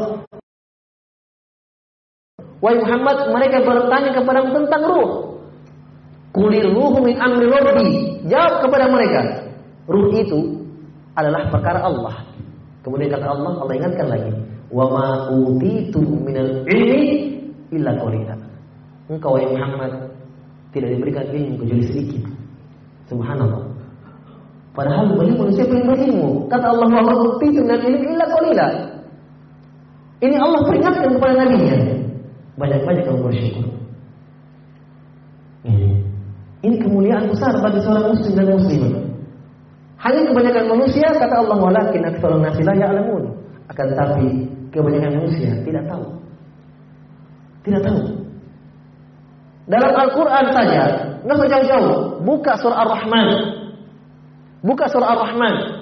Wahai 2.61 2.77
Muhammad, 2.77 3.17
mereka 3.33 3.57
bertanya 3.65 4.13
kepadamu 4.13 4.49
tentang 4.53 4.81
ruh. 4.85 5.09
Kulir 6.29 6.69
ruh 6.69 6.93
min 7.01 7.17
amri 7.17 7.49
rabbi. 7.49 7.89
Jawab 8.29 8.69
kepada 8.69 8.85
mereka. 8.85 9.21
Ruh 9.89 10.13
itu 10.13 10.61
adalah 11.17 11.49
perkara 11.49 11.81
Allah. 11.81 12.21
Kemudian 12.85 13.09
kata 13.17 13.33
Allah, 13.33 13.51
Allah 13.65 13.75
ingatkan 13.81 14.07
lagi, 14.13 14.31
"Wa 14.69 14.85
ma 14.93 15.07
utitum 15.33 16.21
minal 16.21 16.61
ilmi 16.69 17.33
illa 17.73 17.97
qalila." 17.97 18.37
Engkau 19.09 19.35
wahai 19.35 19.49
Muhammad 19.49 19.91
tidak 20.71 20.95
diberikan 20.95 21.25
ilmu 21.33 21.65
kecuali 21.65 21.85
sedikit. 21.89 22.23
Subhanallah. 23.09 23.65
Padahal 24.71 25.17
beliau 25.17 25.35
manusia 25.35 25.67
paling 25.67 25.83
berilmu. 25.83 26.47
Kata 26.47 26.77
Allah, 26.77 26.87
"Wa 26.93 27.01
ma 27.03 27.13
utitum 27.25 27.65
minal 27.65 27.83
ilmi 27.89 28.05
qalila." 28.41 28.67
Ini 30.21 30.35
Allah 30.37 30.61
peringatkan 30.65 31.09
kepada 31.17 31.33
nabinya. 31.33 31.77
Banyak-banyak 32.57 33.03
kamu 33.09 33.19
bersyukur. 33.25 33.65
Ini. 35.65 35.89
Ini 36.61 36.75
kemuliaan 36.77 37.25
besar 37.29 37.57
bagi 37.57 37.81
seorang 37.81 38.13
muslim 38.13 38.33
dan 38.37 38.53
muslimah. 38.53 38.93
Hanya 40.01 40.21
kebanyakan 40.29 40.65
manusia 40.77 41.07
kata 41.13 41.35
Allah 41.41 41.57
walakin 41.57 42.05
aktsarun 42.05 42.41
nasi 42.45 42.61
la 42.61 42.73
ya'lamun. 42.77 43.33
Akan 43.69 43.87
tapi 43.97 44.45
kebanyakan 44.69 45.25
manusia 45.25 45.57
tidak 45.65 45.89
tahu. 45.89 46.05
Tidak 47.65 47.81
tahu. 47.81 48.01
Dalam 49.69 49.93
Al-Qur'an 49.93 50.45
saja, 50.53 50.83
enggak 51.21 51.49
jauh-jauh, 51.49 52.21
buka 52.25 52.57
surah 52.61 52.81
Ar-Rahman. 52.85 53.27
Buka 54.65 54.85
surah 54.89 55.17
Ar-Rahman. 55.17 55.80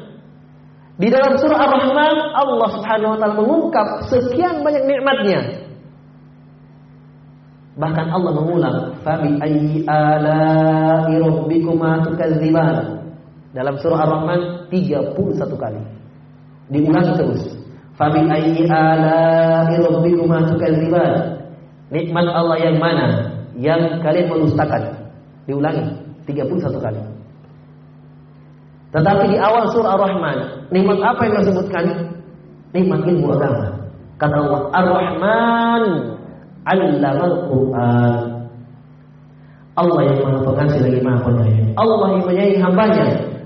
Di 0.99 1.07
dalam 1.07 1.39
surah 1.39 1.55
Ar-Rahman 1.63 2.15
Allah 2.35 2.69
Subhanahu 2.75 3.15
wa 3.15 3.17
taala 3.23 3.35
mengungkap 3.39 3.87
sekian 4.11 4.67
banyak 4.67 4.83
nikmatnya. 4.83 5.39
Bahkan 7.79 8.05
Allah 8.11 8.31
mengulang, 8.35 8.77
"Fabi 9.07 9.39
ayyi 9.39 9.87
ala'i 9.87 11.15
rabbikuma 11.23 12.03
tukadziban." 12.03 12.99
Dalam 13.55 13.79
surah 13.79 14.03
Ar-Rahman 14.03 14.67
31 14.67 15.55
kali. 15.55 15.79
Diulang 16.67 17.15
terus. 17.15 17.47
Fabi 17.95 18.27
ayyi 18.27 18.67
ala'i 18.67 19.79
rabbikuma 19.79 20.51
tukadziban. 20.51 21.39
Nikmat 21.95 22.27
Allah 22.27 22.57
yang 22.59 22.75
mana 22.75 23.07
yang 23.55 24.03
kalian 24.03 24.27
mendustakan? 24.27 24.99
Diulangi 25.47 25.95
31 26.27 26.83
kali. 26.83 27.01
Tetapi 28.89 29.23
di 29.29 29.37
awal 29.37 29.69
surah 29.69 29.97
Ar-Rahman, 29.97 30.37
nikmat 30.73 30.97
apa 31.01 31.21
yang 31.29 31.35
disebutkan? 31.45 31.85
Nikmat 32.73 33.05
ilmu 33.05 33.37
agama. 33.37 33.65
Kata 34.17 34.35
Allah, 34.35 34.61
Ar-Rahman 34.73 35.83
Allamal 36.69 37.35
Quran. 37.49 38.21
Allah 39.79 40.01
yang 40.11 40.19
maha 40.21 40.39
pengasih 40.43 40.79
lagi 40.83 40.99
maha 40.99 41.19
penyayang. 41.23 41.71
Allah 41.79 42.07
yang 42.13 42.23
menyayangi 42.27 42.59
hambanya. 42.59 43.05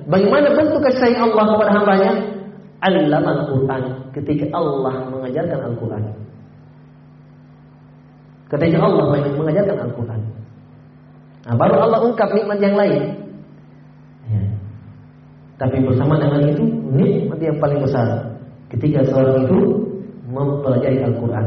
Bagaimana 0.10 0.48
bentuk 0.58 0.82
kasih 0.82 1.16
Allah 1.16 1.44
kepada 1.56 1.72
hambanya? 1.78 2.12
Allamal 2.84 3.40
Quran. 3.48 3.82
Ketika 4.12 4.46
Allah 4.52 5.08
mengajarkan 5.08 5.60
Al-Quran. 5.72 6.04
Ketika 8.52 8.78
Allah 8.82 9.06
mengajarkan 9.38 9.78
Al-Quran. 9.88 10.22
Nah, 11.44 11.56
baru 11.60 11.76
Allah 11.80 12.00
ungkap 12.12 12.30
nikmat 12.34 12.60
yang 12.60 12.76
lain. 12.76 13.23
Tapi 15.64 15.80
bersama 15.80 16.20
dengan 16.20 16.44
itu 16.44 16.64
nikmat 16.92 17.40
yang 17.40 17.56
paling 17.64 17.80
besar 17.80 18.04
ketika 18.68 19.00
seorang 19.08 19.48
itu 19.48 19.60
mempelajari 20.28 21.00
Al-Quran. 21.08 21.46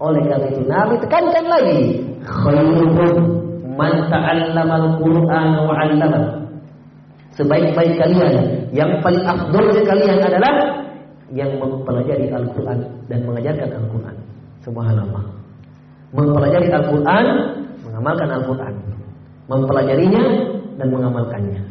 Oleh 0.00 0.22
karena 0.24 0.48
itu 0.48 0.64
Nabi 0.64 0.96
tekankan 1.04 1.44
lagi, 1.44 1.80
khairukum 2.24 3.12
man 3.76 4.08
ta'allama 4.08 4.74
al-Qur'an 4.80 5.48
wa 5.68 5.74
'allama. 5.76 6.20
Sebaik-baik 7.36 8.00
kalian, 8.00 8.64
yang 8.72 8.96
paling 9.04 9.28
afdolnya 9.28 9.84
kalian 9.84 10.18
adalah 10.24 10.54
yang 11.28 11.52
mempelajari 11.60 12.32
Al-Quran 12.32 12.80
dan 13.12 13.18
mengajarkan 13.28 13.76
Al-Quran. 13.76 14.16
Subhanallah. 14.64 15.24
Mempelajari 16.16 16.72
Al-Quran, 16.72 17.26
mengamalkan 17.84 18.28
Al-Quran. 18.40 18.74
Mempelajarinya 19.52 20.24
dan 20.80 20.88
mengamalkannya. 20.88 21.69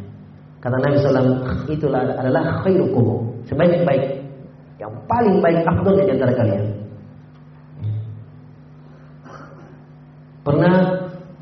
Kata 0.60 0.76
Nabi 0.76 0.96
SAW, 1.00 1.64
itulah 1.72 2.04
adalah 2.20 2.60
khairukum. 2.64 3.32
Sebaik-baik. 3.48 4.20
Yang 4.76 4.92
paling 5.08 5.36
baik 5.40 5.60
afdolnya 5.64 6.04
di 6.04 6.12
antara 6.20 6.32
kalian. 6.36 6.64
Pernah 10.40 10.74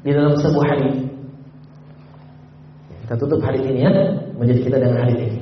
di 0.03 0.11
dalam 0.11 0.35
sebuah 0.39 0.67
hadis 0.75 1.09
kita 3.09 3.25
tutup 3.25 3.41
hadis 3.41 3.65
ini 3.65 3.89
ya, 3.89 3.93
menjadi 4.37 4.69
kita 4.69 4.77
dengan 4.85 5.01
hadis 5.01 5.17
ini. 5.17 5.41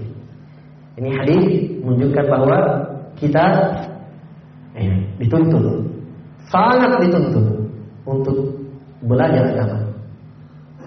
Ini 1.03 1.09
hadis 1.19 1.45
menunjukkan 1.83 2.25
bahwa 2.31 2.59
kita 3.19 3.43
eh, 4.79 5.03
dituntut, 5.19 5.83
sangat 6.47 6.95
dituntut 7.03 7.67
untuk 8.07 8.55
belajar 9.03 9.51
agama. 9.51 9.83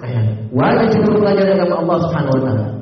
Eh, 0.07 0.23
wajib 0.55 1.03
belajar 1.19 1.51
agama 1.51 1.83
Allah 1.83 1.97
Subhanahu 2.07 2.35
wa 2.39 2.41
taala. 2.47 2.78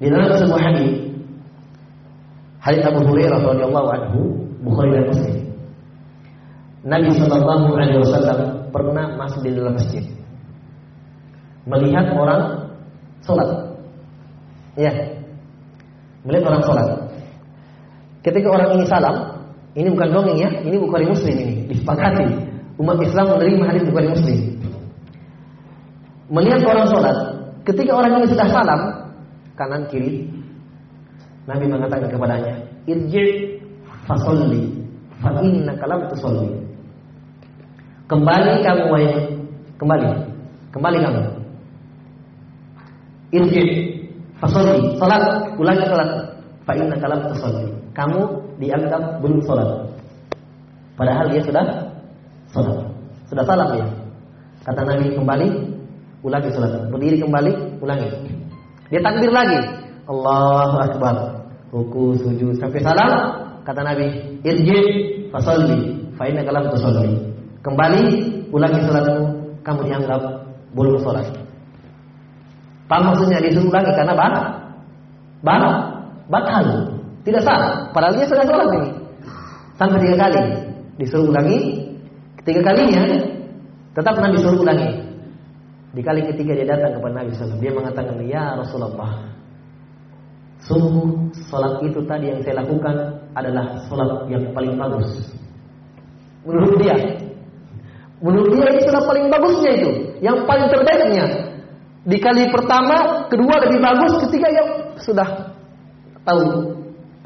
Di 0.00 0.08
dalam 0.08 0.32
sebuah 0.32 0.62
hadis 0.64 1.12
hadis 2.64 2.82
Abu 2.88 3.04
Hurairah 3.04 3.40
radhiyallahu 3.44 3.88
anhu, 3.92 4.20
Bukhari 4.64 4.96
dan 4.96 5.04
Muslim. 5.12 5.36
Nabi 6.80 7.12
Shallallahu 7.12 7.76
Alaihi 7.76 8.00
Wasallam 8.00 8.40
pernah 8.72 9.12
masuk 9.20 9.44
di 9.44 9.52
dalam 9.52 9.76
masjid, 9.76 10.04
melihat 11.68 12.16
orang 12.16 12.72
sholat. 13.20 13.76
Ya, 14.80 14.92
melihat 16.24 16.48
orang 16.48 16.62
sholat. 16.64 16.88
Ketika 18.24 18.48
orang 18.48 18.80
ini 18.80 18.84
salam, 18.88 19.16
ini 19.76 19.88
bukan 19.92 20.08
dongeng 20.08 20.38
ya, 20.40 20.48
ini 20.64 20.76
Bukhari 20.80 21.08
Muslim 21.08 21.36
ini, 21.36 21.54
disepakati. 21.68 22.48
Umat 22.80 22.96
Islam 23.04 23.36
menerima 23.36 23.64
hadis 23.68 23.84
Bukhari 23.84 24.08
Muslim. 24.08 24.40
Melihat 26.32 26.60
orang 26.64 26.88
sholat, 26.88 27.16
ketika 27.68 27.92
orang 27.92 28.24
ini 28.24 28.26
sudah 28.32 28.48
salam, 28.48 28.80
kanan 29.60 29.84
kiri, 29.92 30.24
Nabi 31.44 31.68
mengatakan 31.68 32.08
kepadanya, 32.08 32.56
Irji 32.88 33.60
fasolli, 34.08 34.72
fa 35.20 35.36
inna 35.44 35.76
kalam 35.76 36.08
tusolli. 36.08 36.48
Kembali 38.08 38.64
kamu 38.64 38.84
wahai 38.88 39.12
kembali, 39.76 40.08
kembali 40.72 40.98
kamu. 41.04 41.22
Irji 43.30 43.64
Fasolli, 44.40 44.96
salat, 44.96 45.52
ulangi 45.60 45.84
salat. 45.84 46.10
Fa 46.64 46.72
inna 46.72 46.96
kalam 46.96 47.28
tusalli. 47.28 47.68
Kamu 47.92 48.20
dianggap 48.56 49.20
belum 49.20 49.44
salat. 49.44 49.84
Padahal 50.96 51.28
dia 51.28 51.44
sudah 51.44 51.64
salat. 52.48 52.88
Sudah 53.28 53.44
salam 53.44 53.68
dia. 53.76 53.86
Kata 54.64 54.80
Nabi 54.80 55.12
kembali, 55.12 55.48
ulangi 56.24 56.48
salat. 56.56 56.88
Berdiri 56.88 57.20
kembali, 57.20 57.52
ulangi. 57.84 58.08
Dia 58.90 59.00
takbir 59.00 59.30
lagi. 59.30 59.58
Allahu 60.10 60.76
akbar. 60.82 61.16
Ruku, 61.70 62.18
sujud 62.18 62.58
sampai 62.58 62.82
salam. 62.82 63.12
Kata 63.62 63.86
Nabi, 63.86 64.38
irji 64.42 64.78
fasolli. 65.30 66.10
Fa 66.18 66.26
inna 66.26 66.42
kalam 66.42 66.66
tusalli. 66.74 67.14
Kembali, 67.62 68.02
ulangi 68.50 68.80
salatmu. 68.82 69.24
Kamu 69.62 69.80
dianggap 69.86 70.22
belum 70.74 70.98
salat. 71.00 71.30
Apa 72.90 73.06
maksudnya 73.06 73.38
disuruh 73.38 73.70
ulangi 73.70 73.94
karena 73.94 74.18
bah, 74.18 74.34
bah, 75.46 75.62
batal, 76.26 76.90
tidak 77.22 77.46
sah. 77.46 77.86
Padahal 77.94 78.18
dia 78.18 78.26
sudah 78.26 78.42
sholat 78.42 78.68
ini 78.74 78.90
sampai 79.78 79.98
tiga 80.02 80.16
kali 80.18 80.42
disuruh 80.98 81.30
ulangi. 81.30 81.86
Ketiga 82.42 82.72
kalinya 82.72 83.04
tetap 83.94 84.14
Nabi 84.18 84.36
suruh 84.42 84.58
ulangi. 84.58 84.90
Di 85.90 86.00
kali 86.06 86.22
ketiga 86.22 86.54
dia 86.54 86.66
datang 86.70 86.98
kepada 86.98 87.14
Nabi 87.18 87.34
SAW. 87.34 87.58
Dia 87.58 87.72
mengatakan, 87.74 88.14
Ya 88.22 88.54
Rasulullah, 88.54 89.26
sungguh 90.62 91.34
sholat 91.50 91.82
itu 91.82 91.98
tadi 92.06 92.30
yang 92.30 92.40
saya 92.46 92.62
lakukan 92.62 92.94
adalah 93.34 93.82
sholat 93.90 94.30
yang 94.30 94.54
paling 94.54 94.78
bagus. 94.78 95.34
Menurut 96.46 96.78
dia, 96.78 96.94
menurut 98.22 98.54
dia 98.54 98.66
itu 98.70 98.86
sholat 98.86 99.04
paling 99.10 99.26
bagusnya 99.34 99.70
itu, 99.82 99.90
yang 100.22 100.46
paling 100.46 100.70
terbaiknya. 100.70 101.26
Di 102.06 102.16
kali 102.22 102.48
pertama, 102.54 103.26
kedua 103.26 103.60
lebih 103.66 103.82
bagus, 103.82 104.24
ketiga 104.30 104.48
yang 104.48 104.68
sudah 105.02 105.52
tahu 106.22 106.70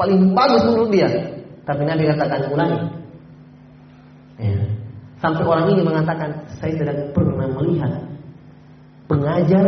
paling 0.00 0.32
bagus 0.32 0.64
menurut 0.64 0.88
dia. 0.88 1.08
Tapi 1.68 1.84
Nabi 1.84 2.08
katakan 2.08 2.48
ulangi. 2.48 2.80
Ya. 4.40 4.56
Sampai 5.20 5.44
orang 5.44 5.72
ini 5.72 5.80
mengatakan, 5.84 6.48
saya 6.60 6.74
tidak 6.76 7.12
pernah 7.16 7.48
melihat 7.48 8.13
pengajar, 9.10 9.66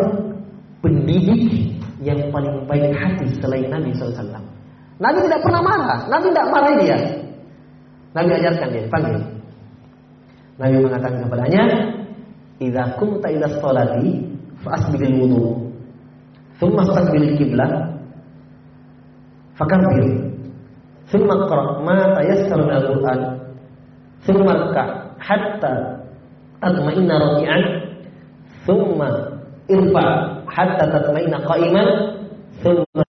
pendidik 0.80 1.76
yang 2.04 2.30
paling 2.32 2.64
baik 2.68 2.92
hati 2.92 3.26
selain 3.40 3.68
Nabi 3.68 3.92
SAW. 3.96 4.44
Nabi 4.96 5.18
tidak 5.28 5.40
pernah 5.44 5.62
marah, 5.64 6.00
Nabi 6.08 6.26
tidak 6.32 6.48
marah 6.48 6.72
dia. 6.80 6.98
Nabi 8.16 8.30
ajarkan 8.40 8.68
dia, 8.72 8.84
panggil. 8.88 9.16
Nabi 10.56 10.76
mengatakan 10.80 11.20
kepadanya, 11.28 11.64
"Idza 12.64 12.96
kumta 12.96 13.28
ila 13.28 13.46
sholati 13.60 14.24
fa'asbighil 14.64 15.14
wudu, 15.20 15.68
thumma 16.56 16.80
istaqbil 16.88 17.36
qiblah, 17.36 17.92
fakabbir, 19.60 20.32
thumma 21.12 21.44
qra' 21.44 21.84
ma 21.84 21.98
tayassara 22.16 22.62
min 22.64 22.74
al-Qur'an, 22.80 23.20
thumma 24.24 24.72
ka 24.72 25.12
hatta 25.20 25.72
tatma'inna 26.64 27.14
raki'an." 27.20 27.62
Thumma 28.66 29.08
irfa 29.70 30.04
hatta 30.50 30.84
tatmaina 30.90 31.38
qa'iman 31.46 31.88
thumma 32.60 33.06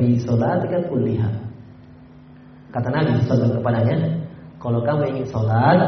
di 0.00 0.18
sholat 0.18 0.66
kan 0.66 0.82
kulihat. 0.90 1.34
Kata 2.70 2.88
Nabi 2.90 3.22
sallallahu 3.26 3.62
kepadanya, 3.62 3.96
kalau 4.62 4.80
kamu 4.82 5.02
ingin 5.14 5.26
sholat, 5.30 5.78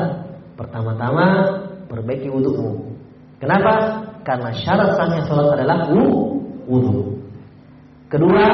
pertama-tama 0.59 1.27
perbaiki 1.87 2.29
wudhumu. 2.31 2.91
Kenapa? 3.39 4.03
Karena 4.23 4.51
syarat 4.55 4.95
sahnya 4.95 5.21
sholat 5.27 5.59
adalah 5.59 5.91
wudhu. 6.67 7.19
Kedua, 8.11 8.45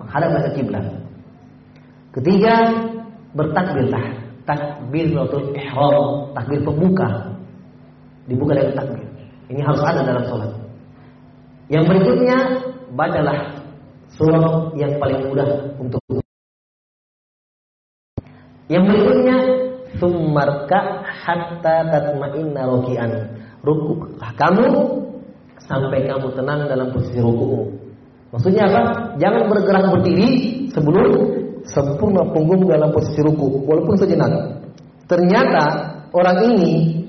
menghadap 0.00 0.50
ke 0.50 0.62
kiblat. 0.62 0.86
Ketiga, 2.14 2.54
bertakbirlah. 3.34 4.13
Takbiratul 4.44 5.56
ihram, 5.56 6.32
takbir 6.36 6.60
pembuka. 6.60 7.08
Dibuka 8.28 8.52
dengan 8.56 8.74
takbir. 8.76 9.04
Ini 9.48 9.60
harus 9.60 9.82
ada 9.84 10.00
dalam 10.04 10.24
sholat. 10.28 10.52
Yang 11.72 11.84
berikutnya, 11.88 12.38
bacalah 12.92 13.38
surah 14.14 14.72
yang 14.76 15.00
paling 15.00 15.20
mudah 15.32 15.48
untuk 15.80 16.00
yang 18.72 18.88
berikutnya 18.88 19.36
Summarka 20.00 21.06
hatta 21.06 21.86
tatma'inna 21.86 22.66
rokian. 22.66 23.10
Rukuklah 23.62 24.34
kamu 24.34 24.66
sampai 25.62 26.04
kamu 26.10 26.34
tenang 26.34 26.66
dalam 26.66 26.90
posisi 26.90 27.22
ruku'mu. 27.22 27.62
Maksudnya 28.34 28.66
apa? 28.66 28.82
Jangan 29.22 29.46
bergerak 29.46 29.84
berdiri 29.94 30.30
sebelum 30.74 31.33
sempurna 31.64 32.22
punggung 32.32 32.68
dalam 32.68 32.92
posisi 32.92 33.20
ruku, 33.24 33.64
walaupun 33.64 33.96
sejenak. 33.96 34.30
Ternyata 35.08 35.64
orang 36.12 36.38
ini 36.48 37.04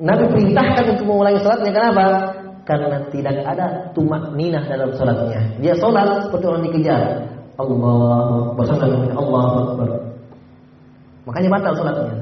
Nabi 0.00 0.26
perintahkan 0.26 0.84
untuk 0.98 1.06
mengulangi 1.06 1.40
sholatnya 1.40 1.70
kenapa? 1.70 2.04
Karena 2.64 2.98
tidak 3.12 3.36
ada 3.44 3.66
tumak 3.92 4.32
ninah 4.34 4.64
dalam 4.66 4.90
sholatnya. 4.96 5.40
Dia 5.60 5.74
sholat 5.76 6.26
seperti 6.28 6.44
orang 6.48 6.62
dikejar. 6.66 7.02
Allah 7.54 8.50
bersama 8.58 8.90
Allah 9.14 9.44
Akbar. 9.70 9.88
Makanya 11.28 11.48
batal 11.54 11.72
sholatnya. 11.78 12.14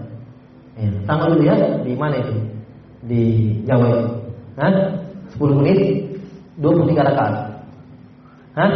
Ya, 0.76 0.88
sama 1.04 1.28
dulu 1.28 1.42
ya, 1.44 1.56
di 1.84 1.92
mana 1.96 2.16
itu? 2.20 2.34
Di 3.04 3.22
Jawa 3.68 3.86
itu. 3.92 4.08
Hah? 4.56 4.72
10 5.32 5.60
menit, 5.60 5.80
23 6.60 7.08
rakaat. 7.08 7.34
Hah? 8.56 8.72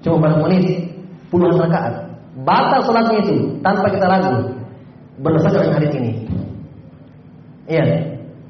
Cuma 0.00 0.16
berapa 0.16 0.48
menit, 0.48 0.88
puluhan 1.28 1.60
rakaat. 1.60 1.99
Batal 2.40 2.80
sholatnya 2.88 3.16
itu, 3.20 3.36
tanpa 3.60 3.86
kita 3.92 4.06
ragu. 4.08 4.54
Berdasarkan 5.20 5.76
hadis 5.76 5.92
ini. 5.92 6.12
Iya. 7.68 7.84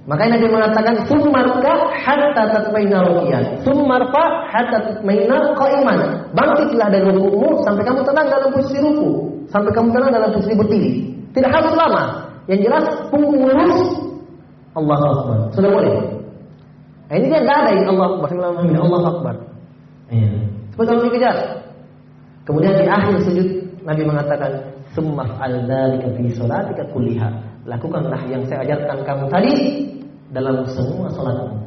Makanya 0.09 0.41
Nabi 0.41 0.47
mengatakan 0.49 0.95
summarka 1.07 1.73
hatta 1.93 2.43
tatmaina 2.51 3.05
rukian. 3.05 3.45
Summarfa 3.63 4.49
hatta 4.49 4.79
tatmaina 4.81 5.55
qaiman. 5.55 5.99
Bangkitlah 6.33 6.89
dari 6.89 7.07
rukumu 7.11 7.63
sampai 7.67 7.83
kamu 7.85 8.01
tenang 8.07 8.27
dalam 8.27 8.49
posisi 8.55 8.79
ruku, 8.81 9.11
sampai 9.53 9.71
kamu 9.71 9.89
tenang 9.93 10.11
dalam 10.11 10.31
posisi 10.33 10.55
berdiri. 10.57 10.93
Tidak 11.37 11.51
harus 11.51 11.75
lama. 11.77 12.27
Yang 12.49 12.67
jelas 12.67 12.85
punggung 13.13 13.47
lurus, 13.47 13.79
Allah 14.75 14.99
Akbar. 14.99 15.39
Sudah 15.55 15.71
boleh. 15.71 15.95
Nah, 17.11 17.15
ini 17.19 17.27
dia 17.31 17.43
ada 17.43 17.71
yang 17.75 17.95
Allah 17.95 18.07
Akbar. 18.17 18.29
Allah 18.35 19.03
Akbar. 19.15 19.35
Iya. 20.11 20.31
Seperti 20.75 20.89
kalau 20.91 21.03
dikejar. 21.07 21.37
Kemudian 22.49 22.73
di 22.73 22.89
akhir 22.89 23.15
sujud 23.29 23.49
Nabi 23.81 24.03
mengatakan, 24.05 24.51
"Summa 24.93 25.25
fa'al 25.25 25.65
dzalika 25.65 26.09
fi 26.17 26.25
salatika 26.37 26.83
kulliha." 26.93 27.29
Lakukanlah 27.69 28.21
yang 28.29 28.45
saya 28.49 28.65
ajarkan 28.65 28.99
kamu 29.05 29.25
tadi 29.29 29.55
dalam 30.33 30.65
semua 30.73 31.13
salatmu. 31.13 31.61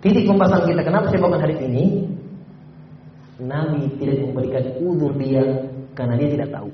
Titik 0.00 0.24
pembahasan 0.24 0.64
kita 0.64 0.80
kenapa 0.80 1.12
saya 1.12 1.20
bawakan 1.20 1.44
hadis 1.44 1.60
ini? 1.60 1.84
Nabi 3.40 3.88
tidak 3.96 4.20
memberikan 4.28 4.64
udur 4.80 5.12
dia 5.16 5.44
karena 5.96 6.14
dia 6.16 6.28
tidak 6.36 6.48
tahu. 6.52 6.68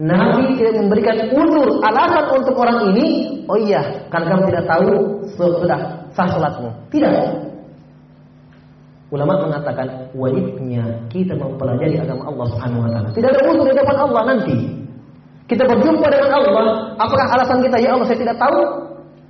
Nabi 0.00 0.56
tidak 0.56 0.74
memberikan 0.80 1.16
udur 1.34 1.82
alasan 1.82 2.24
untuk 2.34 2.54
orang 2.56 2.94
ini. 2.94 3.06
Oh 3.50 3.58
iya, 3.58 4.06
karena 4.08 4.26
kamu 4.32 4.42
tidak 4.54 4.64
tahu 4.70 4.90
sudah 5.34 5.80
sah 6.14 6.28
salatmu. 6.30 6.70
Tidak. 6.94 7.39
Ulama 9.10 9.42
mengatakan 9.42 10.06
wajibnya 10.14 10.86
kita 11.10 11.34
mempelajari 11.34 11.98
agama 11.98 12.30
Allah 12.30 12.46
Subhanahu 12.54 12.86
wa 12.86 12.90
taala. 12.94 13.08
Tidak 13.10 13.26
ada 13.26 13.40
udur 13.42 13.66
di 13.66 13.74
depan 13.74 13.96
Allah 13.98 14.22
nanti. 14.22 14.56
Kita 15.50 15.66
berjumpa 15.66 16.06
dengan 16.06 16.30
Allah, 16.30 16.94
apakah 16.94 17.26
alasan 17.34 17.58
kita 17.58 17.82
ya 17.82 17.98
Allah 17.98 18.06
saya 18.06 18.22
tidak 18.22 18.38
tahu? 18.38 18.58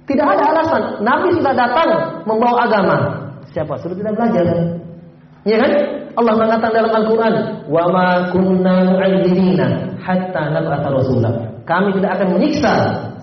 Tidak 0.04 0.20
ada 0.20 0.44
alasan. 0.52 0.82
Nabi 1.00 1.32
sudah 1.32 1.54
datang 1.56 1.88
membawa 2.28 2.68
agama. 2.68 2.96
Siapa 3.56 3.80
sudah 3.80 3.96
tidak 3.96 4.12
belajar? 4.20 4.44
Ya 5.48 5.56
kan? 5.56 5.72
Allah 6.20 6.32
mengatakan 6.36 6.76
dalam 6.76 6.92
Al-Qur'an, 6.92 7.34
"Wa 7.64 7.84
ma 7.88 8.28
kunna 8.36 8.84
mu'adzibina 8.84 9.96
hatta 9.96 10.52
nab'atha 10.52 10.92
rasula." 10.92 11.30
Kami 11.64 11.96
tidak 11.96 12.20
akan 12.20 12.28
menyiksa 12.36 12.74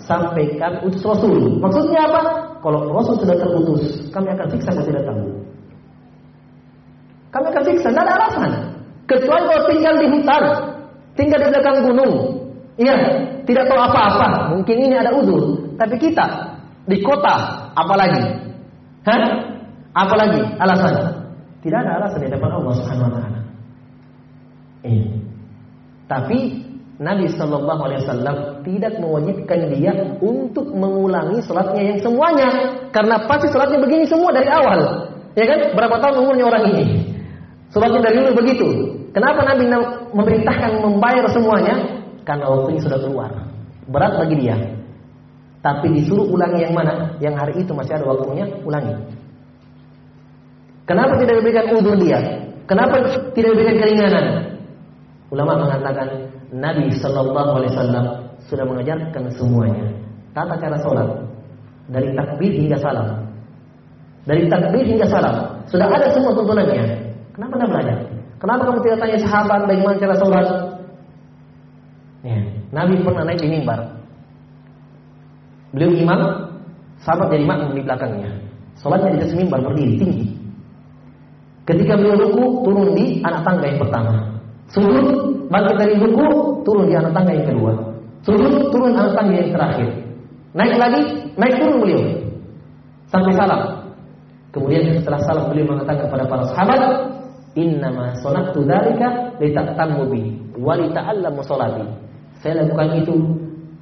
sampai 0.01 0.57
kami 0.57 0.89
utus 0.89 1.03
rasul. 1.05 1.61
Maksudnya 1.61 2.01
apa? 2.09 2.21
Kalau 2.65 2.89
rasul 2.89 3.19
sudah 3.21 3.35
terutus, 3.37 4.09
kami 4.09 4.33
akan 4.33 4.47
siksa 4.49 4.73
kalau 4.73 4.87
tidak 4.87 5.03
tahu. 5.05 5.36
Kami 7.27 7.45
akan 7.51 7.63
siksa, 7.67 7.89
tidak 7.91 8.03
ada 8.07 8.13
alasan. 8.23 8.51
Kecuali 9.07 9.43
kalau 9.47 9.63
tinggal 9.67 9.93
di 9.99 10.07
hutan, 10.11 10.43
tinggal 11.15 11.39
di 11.43 11.47
belakang 11.51 11.77
gunung. 11.83 12.13
Iya, 12.77 12.95
tidak 13.47 13.65
tahu 13.71 13.79
apa-apa. 13.79 14.53
Mungkin 14.53 14.75
ini 14.77 14.95
ada 14.95 15.11
udur. 15.15 15.75
Tapi 15.75 15.95
kita 15.97 16.25
di 16.87 16.99
kota, 17.03 17.67
apalagi? 17.73 18.23
Hah? 19.07 19.23
Apalagi 19.97 20.41
alasan? 20.61 20.93
Tidak 21.63 21.79
ada 21.79 22.03
alasan 22.03 22.21
di 22.21 22.29
depan 22.29 22.51
Allah 22.53 22.73
Subhanahu 22.77 23.07
wa 23.09 23.13
taala. 23.17 23.39
Iya. 24.85 25.07
Tapi 26.07 26.39
Nabi 26.97 27.29
Shallallahu 27.29 27.81
Alaihi 27.81 28.01
Wasallam 28.05 28.37
tidak 28.65 28.93
mewajibkan 28.97 29.69
dia 29.69 29.93
untuk 30.17 30.73
mengulangi 30.73 31.43
sholatnya 31.45 31.93
yang 31.93 31.99
semuanya, 32.01 32.49
karena 32.89 33.21
pasti 33.29 33.53
sholatnya 33.53 33.77
begini 33.77 34.05
semua 34.09 34.33
dari 34.33 34.49
awal, 34.49 35.05
ya 35.37 35.45
kan? 35.45 35.77
Berapa 35.77 36.01
tahun 36.01 36.25
umurnya 36.25 36.45
orang 36.49 36.63
ini? 36.73 36.96
Sholatnya 37.71 37.99
dari 37.99 38.15
dulu 38.23 38.31
begitu. 38.39 38.67
Kenapa 39.11 39.43
Nabi 39.43 39.65
memerintahkan 40.13 40.71
membayar 40.83 41.25
semuanya? 41.31 41.75
Karena 42.23 42.45
waktunya 42.51 42.81
sudah 42.83 42.99
keluar. 43.01 43.31
Berat 43.87 44.13
bagi 44.19 44.35
dia. 44.45 44.55
Tapi 45.63 45.89
disuruh 45.95 46.27
ulangi 46.27 46.63
yang 46.63 46.75
mana? 46.75 47.17
Yang 47.19 47.35
hari 47.35 47.53
itu 47.59 47.71
masih 47.75 47.97
ada 47.97 48.05
waktunya, 48.07 48.45
ulangi. 48.63 48.93
Kenapa 50.87 51.19
tidak 51.19 51.43
diberikan 51.43 51.65
udur 51.75 51.95
dia? 51.99 52.19
Kenapa 52.67 53.03
tidak 53.35 53.49
diberikan 53.55 53.75
keringanan? 53.79 54.25
Ulama 55.27 55.67
mengatakan 55.67 56.07
Nabi 56.55 56.87
Shallallahu 56.95 57.51
Alaihi 57.59 57.71
Wasallam 57.75 58.05
sudah 58.47 58.63
mengajarkan 58.63 59.23
semuanya. 59.35 59.85
Tata 60.31 60.55
cara 60.55 60.77
sholat 60.79 61.07
dari 61.91 62.15
takbir 62.15 62.51
hingga 62.55 62.79
salam. 62.79 63.27
Dari 64.23 64.47
takbir 64.47 64.83
hingga 64.83 65.07
salam 65.07 65.35
sudah 65.67 65.87
ada 65.87 66.07
semua 66.15 66.31
tuntunannya. 66.31 67.06
Kenapa 67.37 67.53
tidak 67.53 67.69
belajar? 67.69 67.97
Kenapa 68.41 68.61
kamu 68.65 68.79
tidak 68.81 68.97
tanya 68.97 69.17
sahabat 69.21 69.59
bagaimana 69.69 69.95
cara 70.01 70.15
sholat? 70.17 70.47
Ya, 72.25 72.37
Nabi 72.73 72.97
pernah 73.05 73.23
naik 73.29 73.45
di 73.45 73.49
mimbar. 73.53 73.79
Beliau 75.69 75.93
imam, 75.93 76.21
sahabat 77.05 77.29
jadi 77.29 77.45
makmum 77.45 77.77
di 77.77 77.85
belakangnya. 77.85 78.31
Sholatnya 78.81 79.13
di 79.13 79.17
atas 79.21 79.37
mimbar 79.37 79.61
berdiri 79.61 79.93
tinggi. 80.01 80.25
Ketika 81.69 81.93
beliau 81.93 82.17
ruku, 82.25 82.65
turun 82.65 82.97
di 82.97 83.21
anak 83.21 83.45
tangga 83.45 83.69
yang 83.69 83.79
pertama. 83.85 84.13
Sujud, 84.73 85.05
bangkit 85.53 85.75
dari 85.77 85.93
ruku, 86.01 86.27
turun 86.65 86.89
di 86.89 86.97
anak 86.97 87.13
tangga 87.13 87.37
yang 87.37 87.47
kedua. 87.53 87.71
Sujud, 88.25 88.73
turun 88.73 88.97
anak 88.97 89.13
tangga 89.13 89.33
yang 89.37 89.51
terakhir. 89.53 89.89
Naik 90.57 90.73
lagi, 90.73 91.01
naik 91.37 91.53
turun 91.61 91.77
beliau. 91.85 92.01
Sampai 93.13 93.37
salam. 93.37 93.61
Kemudian 94.49 94.97
setelah 94.97 95.21
salam 95.21 95.53
beliau 95.53 95.69
mengatakan 95.69 96.09
kepada 96.09 96.23
para 96.25 96.43
sahabat, 96.49 96.81
Innama 97.57 98.13
sonatu 98.21 98.61
dzalika 98.61 99.33
litaqtammu 99.41 100.05
bi 100.13 100.21
wa 100.61 100.77
lita'allamu 100.77 101.41
sholati. 101.41 101.81
Saya 102.37 102.61
lakukan 102.61 103.01
itu 103.01 103.15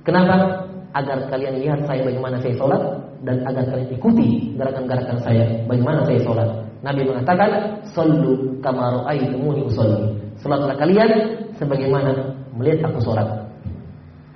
kenapa? 0.08 0.64
Agar 0.96 1.28
kalian 1.28 1.60
lihat 1.60 1.84
saya 1.84 2.08
bagaimana 2.08 2.40
saya 2.40 2.56
sholat 2.56 2.80
dan 3.28 3.44
agar 3.44 3.68
kalian 3.68 3.92
ikuti 3.92 4.56
gerakan-gerakan 4.56 5.20
saya 5.20 5.44
bagaimana 5.68 6.08
saya 6.08 6.24
sholat. 6.24 6.50
Nabi 6.88 7.04
mengatakan, 7.04 7.84
"Sallu 7.92 8.56
kama 8.64 9.04
ra'aitumuni 9.04 9.68
usolli." 9.68 10.16
Salatlah 10.40 10.80
kalian 10.80 11.36
sebagaimana 11.60 12.16
melihat 12.56 12.88
aku 12.88 13.04
sholat. 13.04 13.28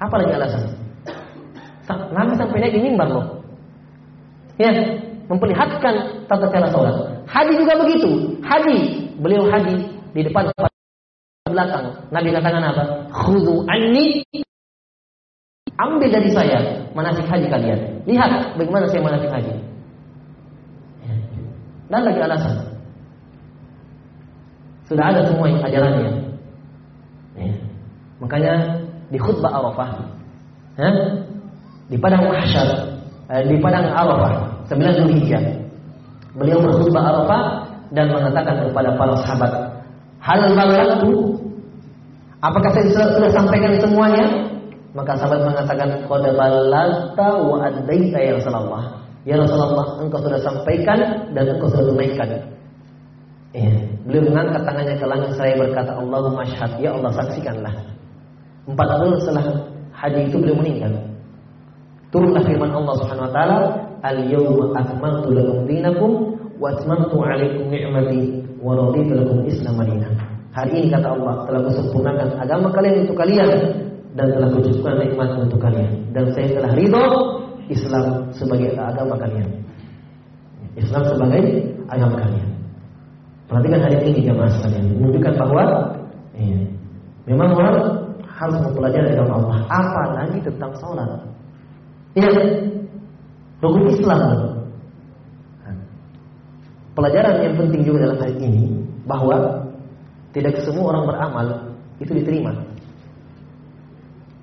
Apa 0.04 0.20
lagi 0.20 0.36
alasan? 0.36 0.64
Nabi 2.12 2.36
sampai 2.36 2.60
naik 2.60 2.76
di 2.76 2.82
mimbar 2.92 3.08
loh. 3.08 3.26
Ya, 4.60 4.72
memperlihatkan 5.32 6.28
tata 6.28 6.48
cara 6.52 6.68
sholat. 6.68 6.96
Haji 7.24 7.54
juga 7.56 7.74
begitu. 7.80 8.36
Haji, 8.44 8.78
beliau 9.20 9.46
haji 9.52 9.76
di 10.16 10.22
depan 10.26 10.50
belakang. 11.50 11.86
Nabi 12.10 12.30
katakan 12.32 12.64
apa? 12.64 12.84
Khudu 13.12 13.68
anni 13.68 14.24
ambil 15.80 16.10
dari 16.12 16.30
saya 16.32 16.60
manasik 16.96 17.26
haji 17.28 17.48
kalian. 17.48 17.80
Lihat 18.08 18.56
bagaimana 18.60 18.86
saya 18.88 19.02
manasik 19.04 19.32
haji. 19.32 19.54
Dan 21.90 22.06
lagi 22.06 22.20
alasan. 22.22 22.56
Sudah 24.86 25.10
ada 25.10 25.26
semua 25.26 25.50
yang 25.50 25.62
ajarannya. 25.62 26.12
Ya. 27.38 27.54
Makanya 28.22 28.54
di 29.10 29.18
khutbah 29.18 29.50
Arafah, 29.50 29.90
ya, 30.78 30.90
di 31.90 31.98
padang 31.98 32.30
mahsyar, 32.30 32.70
eh, 33.34 33.42
di 33.50 33.58
padang 33.58 33.90
Arafah, 33.90 34.66
9 34.70 34.98
Zulhijjah. 35.02 35.42
Beliau 36.38 36.62
berkhutbah 36.62 37.04
Arafah 37.10 37.59
dan 37.96 38.14
mengatakan 38.14 38.70
kepada 38.70 38.94
para 38.96 39.14
sahabat, 39.26 39.52
"Hal 40.22 40.42
balagtu? 40.54 41.38
Apakah 42.40 42.70
saya 42.72 42.86
sudah, 42.94 43.08
sudah 43.18 43.32
sampaikan 43.34 43.72
semuanya?" 43.82 44.26
Maka 44.94 45.18
sahabat 45.22 45.46
mengatakan, 45.46 45.90
"Qad 46.10 46.24
balagta 46.34 47.28
wa 47.46 47.58
addaita 47.62 48.18
ya 48.18 48.32
Rasulullah." 48.38 49.00
Ya 49.28 49.36
Rasulullah, 49.36 50.00
engkau 50.00 50.20
sudah 50.24 50.40
sampaikan 50.42 51.30
dan 51.36 51.44
engkau 51.54 51.68
sudah 51.70 51.92
tunaikan. 51.92 52.30
Ya. 53.52 53.70
Beliau 54.08 54.32
mengangkat 54.32 54.62
tangannya 54.64 54.96
ke 54.96 55.06
langit 55.06 55.32
saya 55.36 55.54
berkata, 55.60 55.92
Allahumma 55.94 56.48
syahad, 56.48 56.80
ya 56.82 56.96
Allah 56.96 57.12
saksikanlah. 57.14 57.74
Empat 58.66 58.86
tahun 58.90 59.20
setelah 59.22 59.46
haji 59.94 60.22
itu 60.32 60.38
beliau 60.40 60.58
meninggal. 60.58 60.94
Turunlah 62.10 62.42
firman 62.42 62.74
Allah 62.74 62.94
Subhanahu 63.02 63.28
wa 63.30 63.34
taala, 63.34 63.58
"Al-yawma 64.02 64.66
akmaltu 64.82 65.30
lakum 65.36 65.58
dinakum 65.70 66.12
wa 66.60 66.68
atmamtu 66.76 67.18
'alaikum 67.24 67.72
ni'mati 67.72 68.44
wa 68.60 68.76
raditu 68.76 69.16
lakum 69.16 69.48
Islam 69.48 69.80
madinah." 69.80 70.12
Hari 70.54 70.72
ini 70.76 70.88
kata 70.92 71.08
Allah 71.16 71.48
telah 71.48 71.62
kusempurnakan 71.72 72.28
agama 72.36 72.68
kalian 72.76 73.08
untuk 73.08 73.18
kalian 73.18 73.50
dan 74.18 74.28
telah 74.34 74.50
kucukupkan 74.52 74.96
nikmat 75.00 75.30
untuk 75.40 75.60
kalian 75.62 75.92
dan 76.12 76.26
saya 76.36 76.48
telah 76.58 76.72
ridho 76.76 77.06
Islam 77.70 78.06
sebagai 78.34 78.74
agama 78.76 79.16
kalian. 79.16 79.50
Islam 80.76 81.04
sebagai 81.06 81.42
agama 81.88 82.18
kalian. 82.18 82.50
Perhatikan 83.50 83.82
hari 83.82 83.98
ini 84.06 84.30
jamaah 84.30 84.52
sekalian 84.62 84.86
menunjukkan 84.98 85.34
bahwa 85.42 85.64
iya, 86.38 86.60
memang 87.26 87.50
orang 87.58 87.78
harus 88.26 88.58
mempelajari 88.62 89.18
agama 89.18 89.42
Allah. 89.42 89.58
Apalagi 89.70 90.38
tentang 90.46 90.72
sholat. 90.78 91.10
Iya, 92.14 92.30
rukun 93.62 93.90
Islam. 93.90 94.59
Pelajaran 97.00 97.36
yang 97.40 97.56
penting 97.56 97.82
juga 97.88 98.12
dalam 98.12 98.20
hal 98.20 98.32
ini 98.44 98.76
bahwa 99.08 99.64
tidak 100.36 100.60
semua 100.68 100.92
orang 100.92 101.08
beramal 101.08 101.48
itu 102.04 102.12
diterima. 102.12 102.52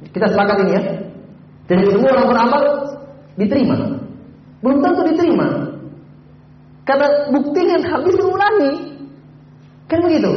Kita 0.09 0.33
sepakat 0.33 0.65
ini 0.65 0.73
ya. 0.73 0.83
Tidak 1.69 1.93
semua 1.93 2.17
orang 2.17 2.27
beramal 2.33 2.63
diterima. 3.37 3.77
Belum 4.65 4.81
tentu 4.81 5.05
diterima. 5.05 5.69
Karena 6.89 7.29
buktinya 7.29 7.77
habis 7.93 8.17
mengulangi. 8.17 8.73
Kan 9.93 10.01
begitu. 10.01 10.33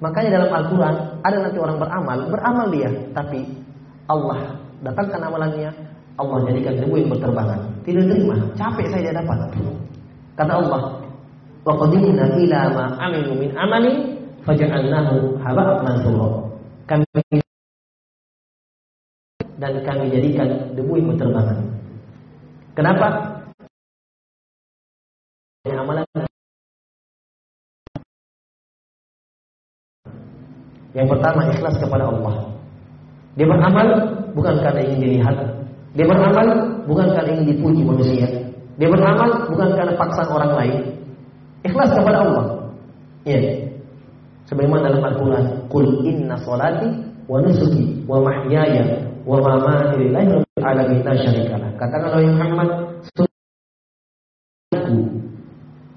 Makanya 0.00 0.40
dalam 0.40 0.50
Al-Quran 0.56 0.94
ada 1.20 1.36
nanti 1.36 1.58
orang 1.60 1.76
beramal, 1.76 2.18
beramal 2.32 2.66
dia, 2.72 2.90
tapi 3.12 3.44
Allah 4.08 4.56
datangkan 4.80 5.20
amalannya, 5.20 5.68
Allah 6.16 6.38
jadikan 6.48 6.80
debu 6.80 6.96
yang 6.96 7.12
berterbangan. 7.12 7.60
Tidak 7.84 8.04
terima, 8.08 8.40
capek 8.56 8.88
saya 8.88 9.20
dapat. 9.20 9.52
Kata 10.32 10.52
Allah, 10.58 10.82
"Wa 11.62 11.72
qadimna 11.76 12.24
ila 12.40 12.60
ma 12.72 12.84
amilu 13.04 13.36
min 13.36 13.50
amali 13.52 13.92
faj'alnahu 14.44 15.36
haba'an 15.40 15.78
mansura." 15.84 16.28
Kami 16.88 17.04
dan 19.62 19.78
kami 19.86 20.10
jadikan 20.10 20.74
debu 20.74 20.98
yang 20.98 21.14
berterbangan. 21.14 21.58
Kenapa? 22.74 23.08
Amalan 25.62 26.02
Yang 30.92 31.06
pertama 31.16 31.40
ikhlas 31.48 31.76
kepada 31.80 32.04
Allah. 32.10 32.52
Dia 33.38 33.46
beramal 33.48 33.86
bukan 34.36 34.60
karena 34.60 34.80
ingin 34.84 35.00
dilihat. 35.00 35.36
Dia 35.96 36.04
beramal 36.04 36.46
bukan 36.84 37.06
karena 37.16 37.30
ingin 37.32 37.46
dipuji 37.56 37.80
manusia. 37.86 38.28
Dia 38.80 38.88
beramal 38.88 39.30
bukan 39.52 39.68
karena 39.76 39.92
paksaan 39.96 40.28
orang 40.32 40.52
lain. 40.56 40.76
Ikhlas 41.62 41.90
kepada 41.92 42.24
Allah. 42.24 42.46
Ya. 43.28 43.38
Sebagaimana 44.48 44.90
dalam 44.90 45.04
Al-Quran, 45.06 45.44
Qul 45.70 45.86
inna 46.02 46.34
salati 46.42 46.88
wa 47.30 47.38
nusuki 47.38 48.02
wa 48.04 48.18
mahyaya 48.20 48.98
wa 49.22 49.38
mamati 49.38 50.02
lillahi 50.02 50.28
rabbil 50.34 50.66
alamin 50.66 50.98
la 51.06 51.14
syarikalah. 51.14 51.70
Katakanlah 51.78 52.20
ya 52.20 52.30
Muhammad, 52.34 52.68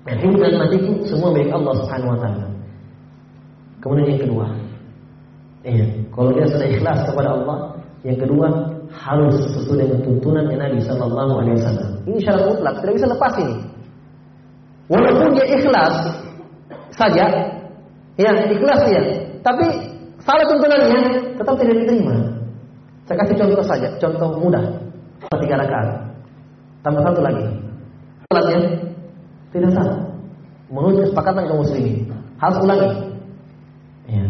dan 0.06 0.22
hidup 0.22 0.54
matiku 0.62 0.92
semua 1.10 1.34
milik 1.34 1.50
Allah 1.50 1.74
Subhanahu 1.82 2.14
wa 2.14 2.20
taala. 2.22 2.48
Kemudian 3.82 4.08
yang 4.14 4.22
kedua, 4.22 4.48
Iya. 5.66 5.86
Kalau 6.14 6.30
dia 6.30 6.46
sudah 6.46 6.68
ikhlas 6.70 7.00
kepada 7.10 7.30
Allah, 7.42 7.58
yang 8.06 8.22
kedua 8.22 8.48
harus 8.96 9.36
sesuai 9.52 9.84
dengan 9.84 10.00
tuntunan 10.02 10.46
Nabi 10.48 10.80
Shallallahu 10.82 11.34
Alaihi 11.44 11.56
Wasallam. 11.60 11.90
Ini 12.08 12.18
syarat 12.24 12.44
mutlak, 12.48 12.76
tidak 12.82 12.94
bisa 12.96 13.08
lepas 13.12 13.34
ini. 13.38 13.56
Walaupun 14.86 15.30
dia 15.34 15.46
ikhlas 15.50 15.96
saja, 16.94 17.26
ya 18.16 18.32
ikhlas 18.48 18.80
dia, 18.88 19.02
tapi 19.42 19.66
salah 20.22 20.46
tuntunannya 20.46 21.02
tetap 21.36 21.56
tidak 21.58 21.76
diterima. 21.84 22.16
Saya 23.06 23.18
kasih 23.22 23.36
contoh 23.38 23.66
saja, 23.66 23.88
contoh 24.02 24.30
mudah. 24.42 24.66
Tiga 25.42 25.58
rakaat, 25.58 25.90
tambah 26.86 27.02
satu 27.02 27.20
lagi. 27.22 27.46
Salatnya 28.30 28.60
tidak 29.54 29.72
sah. 29.74 29.90
Menurut 30.70 31.06
kesepakatan 31.06 31.46
kaum 31.50 31.62
muslimin, 31.62 32.10
harus 32.42 32.58
ulangi. 32.62 32.90
Ya. 34.06 34.26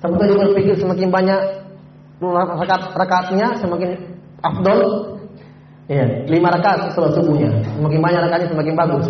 Sampai 0.00 0.32
berpikir 0.32 0.76
semakin 0.80 1.08
banyak 1.12 1.40
rakaat 2.20 2.92
rakaatnya 2.92 3.56
semakin 3.56 3.90
afdol. 4.44 4.80
Iya, 5.90 6.28
lima 6.28 6.54
rakaat 6.54 6.92
setelah 6.92 7.10
subuhnya. 7.16 7.50
Semakin 7.80 7.98
banyak 7.98 8.20
rakaatnya 8.28 8.48
semakin 8.52 8.74
bagus. 8.76 9.08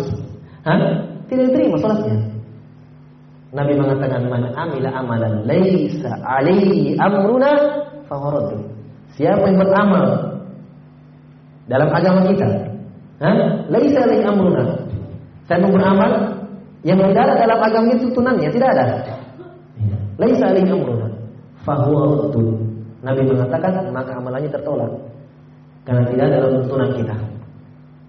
Hah? 0.65 0.79
Tidak 1.27 1.43
diterima 1.51 1.77
salatnya. 1.77 2.17
Nabi 3.51 3.75
mengatakan 3.75 4.31
man 4.31 4.47
amila 4.55 4.89
amalan 4.95 5.43
laisa 5.43 6.11
alaihi 6.23 6.95
amruna 6.95 7.51
fahuraddu. 8.07 8.63
Siapa 9.19 9.43
yang 9.43 9.59
beramal 9.59 10.05
dalam 11.67 11.91
agama 11.91 12.31
kita, 12.31 12.47
Hah? 13.19 13.67
laisa 13.67 14.07
alaihi 14.07 14.23
amruna. 14.23 14.63
Saya 15.51 15.67
mau 15.67 15.75
beramal 15.75 16.11
yang 16.87 16.97
tidak 17.11 17.27
ada 17.27 17.35
dalam 17.43 17.59
agama 17.59 17.87
itu 17.91 18.07
tunannya, 18.15 18.49
tidak 18.55 18.69
ada. 18.71 18.85
Laisa 20.15 20.47
alaihi 20.47 20.71
amruna. 20.71 21.11
Fahuwa 21.61 22.31
Nabi 23.01 23.21
mengatakan 23.25 23.89
maka 23.89 24.11
amalannya 24.17 24.49
tertolak. 24.53 24.91
Karena 25.81 26.05
tidak 26.13 26.27
dalam 26.29 26.51
tuntunan 26.61 26.89
kita. 26.93 27.15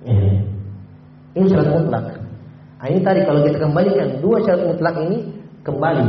Ya. 0.04 0.32
Ini 1.32 1.46
syarat 1.48 1.68
mutlak. 1.72 2.04
Nah, 2.82 2.86
ini 2.92 3.00
tadi 3.00 3.20
kalau 3.24 3.40
kita 3.48 3.58
kembalikan 3.62 4.08
dua 4.20 4.36
syarat 4.44 4.62
mutlak 4.68 4.94
ini 5.00 5.18
kembali. 5.64 6.08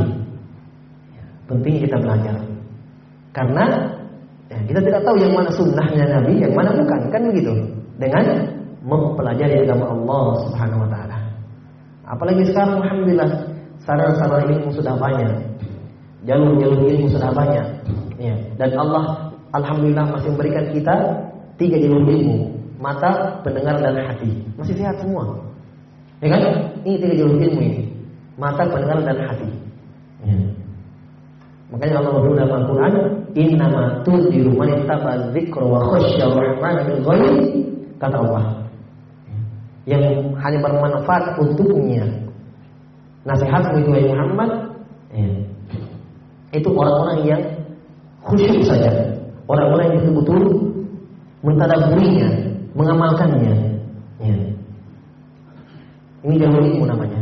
Penting 1.48 1.74
kita 1.80 1.96
belajar. 1.96 2.36
Karena 3.32 3.64
ya, 4.52 4.58
kita 4.68 4.80
tidak 4.84 5.00
tahu 5.08 5.16
yang 5.16 5.32
mana 5.32 5.50
sunnahnya 5.52 6.04
Nabi, 6.20 6.32
yang 6.44 6.52
mana 6.52 6.70
bukan, 6.76 7.00
kan 7.08 7.22
begitu. 7.32 7.52
Dengan 7.96 8.24
mempelajari 8.84 9.64
agama 9.64 9.96
Allah 9.96 10.26
Subhanahu 10.44 10.84
wa 10.84 10.88
taala. 10.92 11.18
Apalagi 12.04 12.44
sekarang 12.52 12.84
alhamdulillah 12.84 13.30
sarana-sarana 13.80 14.44
ilmu 14.44 14.68
sudah 14.76 14.92
banyak 15.00 15.32
jalur-jalur 16.28 16.80
ilmu 16.84 17.08
sudah 17.08 17.30
banyak. 17.32 17.66
Ya. 18.18 18.34
Dan 18.56 18.70
Allah 18.78 19.34
alhamdulillah 19.52 20.06
masih 20.14 20.28
memberikan 20.34 20.64
kita 20.72 20.96
tiga 21.60 21.76
jalur 21.78 22.06
ilmu, 22.06 22.50
mata, 22.80 23.40
pendengar 23.42 23.78
dan 23.82 23.98
hati. 24.00 24.30
Masih 24.58 24.74
sehat 24.74 24.98
semua. 25.02 25.38
Ya 26.22 26.34
kan? 26.34 26.42
Ini 26.86 26.96
tiga 26.98 27.14
jalur 27.24 27.36
ilmu 27.38 27.60
ini. 27.60 27.82
Mata, 28.34 28.66
pendengar 28.66 28.98
dan 29.02 29.18
hati. 29.22 29.48
Ya. 30.26 30.36
Makanya 31.70 31.94
Allah 32.02 32.12
berfirman 32.18 32.38
dalam 32.38 32.54
Al-Qur'an, 32.62 32.94
"Innama 33.34 33.82
tunziru 34.06 34.52
man 34.54 34.70
ittaba 34.78 35.12
dzikra 35.34 35.64
wa 35.64 35.80
khasyya 35.90 36.26
rahman 36.30 36.76
bil 36.86 37.00
ghaib." 37.02 37.36
Kata 37.98 38.16
Allah. 38.20 38.44
Yang 39.84 40.32
hanya 40.38 40.58
bermanfaat 40.62 41.34
untuknya. 41.40 42.04
Nasihatmu 43.24 43.80
itu 43.80 43.90
Muhammad, 44.12 44.50
ya 45.16 45.28
itu 46.54 46.68
orang-orang 46.70 47.18
yang 47.26 47.42
khusyuk 48.24 48.64
saja. 48.64 48.90
Orang-orang 49.44 49.92
yang 49.92 49.96
betul-betul 50.00 50.42
mentadaburinya, 51.44 52.28
mengamalkannya. 52.72 53.54
Ya. 54.24 54.36
Ini 56.24 56.34
jalur 56.40 56.64
ilmu 56.64 56.84
namanya. 56.88 57.20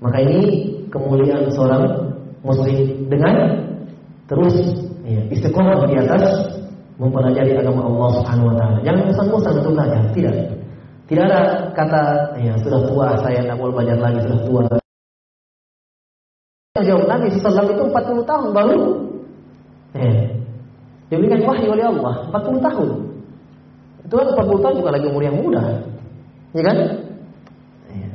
Maka 0.00 0.18
ini 0.24 0.40
kemuliaan 0.88 1.52
seorang 1.52 1.84
muslim 2.40 3.10
dengan 3.12 3.34
terus 4.30 4.56
ya, 5.04 5.20
istiqomah 5.28 5.84
di 5.84 6.00
atas 6.00 6.24
mempelajari 6.96 7.52
agama 7.60 7.84
Allah 7.84 8.08
Subhanahu 8.22 8.48
wa 8.48 8.56
taala. 8.56 8.78
Jangan 8.86 9.02
bosan-bosan 9.12 9.54
untuk 9.60 9.72
belajar, 9.76 10.00
tidak. 10.16 10.36
Tidak 11.08 11.24
ada 11.24 11.40
kata 11.72 12.02
ya 12.36 12.52
sudah 12.60 12.80
tua 12.84 13.16
saya 13.24 13.40
tidak 13.40 13.56
mau 13.56 13.72
belajar 13.72 13.96
lagi 13.96 14.20
sudah 14.28 14.40
tua. 14.44 14.64
Jawab 16.84 17.04
Nabi 17.10 17.26
SAW 17.34 17.70
itu 17.74 17.82
40 17.82 18.30
tahun 18.30 18.48
baru 18.54 18.80
eh, 19.96 20.38
diberikan 21.08 21.40
wahyu 21.46 21.72
oleh 21.72 21.84
Allah 21.88 22.14
40 22.30 22.66
tahun. 22.66 22.88
Itu 24.04 24.14
kan 24.16 24.26
40 24.36 24.64
tahun 24.64 24.74
bukan 24.80 24.92
lagi 24.92 25.06
umur 25.08 25.22
yang 25.22 25.36
muda, 25.36 25.64
ya 26.56 26.62
kan? 26.64 26.76
Eh, 27.92 28.10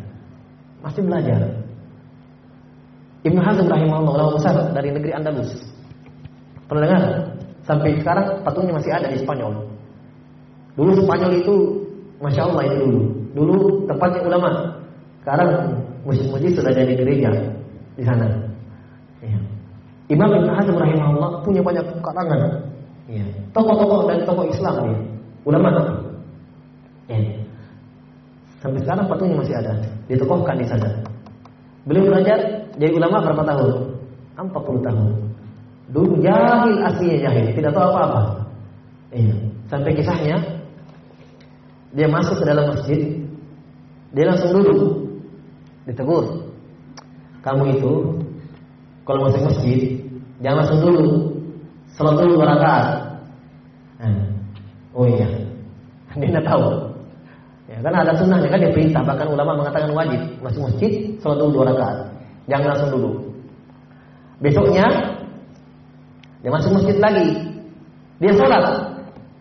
masih 0.82 1.02
belajar. 1.06 1.40
Ibnu 3.24 3.40
Hazm 3.40 3.72
rahimahullah 3.72 4.36
besar 4.36 4.56
dari 4.76 4.92
negeri 4.92 5.16
Andalus. 5.16 5.56
Pernah 6.68 6.84
dengar? 6.84 7.04
Sampai 7.64 7.96
sekarang 7.96 8.44
patungnya 8.44 8.76
masih 8.76 8.92
ada 8.92 9.08
di 9.08 9.18
Spanyol. 9.24 9.64
Dulu 10.76 10.92
Spanyol 11.00 11.32
itu 11.40 11.56
Masya 12.20 12.52
Allah 12.52 12.64
itu 12.68 12.76
dulu. 12.84 13.02
Dulu 13.32 13.56
tempatnya 13.88 14.22
ulama. 14.28 14.52
Sekarang 15.24 15.50
masjid-masjid 16.04 16.52
sudah 16.52 16.72
jadi 16.76 16.94
gereja 17.00 17.32
di 17.96 18.04
sana. 18.04 18.28
Ya. 19.24 19.40
Imam 20.12 20.30
Ibn 20.36 20.50
Hazm 20.52 20.76
rahimahullah 20.76 21.32
punya 21.48 21.64
banyak 21.64 21.86
karangan. 22.04 22.40
Ya. 23.08 23.24
Tokoh-tokoh 23.56 24.12
dan 24.12 24.28
tokoh 24.28 24.46
Islam 24.52 24.76
ya. 24.84 24.98
Ulama. 25.48 25.70
Ya. 27.08 27.20
Sampai 28.60 28.80
sekarang 28.84 29.08
patungnya 29.08 29.40
masih 29.40 29.56
ada. 29.60 29.74
Ditokohkan 30.12 30.60
di 30.60 30.68
sana. 30.68 30.88
Beliau 31.84 32.08
belajar 32.08 32.40
jadi 32.80 32.96
ulama 32.96 33.20
berapa 33.24 33.44
tahun? 33.44 33.72
40 34.40 34.88
tahun. 34.88 35.10
Dulu 35.94 36.14
jahil 36.24 36.80
aslinya 36.82 37.18
jahil, 37.28 37.46
tidak 37.54 37.72
tahu 37.76 37.86
apa-apa. 37.92 38.22
Iya. 39.14 39.36
Sampai 39.70 39.94
kisahnya 39.94 40.38
dia 41.94 42.08
masuk 42.10 42.42
ke 42.42 42.46
dalam 42.48 42.74
masjid, 42.74 43.02
dia 44.16 44.26
langsung 44.26 44.58
duduk, 44.58 45.06
ditegur. 45.86 46.26
Kamu 47.44 47.78
itu 47.78 47.92
kalau 49.04 49.28
masuk 49.28 49.42
masjid 49.44 50.00
jangan 50.40 50.64
langsung 50.64 50.80
dulu, 50.80 51.04
salat 51.96 52.16
dulu 52.24 52.40
dua 52.40 52.46
rakaat. 52.56 52.88
Nah, 54.00 54.24
oh 54.96 55.06
iya, 55.08 55.28
dia 56.20 56.28
tidak 56.32 56.48
tahu. 56.48 56.64
Ya, 57.68 57.80
karena 57.80 58.00
ada 58.04 58.14
sunnahnya 58.20 58.48
kan 58.52 58.60
dia 58.60 58.72
perintah, 58.76 59.02
bahkan 59.08 59.28
ulama 59.32 59.60
mengatakan 59.60 59.92
wajib 59.96 60.22
masuk 60.40 60.62
masjid 60.72 60.92
salat 61.20 61.38
dulu 61.40 61.62
dua 61.62 61.66
rakaat, 61.76 61.98
jangan 62.48 62.68
langsung 62.76 62.92
dulu. 62.96 63.12
Besoknya 64.44 64.86
dia 66.44 66.52
masuk 66.52 66.72
masjid 66.76 66.98
lagi, 67.00 67.28
dia 68.20 68.32
sholat, 68.36 68.64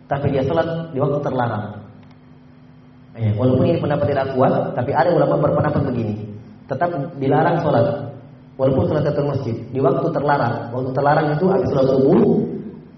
tapi 0.06 0.26
dia 0.30 0.42
sholat 0.46 0.66
di 0.94 0.98
waktu 1.02 1.18
terlarang. 1.22 1.82
Ya, 3.12 3.30
walaupun 3.36 3.68
ini 3.68 3.76
pendapat 3.82 4.06
tidak 4.08 4.32
kuat, 4.32 4.72
tapi 4.72 4.90
ada 4.94 5.10
ulama 5.12 5.36
berpendapat 5.36 5.82
begini, 5.90 6.24
tetap 6.70 6.88
dilarang 7.20 7.60
sholat, 7.60 8.11
walaupun 8.56 8.84
sholat 8.88 9.08
di 9.08 9.22
masjid 9.24 9.56
di 9.72 9.80
waktu 9.80 10.06
terlarang. 10.12 10.70
Waktu 10.72 10.90
terlarang 10.92 11.26
itu 11.36 11.44
habis 11.48 11.68
sholat 11.72 11.86
subuh 11.88 12.20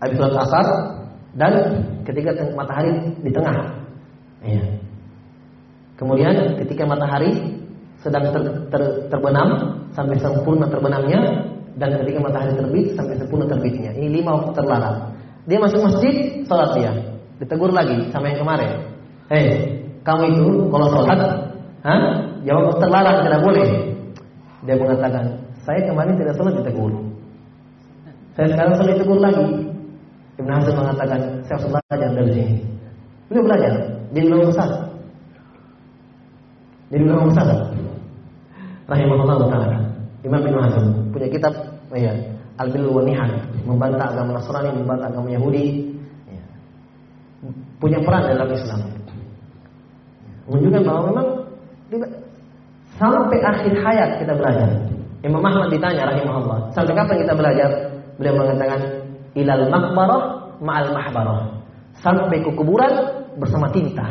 habis 0.03 0.17
sholat 0.19 0.35
asar 0.43 0.67
dan 1.35 1.53
ketika 2.07 2.31
matahari 2.55 2.93
di 3.23 3.31
tengah. 3.31 3.57
Ya. 4.45 4.65
Kemudian 5.95 6.59
ketika 6.59 6.85
matahari 6.85 7.33
sedang 8.03 8.29
ter, 8.35 8.43
ter, 8.69 8.83
terbenam 9.09 9.81
sampai 9.95 10.19
sempurna 10.21 10.69
terbenamnya 10.69 11.49
dan 11.79 11.97
ketika 12.03 12.19
matahari 12.21 12.53
terbit 12.55 12.87
sampai 12.99 13.15
sempurna 13.17 13.47
terbitnya. 13.49 13.91
Ini 13.95 14.21
lima 14.21 14.37
waktu 14.39 14.53
terlarang. 14.59 15.17
Dia 15.45 15.59
masuk 15.61 15.81
masjid, 15.85 16.45
sholat 16.45 16.71
dia. 16.77 16.93
Ditegur 17.41 17.73
lagi 17.73 18.09
sama 18.13 18.33
yang 18.33 18.41
kemarin. 18.47 18.71
Hei, 19.29 19.47
kamu 20.05 20.23
itu 20.37 20.47
kalau 20.69 20.87
sholat? 20.93 21.21
Jawab 22.45 22.77
terlarang 22.81 23.25
tidak 23.25 23.41
boleh. 23.41 23.69
Dia 24.65 24.75
mengatakan, 24.81 25.25
saya 25.65 25.81
kemarin 25.89 26.21
tidak 26.21 26.37
sholat 26.37 26.55
ditegur. 26.61 26.93
Saya 28.37 28.47
sekarang 28.53 28.75
sholat 28.77 28.93
ditegur 29.01 29.19
lagi. 29.19 29.45
Ibn 30.35 30.51
Hazm 30.51 30.75
mengatakan, 30.77 31.21
saya 31.47 31.57
harus 31.57 31.69
belajar 31.73 32.09
dari 32.11 32.33
sini. 32.35 32.55
Beliau 33.31 33.45
belajar, 33.49 33.73
dia 34.13 34.23
belum 34.29 34.51
besar. 34.51 34.69
Jadi 36.93 37.03
belum 37.07 37.31
besar. 37.33 37.47
Rahimahullah 38.85 39.37
taala. 39.49 39.79
Imam 40.27 40.43
Ibn 40.45 40.57
Hazm 40.61 40.87
punya 41.15 41.29
kitab, 41.33 41.55
oh 41.89 41.97
ya, 41.97 42.13
Al-Bil 42.61 42.91
wa 42.93 43.03
Nihan, 43.07 43.31
membantah 43.65 44.13
agama 44.13 44.37
Nasrani, 44.37 44.71
membantah 44.77 45.09
agama 45.09 45.29
Yahudi. 45.33 45.95
Ya. 46.29 46.45
Punya 47.81 47.99
peran 48.05 48.29
dalam 48.29 48.49
Islam. 48.53 48.81
Menunjukkan 50.45 50.83
bahwa 50.85 51.01
memang 51.09 51.29
sampai 53.01 53.39
akhir 53.41 53.73
hayat 53.81 54.11
kita 54.21 54.33
belajar. 54.37 54.71
Imam 55.25 55.41
Ahmad 55.41 55.73
ditanya 55.73 56.13
rahimahullah, 56.13 56.69
sampai 56.77 56.93
kapan 56.93 57.17
kita 57.25 57.33
belajar? 57.33 57.71
Beliau 58.21 58.37
mengatakan 58.37 58.81
ilal 59.33 59.73
makbarah 59.73 60.23
ma'al 60.61 60.93
mahbarah. 60.93 61.41
Sampai 61.99 62.45
ke 62.45 62.51
kuburan 62.53 62.93
bersama 63.41 63.73
tinta. 63.73 64.05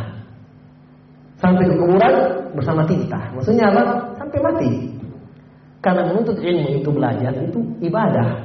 Sampai 1.38 1.70
ke 1.70 1.76
kuburan 1.78 2.14
bersama 2.58 2.82
tinta. 2.90 3.20
Maksudnya 3.38 3.70
apa? 3.70 3.84
Sampai 4.18 4.40
mati. 4.42 4.70
Karena 5.84 6.08
menuntut 6.10 6.40
ilmu 6.40 6.80
itu 6.80 6.90
belajar 6.90 7.32
itu 7.36 7.60
ibadah. 7.84 8.40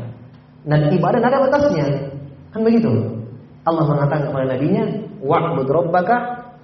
Dan 0.66 0.90
ibadah 0.90 1.22
ada 1.22 1.48
batasnya. 1.48 1.86
Kan 2.50 2.66
begitu. 2.66 2.90
Allah 3.62 3.84
mengatakan 3.86 4.28
kepada 4.28 4.46
nabinya, 4.58 4.84
"Wa'bud 5.22 5.68
rabbaka 5.70 6.16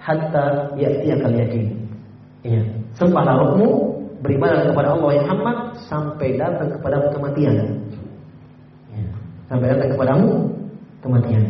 hatta 0.03 0.75
ya'tiyakal 0.75 1.33
yakin." 1.33 1.65
Iya. 2.43 2.63
Sembahlah 2.99 3.35
Rabbmu, 3.39 3.71
beribadah 4.21 4.71
kepada 4.71 4.95
Allah 4.95 5.11
yang 5.17 5.27
Muhammad 5.27 5.57
sampai 5.89 6.29
datang 6.39 6.69
kepada 6.71 7.11
kematian. 7.11 7.55
Ya. 8.95 9.05
Sampai 9.51 9.67
datang 9.73 9.89
kepadamu 9.97 10.29
kematian. 11.03 11.45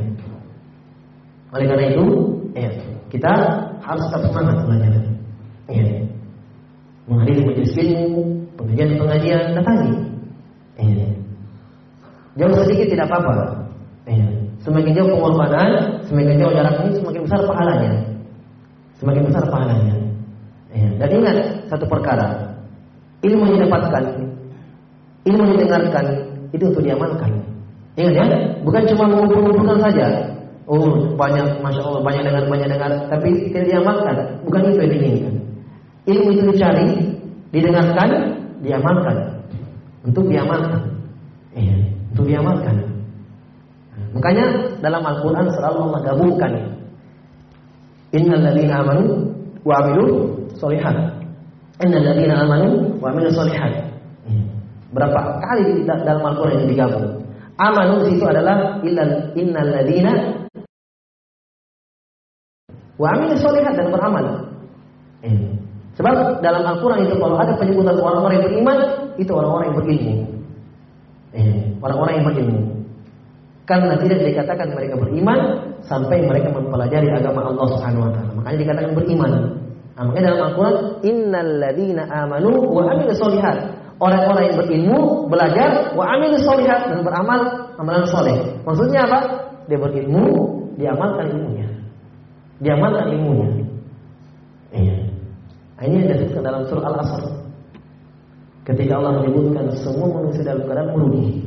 Oleh 1.55 1.67
karena 1.71 1.85
itu, 1.95 2.05
ya, 2.57 2.71
kita 3.15 3.33
harus 3.79 4.05
tetap 4.11 4.23
semangat 4.27 4.57
belajar. 4.67 4.93
Ya. 5.71 5.87
Menghadiri 7.05 7.41
majelis 7.47 7.75
ilmu, 7.79 8.49
pengajian-pengajian, 8.59 9.55
datangi. 9.55 9.93
Ya. 10.81 11.09
Jauh 12.35 12.57
sedikit 12.67 12.91
tidak 12.91 13.07
apa-apa. 13.07 13.71
Ya. 14.11 14.27
Semakin 14.67 14.97
jauh 14.97 15.09
pengorbanan, 15.13 16.03
semakin 16.09 16.41
jauh 16.41 16.53
jarak 16.57 16.75
ini, 16.83 16.91
semakin 16.99 17.21
besar 17.29 17.41
pahalanya. 17.47 17.93
Semakin 18.99 19.23
besar 19.29 19.45
pahalanya. 19.47 19.97
Ya. 20.75 20.89
Dan 20.99 21.09
ingat 21.23 21.37
satu 21.71 21.87
perkara, 21.87 22.44
ilmu 23.25 23.43
yang 23.49 23.55
didapatkan, 23.65 24.05
ilmu 25.25 25.43
yang 25.49 25.53
didengarkan 25.57 26.07
itu 26.53 26.65
untuk 26.69 26.83
diamalkan. 26.85 27.31
Ingat 27.95 28.15
ya, 28.15 28.27
bukan 28.67 28.83
cuma 28.91 29.05
mengumpul-ngumpulkan 29.07 29.79
saja. 29.81 30.07
Oh 30.65 31.15
banyak, 31.15 31.61
masya 31.61 31.83
Allah 31.85 32.03
banyak 32.03 32.23
dengar 32.25 32.45
banyak 32.49 32.69
dengar, 32.73 32.91
tapi 33.13 33.53
tidak 33.53 33.65
diamalkan. 33.71 34.17
Bukan 34.49 34.61
itu 34.73 34.79
yang 34.81 34.93
diinginkan. 34.93 35.35
Ilmu 36.05 36.29
itu 36.35 36.43
dicari, 36.53 36.89
didengarkan, 37.55 38.09
diamalkan. 38.61 39.17
Untuk 40.05 40.29
diamalkan. 40.29 40.83
Iya, 41.57 41.77
untuk 42.13 42.27
diamalkan. 42.29 42.77
Makanya 44.15 44.45
dalam 44.83 45.03
Al-Quran 45.03 45.47
selalu 45.55 45.79
Allah 45.91 46.01
gabungkan. 46.03 46.53
Innal 48.15 48.43
ladzina 48.43 48.83
amanu 48.83 49.31
wa 49.63 49.75
amilu 49.81 50.35
solihat. 50.59 51.14
Amanu 51.93 52.97
wa 53.03 53.13
amilu 53.13 53.29
solihat. 53.35 53.73
Berapa 54.95 55.43
kali 55.43 55.83
dalam 55.85 56.23
Al-Quran 56.23 56.65
ini 56.65 56.67
digabung? 56.73 57.21
Amanu 57.59 58.07
itu 58.09 58.25
adalah 58.25 58.79
illal 58.81 59.35
wa 62.95 63.07
amilu 63.11 63.35
solihat 63.39 63.75
dan 63.75 63.91
beramal. 63.91 64.25
Sebab 65.95 66.43
dalam 66.43 66.63
Al-Quran 66.67 67.07
itu 67.07 67.15
kalau 67.19 67.39
ada 67.39 67.55
penyebutan 67.55 67.95
orang-orang 67.95 68.35
yang 68.39 68.47
beriman, 68.51 68.79
itu 69.15 69.31
orang-orang 69.31 69.65
yang 69.71 69.77
berilmu. 69.79 70.15
Orang-orang 71.83 72.15
yang 72.19 72.27
berilmu. 72.27 72.61
Karena 73.65 73.97
tidak 73.97 74.19
dikatakan 74.29 74.77
mereka 74.77 74.95
beriman 75.01 75.41
sampai 75.81 76.21
mereka 76.29 76.53
mempelajari 76.53 77.09
agama 77.09 77.49
Allah 77.49 77.67
Subhanahu 77.73 78.05
wa 78.05 78.13
taala. 78.13 78.31
Makanya 78.37 78.59
dikatakan 78.61 78.93
beriman. 78.93 79.33
Nah, 79.95 80.03
makanya 80.11 80.35
dalam 80.35 80.43
Al-Quran, 80.51 80.77
innal 81.07 81.51
ladzina 81.63 82.03
amanu 82.11 82.51
wa 82.67 82.83
amilus 82.91 83.19
solihat. 83.23 83.57
Orang-orang 84.03 84.51
yang 84.51 84.57
berilmu, 84.59 85.31
belajar, 85.31 85.95
wa 85.95 86.05
amilus 86.19 86.43
solihat 86.43 86.91
dan 86.91 87.07
beramal 87.07 87.71
amalan 87.79 88.03
soleh. 88.11 88.59
Maksudnya 88.67 89.07
apa? 89.07 89.19
Dia 89.71 89.79
berilmu, 89.79 90.27
diamalkan 90.75 91.31
ilmunya. 91.31 91.69
Diamalkan 92.59 93.07
ilmunya. 93.15 93.49
Iya. 94.75 94.97
Nah, 95.79 95.83
ini 95.87 95.95
yang 96.03 96.09
disebutkan 96.11 96.43
dalam 96.43 96.63
surah 96.67 96.91
Al-Asr. 96.91 97.23
Ketika 98.65 98.97
Allah 98.97 99.21
menyebutkan 99.21 99.69
semua 99.77 100.09
manusia 100.09 100.43
dalam 100.43 100.65
keadaan 100.65 100.97
merugi. 100.97 101.45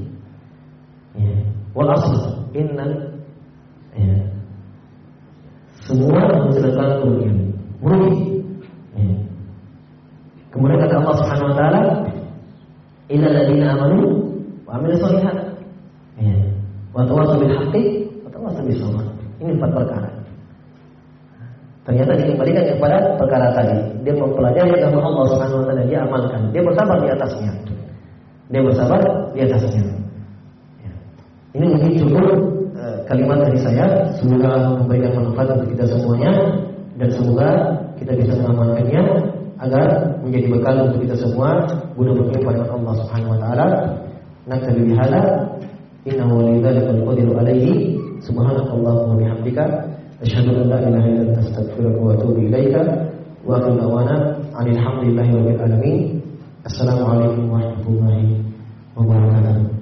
Ya. 1.17 1.33
Wal 1.73 1.89
asr 1.89 2.45
innal 2.53 2.93
ya. 3.97 4.17
semua 5.81 6.29
manusia 6.29 6.61
dalam 6.61 6.77
keadaan 6.77 6.99
merugi. 7.01 7.29
Merugi. 7.81 8.36
Kemudian 10.51 10.79
kata 10.79 10.95
Allah 11.03 11.15
Subhanahu 11.19 11.47
wa 11.51 11.55
taala, 11.55 11.81
"Innal 13.11 13.33
ladzina 13.35 13.75
amanu 13.75 13.99
wa 14.63 14.79
amilus 14.79 15.03
shalihat." 15.03 15.37
Ya. 16.17 16.33
Wa 16.95 17.03
tawassaw 17.03 17.37
bil 17.37 17.51
haqqi 17.51 17.83
wa 18.23 18.29
tawassaw 18.31 18.63
bis 18.63 18.79
sabr. 18.79 19.03
Ini 19.37 19.51
empat 19.59 19.71
perkara. 19.75 20.09
Ternyata 21.87 22.19
dikembalikan 22.19 22.63
kepada 22.75 22.97
perkara 23.15 23.47
tadi. 23.55 23.79
Dia 24.03 24.13
mempelajari 24.15 24.75
agama 24.75 25.07
Allah 25.07 25.25
Subhanahu 25.31 25.59
wa 25.63 25.65
taala, 25.71 25.83
dia 25.87 25.99
amalkan. 26.03 26.41
Dia 26.51 26.61
bersabar 26.63 26.97
di 26.99 27.07
atasnya. 27.11 27.51
Dia 28.51 28.61
bersabar 28.63 28.99
di 29.35 29.39
atasnya. 29.43 29.83
Ya. 30.83 30.91
Ini 31.55 31.65
mungkin 31.67 31.91
cukup 31.95 32.27
uh, 32.75 32.97
kalimat 33.07 33.39
dari 33.43 33.59
saya. 33.59 33.85
Semoga 34.19 34.79
memberikan 34.83 35.11
manfaat 35.31 35.47
untuk 35.59 35.69
kita 35.75 35.85
semuanya 35.95 36.31
dan 36.97 37.09
semoga 37.13 37.49
kita 38.01 38.11
bisa 38.17 38.33
mengamalkannya 38.41 39.03
agar 39.57 40.17
menjadi 40.21 40.47
bekal 40.53 40.75
untuk 40.89 40.99
kita 41.05 41.15
semua 41.17 41.65
guna 41.97 42.11
bertemu 42.13 42.41
pada 42.45 42.61
Allah 42.69 42.93
Subhanahu 43.03 43.33
wa 43.33 43.39
taala. 43.41 43.67
Naktabi 44.47 44.81
bihala 44.87 45.21
inna 46.07 46.23
walidhalika 46.23 46.91
al-qadiru 46.95 47.35
alaihi 47.35 47.99
subhanakallahumma 48.23 49.11
wa 49.11 49.19
bihamdika 49.19 49.63
asyhadu 50.23 50.63
an 50.63 50.71
la 50.71 50.77
ilaha 50.87 51.07
illa 51.11 51.21
anta 51.29 51.41
astaghfiruka 51.43 51.99
wa 51.99 52.11
atubu 52.15 52.39
ilaika 52.47 52.81
wa 53.43 53.59
qul 53.59 53.77
awana 53.77 54.15
alhamdulillahi 54.55 55.31
rabbil 55.35 55.61
alamin. 55.61 55.97
Assalamualaikum 56.63 57.51
warahmatullahi 57.51 58.39
wabarakatuh. 58.95 59.76